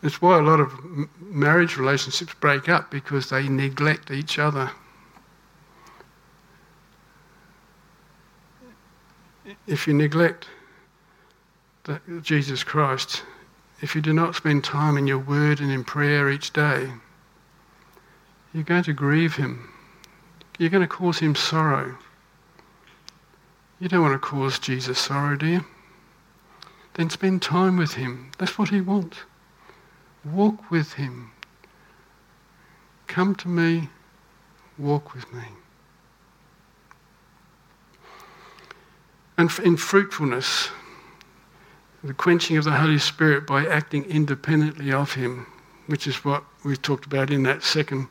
It's 0.02 0.20
why 0.20 0.38
a 0.38 0.42
lot 0.42 0.60
of 0.60 0.72
marriage 1.20 1.76
relationships 1.76 2.34
break 2.40 2.68
up 2.68 2.90
because 2.90 3.28
they 3.28 3.48
neglect 3.48 4.10
each 4.10 4.38
other. 4.38 4.70
If 9.66 9.86
you 9.86 9.94
neglect 9.94 10.48
Jesus 12.22 12.62
Christ, 12.62 13.22
if 13.80 13.94
you 13.94 14.02
do 14.02 14.12
not 14.12 14.34
spend 14.34 14.62
time 14.62 14.96
in 14.96 15.06
your 15.06 15.18
word 15.18 15.60
and 15.60 15.70
in 15.70 15.84
prayer 15.84 16.30
each 16.30 16.52
day, 16.52 16.90
you're 18.52 18.64
going 18.64 18.82
to 18.84 18.92
grieve 18.92 19.36
him. 19.36 19.70
You're 20.58 20.70
going 20.70 20.82
to 20.82 20.88
cause 20.88 21.18
him 21.18 21.34
sorrow. 21.34 21.96
You 23.78 23.88
don't 23.88 24.02
want 24.02 24.12
to 24.12 24.18
cause 24.18 24.58
Jesus 24.58 24.98
sorrow, 24.98 25.36
do 25.36 25.46
you? 25.46 25.64
Then 26.94 27.08
spend 27.08 27.40
time 27.40 27.76
with 27.76 27.94
him. 27.94 28.32
That's 28.38 28.58
what 28.58 28.68
he 28.68 28.80
wants. 28.80 29.18
Walk 30.24 30.70
with 30.70 30.94
him. 30.94 31.30
Come 33.06 33.34
to 33.36 33.48
me, 33.48 33.88
walk 34.76 35.14
with 35.14 35.32
me. 35.32 35.44
And 39.40 39.50
in 39.60 39.78
fruitfulness, 39.78 40.68
the 42.04 42.12
quenching 42.12 42.58
of 42.58 42.64
the 42.64 42.72
Holy 42.72 42.98
Spirit 42.98 43.46
by 43.46 43.66
acting 43.66 44.04
independently 44.04 44.92
of 44.92 45.14
him, 45.14 45.46
which 45.86 46.06
is 46.06 46.26
what 46.26 46.44
we 46.62 46.76
talked 46.76 47.06
about 47.06 47.30
in 47.30 47.44
that 47.44 47.62
second 47.62 48.08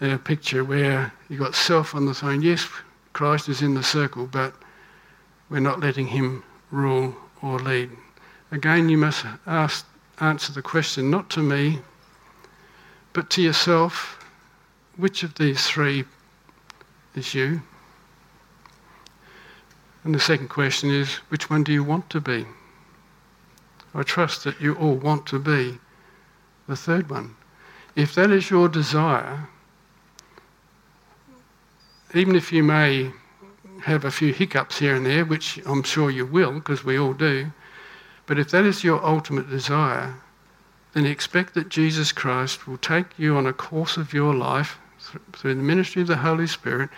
uh, 0.00 0.18
picture 0.18 0.64
where 0.64 1.12
you've 1.28 1.38
got 1.38 1.54
self 1.54 1.94
on 1.94 2.04
the 2.04 2.14
throne. 2.14 2.42
Yes, 2.42 2.66
Christ 3.12 3.48
is 3.48 3.62
in 3.62 3.74
the 3.74 3.84
circle, 3.84 4.26
but 4.26 4.52
we're 5.50 5.60
not 5.60 5.78
letting 5.78 6.08
him 6.08 6.42
rule 6.72 7.14
or 7.40 7.60
lead. 7.60 7.90
Again, 8.50 8.88
you 8.88 8.98
must 8.98 9.24
ask, 9.46 9.86
answer 10.18 10.52
the 10.52 10.62
question 10.62 11.12
not 11.12 11.30
to 11.30 11.44
me, 11.44 11.78
but 13.12 13.30
to 13.30 13.40
yourself 13.40 14.18
which 14.96 15.22
of 15.22 15.36
these 15.36 15.64
three 15.68 16.06
is 17.14 17.36
you? 17.36 17.62
And 20.04 20.14
the 20.14 20.20
second 20.20 20.48
question 20.48 20.90
is 20.90 21.16
which 21.28 21.50
one 21.50 21.64
do 21.64 21.72
you 21.72 21.84
want 21.84 22.08
to 22.10 22.20
be? 22.20 22.46
I 23.94 24.02
trust 24.02 24.44
that 24.44 24.60
you 24.60 24.74
all 24.74 24.94
want 24.94 25.26
to 25.26 25.38
be 25.38 25.78
the 26.68 26.76
third 26.76 27.10
one. 27.10 27.36
If 27.96 28.14
that 28.14 28.30
is 28.30 28.50
your 28.50 28.68
desire, 28.68 29.48
even 32.14 32.36
if 32.36 32.52
you 32.52 32.62
may 32.62 33.12
have 33.82 34.04
a 34.04 34.10
few 34.10 34.32
hiccups 34.32 34.78
here 34.78 34.94
and 34.94 35.06
there, 35.06 35.24
which 35.24 35.58
I'm 35.66 35.82
sure 35.82 36.10
you 36.10 36.26
will, 36.26 36.52
because 36.52 36.84
we 36.84 36.98
all 36.98 37.14
do. 37.14 37.50
But 38.26 38.38
if 38.38 38.50
that 38.50 38.64
is 38.64 38.84
your 38.84 39.04
ultimate 39.04 39.50
desire, 39.50 40.14
then 40.92 41.06
expect 41.06 41.54
that 41.54 41.68
Jesus 41.68 42.12
Christ 42.12 42.66
will 42.66 42.78
take 42.78 43.18
you 43.18 43.36
on 43.36 43.46
a 43.46 43.52
course 43.52 43.96
of 43.96 44.12
your 44.12 44.34
life 44.34 44.78
through 45.32 45.54
the 45.54 45.62
ministry 45.62 46.02
of 46.02 46.08
the 46.08 46.16
Holy 46.16 46.46
Spirit 46.46 46.90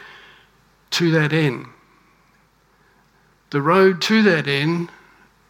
to 0.90 1.10
that 1.12 1.32
end. 1.32 1.66
The 3.52 3.60
road 3.60 4.00
to 4.02 4.22
that 4.22 4.48
end 4.48 4.88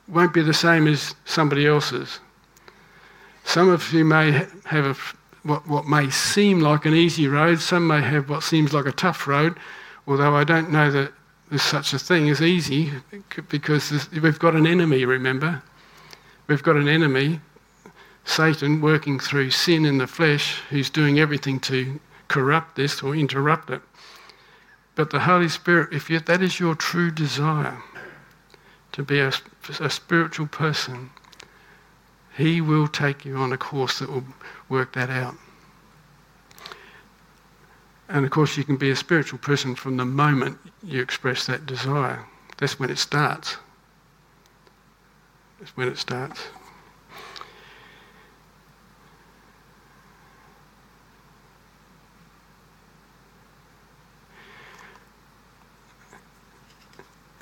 won't 0.08 0.34
be 0.34 0.42
the 0.42 0.52
same 0.52 0.88
as 0.88 1.14
somebody 1.24 1.68
else's. 1.68 2.18
Some 3.44 3.68
of 3.68 3.92
you 3.92 4.04
may 4.04 4.44
have 4.64 4.86
a, 4.86 4.96
what, 5.46 5.68
what 5.68 5.86
may 5.86 6.10
seem 6.10 6.58
like 6.58 6.84
an 6.84 6.94
easy 6.94 7.28
road, 7.28 7.60
some 7.60 7.86
may 7.86 8.00
have 8.00 8.28
what 8.28 8.42
seems 8.42 8.72
like 8.72 8.86
a 8.86 8.92
tough 8.92 9.28
road, 9.28 9.56
although 10.08 10.34
I 10.34 10.42
don't 10.42 10.72
know 10.72 10.90
that 10.90 11.12
there's 11.48 11.62
such 11.62 11.92
a 11.92 11.98
thing 11.98 12.28
as 12.28 12.42
easy 12.42 12.90
because 13.48 14.08
we've 14.20 14.38
got 14.40 14.56
an 14.56 14.66
enemy, 14.66 15.04
remember? 15.04 15.62
We've 16.48 16.62
got 16.64 16.74
an 16.74 16.88
enemy, 16.88 17.38
Satan, 18.24 18.80
working 18.80 19.20
through 19.20 19.52
sin 19.52 19.84
in 19.84 19.98
the 19.98 20.08
flesh, 20.08 20.60
who's 20.70 20.90
doing 20.90 21.20
everything 21.20 21.60
to 21.60 22.00
corrupt 22.26 22.74
this 22.74 23.00
or 23.00 23.14
interrupt 23.14 23.70
it. 23.70 23.80
But 24.96 25.10
the 25.10 25.20
Holy 25.20 25.48
Spirit, 25.48 25.92
if 25.92 26.08
that 26.24 26.42
is 26.42 26.58
your 26.58 26.74
true 26.74 27.12
desire 27.12 27.80
to 28.92 29.02
be 29.02 29.20
a, 29.20 29.32
a 29.80 29.90
spiritual 29.90 30.46
person, 30.46 31.10
He 32.36 32.60
will 32.60 32.88
take 32.88 33.24
you 33.24 33.36
on 33.36 33.52
a 33.52 33.58
course 33.58 33.98
that 33.98 34.10
will 34.10 34.24
work 34.68 34.92
that 34.94 35.10
out. 35.10 35.34
And 38.08 38.24
of 38.24 38.30
course, 38.30 38.56
you 38.58 38.64
can 38.64 38.76
be 38.76 38.90
a 38.90 38.96
spiritual 38.96 39.38
person 39.38 39.74
from 39.74 39.96
the 39.96 40.04
moment 40.04 40.58
you 40.82 41.00
express 41.00 41.46
that 41.46 41.64
desire. 41.64 42.26
That's 42.58 42.78
when 42.78 42.90
it 42.90 42.98
starts. 42.98 43.56
That's 45.58 45.74
when 45.76 45.88
it 45.88 45.96
starts. 45.96 46.40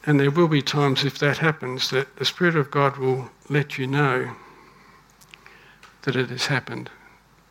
And 0.06 0.18
there 0.18 0.30
will 0.30 0.48
be 0.48 0.62
times, 0.62 1.04
if 1.04 1.18
that 1.18 1.38
happens, 1.38 1.90
that 1.90 2.16
the 2.16 2.24
Spirit 2.24 2.56
of 2.56 2.70
God 2.70 2.96
will 2.96 3.30
let 3.48 3.76
you 3.76 3.86
know 3.86 4.32
that 6.02 6.16
it 6.16 6.30
has 6.30 6.46
happened. 6.46 6.90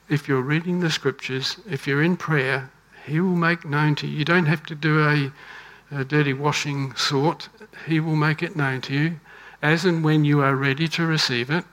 If 0.09 0.27
you're 0.27 0.41
reading 0.41 0.79
the 0.79 0.89
scriptures, 0.89 1.57
if 1.69 1.85
you're 1.85 2.01
in 2.01 2.17
prayer, 2.17 2.71
he 3.05 3.19
will 3.19 3.35
make 3.35 3.65
known 3.65 3.93
to 3.95 4.07
you. 4.07 4.17
You 4.17 4.25
don't 4.25 4.47
have 4.47 4.65
to 4.65 4.75
do 4.75 4.99
a, 5.07 5.31
a 5.91 6.03
dirty 6.03 6.33
washing 6.33 6.95
sort. 6.95 7.49
He 7.85 7.99
will 7.99 8.15
make 8.15 8.41
it 8.41 8.55
known 8.55 8.81
to 8.81 8.93
you 8.93 9.19
as 9.61 9.85
and 9.85 10.03
when 10.03 10.25
you 10.25 10.41
are 10.41 10.55
ready 10.55 10.87
to 10.87 11.05
receive 11.05 11.51
it. 11.51 11.63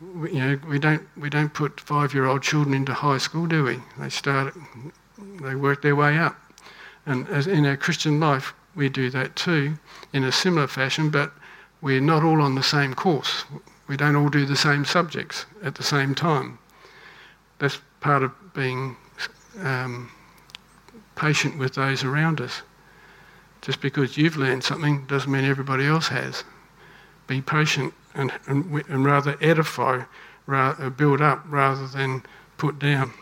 We, 0.00 0.32
you 0.32 0.40
know, 0.40 0.60
we 0.66 0.78
don't 0.78 1.06
we 1.16 1.28
don't 1.28 1.52
put 1.52 1.78
five-year-old 1.78 2.42
children 2.42 2.74
into 2.74 2.94
high 2.94 3.18
school, 3.18 3.46
do 3.46 3.64
we? 3.64 3.78
They 3.98 4.08
start, 4.08 4.54
they 5.40 5.54
work 5.54 5.82
their 5.82 5.94
way 5.94 6.18
up, 6.18 6.36
and 7.04 7.28
in 7.28 7.66
our 7.66 7.76
Christian 7.76 8.18
life, 8.18 8.54
we 8.74 8.88
do 8.88 9.10
that 9.10 9.36
too, 9.36 9.78
in 10.12 10.24
a 10.24 10.32
similar 10.32 10.66
fashion. 10.66 11.10
But 11.10 11.32
we're 11.80 12.00
not 12.00 12.22
all 12.22 12.40
on 12.42 12.54
the 12.54 12.62
same 12.62 12.94
course. 12.94 13.44
We 13.88 13.96
don't 13.96 14.16
all 14.16 14.28
do 14.28 14.46
the 14.46 14.56
same 14.56 14.84
subjects 14.84 15.46
at 15.62 15.74
the 15.74 15.82
same 15.82 16.14
time. 16.14 16.58
That's 17.58 17.80
part 18.00 18.22
of 18.22 18.32
being 18.54 18.96
um, 19.62 20.10
patient 21.16 21.58
with 21.58 21.74
those 21.74 22.04
around 22.04 22.40
us. 22.40 22.62
Just 23.62 23.80
because 23.80 24.16
you've 24.16 24.36
learned 24.36 24.64
something 24.64 25.06
doesn't 25.06 25.30
mean 25.30 25.44
everybody 25.44 25.86
else 25.86 26.08
has. 26.08 26.44
be 27.26 27.40
patient 27.40 27.92
and, 28.14 28.32
and, 28.46 28.82
and 28.88 29.04
rather 29.04 29.36
edify, 29.40 30.02
rather, 30.46 30.84
uh, 30.86 30.90
build 30.90 31.20
up 31.20 31.44
rather 31.46 31.86
than 31.86 32.22
put 32.56 32.78
down. 32.78 33.12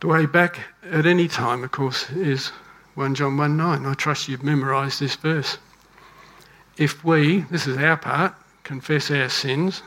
The 0.00 0.08
way 0.08 0.26
back 0.26 0.58
at 0.82 1.06
any 1.06 1.28
time, 1.28 1.62
of 1.62 1.70
course, 1.70 2.10
is 2.10 2.50
1 2.94 3.14
John 3.14 3.36
1 3.38 3.56
9. 3.56 3.86
I 3.86 3.94
trust 3.94 4.28
you've 4.28 4.44
memorised 4.44 5.00
this 5.00 5.16
verse. 5.16 5.58
If 6.76 7.04
we, 7.04 7.40
this 7.50 7.66
is 7.66 7.78
our 7.78 7.96
part, 7.96 8.34
confess 8.64 9.10
our 9.10 9.28
sins, 9.28 9.82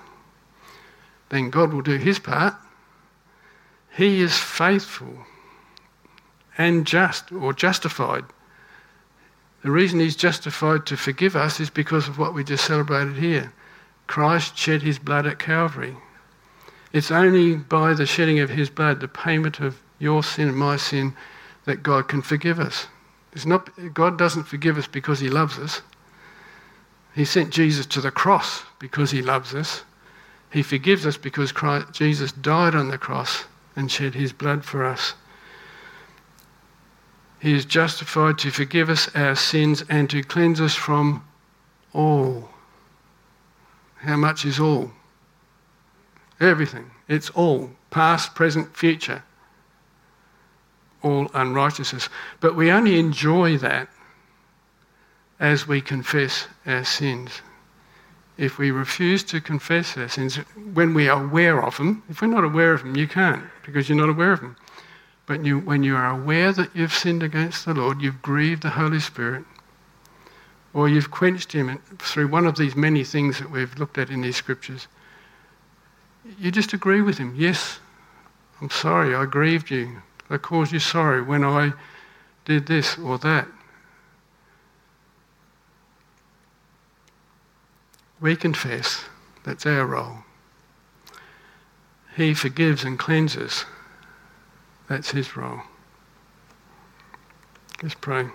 then 1.29 1.49
God 1.49 1.73
will 1.73 1.81
do 1.81 1.97
his 1.97 2.17
part. 2.17 2.55
He 3.95 4.21
is 4.21 4.37
faithful 4.37 5.25
and 6.57 6.85
just 6.87 7.31
or 7.31 7.53
justified. 7.53 8.25
The 9.61 9.71
reason 9.71 9.99
he's 9.99 10.15
justified 10.15 10.85
to 10.87 10.97
forgive 10.97 11.35
us 11.35 11.59
is 11.59 11.69
because 11.69 12.07
of 12.07 12.17
what 12.17 12.33
we 12.33 12.43
just 12.43 12.65
celebrated 12.65 13.17
here. 13.17 13.53
Christ 14.07 14.57
shed 14.57 14.81
his 14.81 14.99
blood 14.99 15.25
at 15.25 15.39
Calvary. 15.39 15.95
It's 16.93 17.11
only 17.11 17.55
by 17.55 17.93
the 17.93 18.05
shedding 18.05 18.39
of 18.39 18.51
his 18.51 18.69
blood, 18.69 18.99
the 18.99 19.07
payment 19.07 19.59
of 19.59 19.81
your 19.99 20.23
sin 20.23 20.49
and 20.49 20.57
my 20.57 20.77
sin, 20.77 21.15
that 21.65 21.83
God 21.83 22.07
can 22.07 22.21
forgive 22.21 22.59
us. 22.59 22.87
It's 23.35 23.45
not, 23.45 23.69
God 23.93 24.17
doesn't 24.17 24.45
forgive 24.45 24.77
us 24.77 24.87
because 24.87 25.19
he 25.19 25.29
loves 25.29 25.59
us. 25.59 25.81
He 27.13 27.25
sent 27.25 27.51
Jesus 27.51 27.85
to 27.87 28.01
the 28.01 28.11
cross 28.11 28.63
because 28.79 29.11
he 29.11 29.21
loves 29.21 29.53
us. 29.53 29.83
He 30.51 30.63
forgives 30.63 31.05
us 31.05 31.17
because 31.17 31.51
Christ, 31.51 31.91
Jesus 31.91 32.31
died 32.31 32.75
on 32.75 32.87
the 32.87 32.97
cross 32.97 33.45
and 33.75 33.91
shed 33.91 34.15
his 34.15 34.31
blood 34.31 34.63
for 34.63 34.85
us. 34.85 35.15
He 37.39 37.53
is 37.53 37.65
justified 37.65 38.37
to 38.39 38.51
forgive 38.51 38.89
us 38.89 39.13
our 39.13 39.35
sins 39.35 39.83
and 39.89 40.09
to 40.09 40.23
cleanse 40.23 40.61
us 40.61 40.73
from 40.73 41.23
all. 41.93 42.49
How 43.97 44.15
much 44.15 44.45
is 44.45 44.59
all? 44.59 44.91
Everything. 46.39 46.91
It's 47.07 47.29
all. 47.31 47.71
Past, 47.91 48.33
present, 48.33 48.75
future. 48.75 49.23
All 51.05 51.29
unrighteousness. 51.35 52.09
But 52.39 52.55
we 52.55 52.71
only 52.71 52.97
enjoy 52.97 53.59
that 53.59 53.89
as 55.39 55.67
we 55.67 55.79
confess 55.79 56.47
our 56.65 56.83
sins. 56.83 57.41
If 58.39 58.57
we 58.57 58.71
refuse 58.71 59.23
to 59.25 59.39
confess 59.39 59.95
our 59.97 60.09
sins, 60.09 60.37
when 60.73 60.95
we 60.95 61.07
are 61.07 61.23
aware 61.23 61.61
of 61.63 61.77
them, 61.77 62.01
if 62.09 62.21
we're 62.21 62.27
not 62.27 62.43
aware 62.43 62.73
of 62.73 62.81
them, 62.81 62.97
you 62.97 63.07
can't 63.07 63.43
because 63.63 63.87
you're 63.87 63.99
not 63.99 64.09
aware 64.09 64.33
of 64.33 64.41
them. 64.41 64.57
But 65.27 65.45
you, 65.45 65.59
when 65.59 65.83
you 65.83 65.95
are 65.95 66.09
aware 66.09 66.51
that 66.53 66.75
you've 66.75 66.91
sinned 66.91 67.21
against 67.21 67.65
the 67.65 67.75
Lord, 67.75 68.01
you've 68.01 68.23
grieved 68.23 68.63
the 68.63 68.71
Holy 68.71 68.99
Spirit, 68.99 69.45
or 70.73 70.89
you've 70.89 71.11
quenched 71.11 71.51
Him 71.51 71.79
through 71.99 72.29
one 72.29 72.47
of 72.47 72.57
these 72.57 72.75
many 72.75 73.03
things 73.03 73.37
that 73.37 73.51
we've 73.51 73.77
looked 73.77 73.99
at 73.99 74.09
in 74.09 74.21
these 74.21 74.37
scriptures, 74.37 74.87
you 76.39 76.49
just 76.49 76.73
agree 76.73 77.01
with 77.01 77.19
Him. 77.19 77.35
Yes, 77.37 77.79
I'm 78.59 78.71
sorry, 78.71 79.13
I 79.13 79.25
grieved 79.25 79.69
you. 79.69 80.01
I 80.29 80.37
caused 80.37 80.71
you 80.71 80.79
sorrow 80.79 81.23
when 81.23 81.43
I 81.43 81.73
did 82.45 82.67
this 82.67 82.97
or 82.97 83.17
that. 83.19 83.47
We 88.19 88.35
confess, 88.35 89.05
that's 89.43 89.65
our 89.65 89.85
role. 89.85 90.19
He 92.15 92.33
forgives 92.33 92.83
and 92.83 92.97
cleanses. 92.97 93.65
That's 94.87 95.11
his 95.11 95.35
role. 95.35 95.61
Let's 97.83 97.95
pray. 97.95 98.29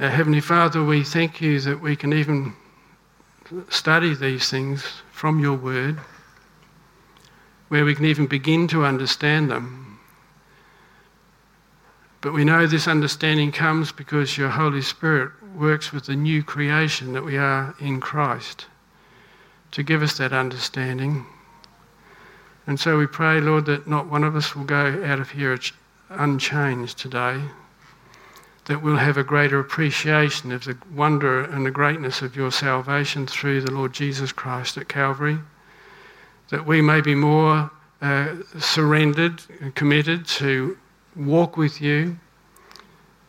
Our 0.00 0.10
Heavenly 0.10 0.40
Father, 0.40 0.82
we 0.82 1.04
thank 1.04 1.40
you 1.40 1.60
that 1.60 1.80
we 1.80 1.94
can 1.94 2.12
even 2.12 2.54
study 3.68 4.14
these 4.14 4.48
things 4.48 4.84
from 5.12 5.38
your 5.38 5.54
word, 5.54 6.00
where 7.72 7.84
we 7.84 7.94
can 7.94 8.04
even 8.04 8.26
begin 8.26 8.68
to 8.68 8.84
understand 8.84 9.50
them. 9.50 9.98
But 12.20 12.34
we 12.34 12.44
know 12.44 12.66
this 12.66 12.86
understanding 12.86 13.50
comes 13.50 13.90
because 13.90 14.36
your 14.36 14.50
Holy 14.50 14.82
Spirit 14.82 15.32
works 15.56 15.92
with 15.92 16.04
the 16.04 16.14
new 16.14 16.42
creation 16.42 17.14
that 17.14 17.24
we 17.24 17.36
are 17.36 17.74
in 17.80 18.00
Christ 18.00 18.66
to 19.70 19.82
give 19.82 20.02
us 20.02 20.18
that 20.18 20.32
understanding 20.32 21.24
and 22.66 22.78
so 22.78 22.96
we 22.96 23.06
pray, 23.06 23.40
Lord, 23.40 23.66
that 23.66 23.88
not 23.88 24.06
one 24.06 24.22
of 24.22 24.36
us 24.36 24.54
will 24.54 24.64
go 24.64 25.02
out 25.04 25.18
of 25.18 25.30
here 25.30 25.58
unchanged 26.10 26.96
today, 26.96 27.42
that 28.66 28.82
we'll 28.82 28.98
have 28.98 29.16
a 29.16 29.24
greater 29.24 29.58
appreciation 29.58 30.52
of 30.52 30.64
the 30.64 30.78
wonder 30.94 31.42
and 31.42 31.66
the 31.66 31.72
greatness 31.72 32.22
of 32.22 32.36
your 32.36 32.52
salvation 32.52 33.26
through 33.26 33.62
the 33.62 33.72
Lord 33.72 33.92
Jesus 33.92 34.30
Christ 34.30 34.76
at 34.76 34.88
Calvary, 34.88 35.40
that 36.52 36.66
we 36.66 36.82
may 36.82 37.00
be 37.00 37.14
more 37.14 37.70
uh, 38.02 38.34
surrendered 38.58 39.42
and 39.62 39.74
committed 39.74 40.26
to 40.26 40.76
walk 41.16 41.56
with 41.56 41.80
you, 41.80 42.18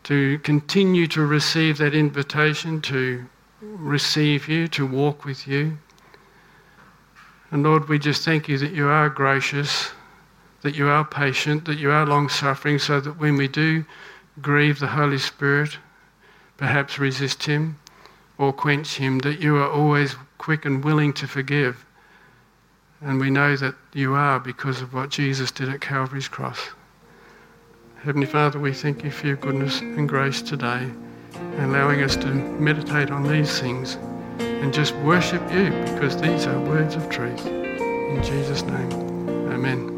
to 0.02 0.38
continue 0.40 1.06
to 1.06 1.24
receive 1.24 1.78
that 1.78 1.94
invitation 1.94 2.82
to 2.82 3.24
receive 3.62 4.46
you, 4.46 4.68
to 4.68 4.86
walk 4.86 5.24
with 5.24 5.48
you. 5.48 5.78
And 7.50 7.62
Lord, 7.62 7.88
we 7.88 7.98
just 7.98 8.26
thank 8.26 8.46
you 8.46 8.58
that 8.58 8.72
you 8.72 8.88
are 8.88 9.08
gracious, 9.08 9.92
that 10.60 10.74
you 10.74 10.88
are 10.88 11.02
patient, 11.02 11.64
that 11.64 11.78
you 11.78 11.90
are 11.90 12.04
long 12.04 12.28
suffering, 12.28 12.78
so 12.78 13.00
that 13.00 13.18
when 13.18 13.38
we 13.38 13.48
do 13.48 13.86
grieve 14.42 14.80
the 14.80 14.88
Holy 14.88 15.16
Spirit, 15.16 15.78
perhaps 16.58 16.98
resist 16.98 17.44
him 17.44 17.78
or 18.36 18.52
quench 18.52 18.96
him, 18.96 19.20
that 19.20 19.40
you 19.40 19.56
are 19.56 19.70
always 19.70 20.14
quick 20.36 20.66
and 20.66 20.84
willing 20.84 21.14
to 21.14 21.26
forgive. 21.26 21.86
And 23.04 23.20
we 23.20 23.28
know 23.30 23.54
that 23.56 23.74
you 23.92 24.14
are 24.14 24.40
because 24.40 24.80
of 24.80 24.94
what 24.94 25.10
Jesus 25.10 25.50
did 25.50 25.68
at 25.68 25.82
Calvary's 25.82 26.26
cross. 26.26 26.70
Heavenly 28.02 28.26
Father, 28.26 28.58
we 28.58 28.72
thank 28.72 29.04
you 29.04 29.10
for 29.10 29.26
your 29.26 29.36
goodness 29.36 29.80
and 29.80 30.08
grace 30.08 30.40
today, 30.40 30.90
allowing 31.58 32.02
us 32.02 32.16
to 32.16 32.26
meditate 32.26 33.10
on 33.10 33.22
these 33.22 33.60
things 33.60 33.96
and 34.38 34.72
just 34.72 34.94
worship 34.96 35.42
you 35.52 35.70
because 35.92 36.20
these 36.20 36.46
are 36.46 36.58
words 36.60 36.96
of 36.96 37.08
truth. 37.10 37.46
In 37.46 38.22
Jesus' 38.22 38.62
name, 38.62 38.92
amen. 39.50 39.93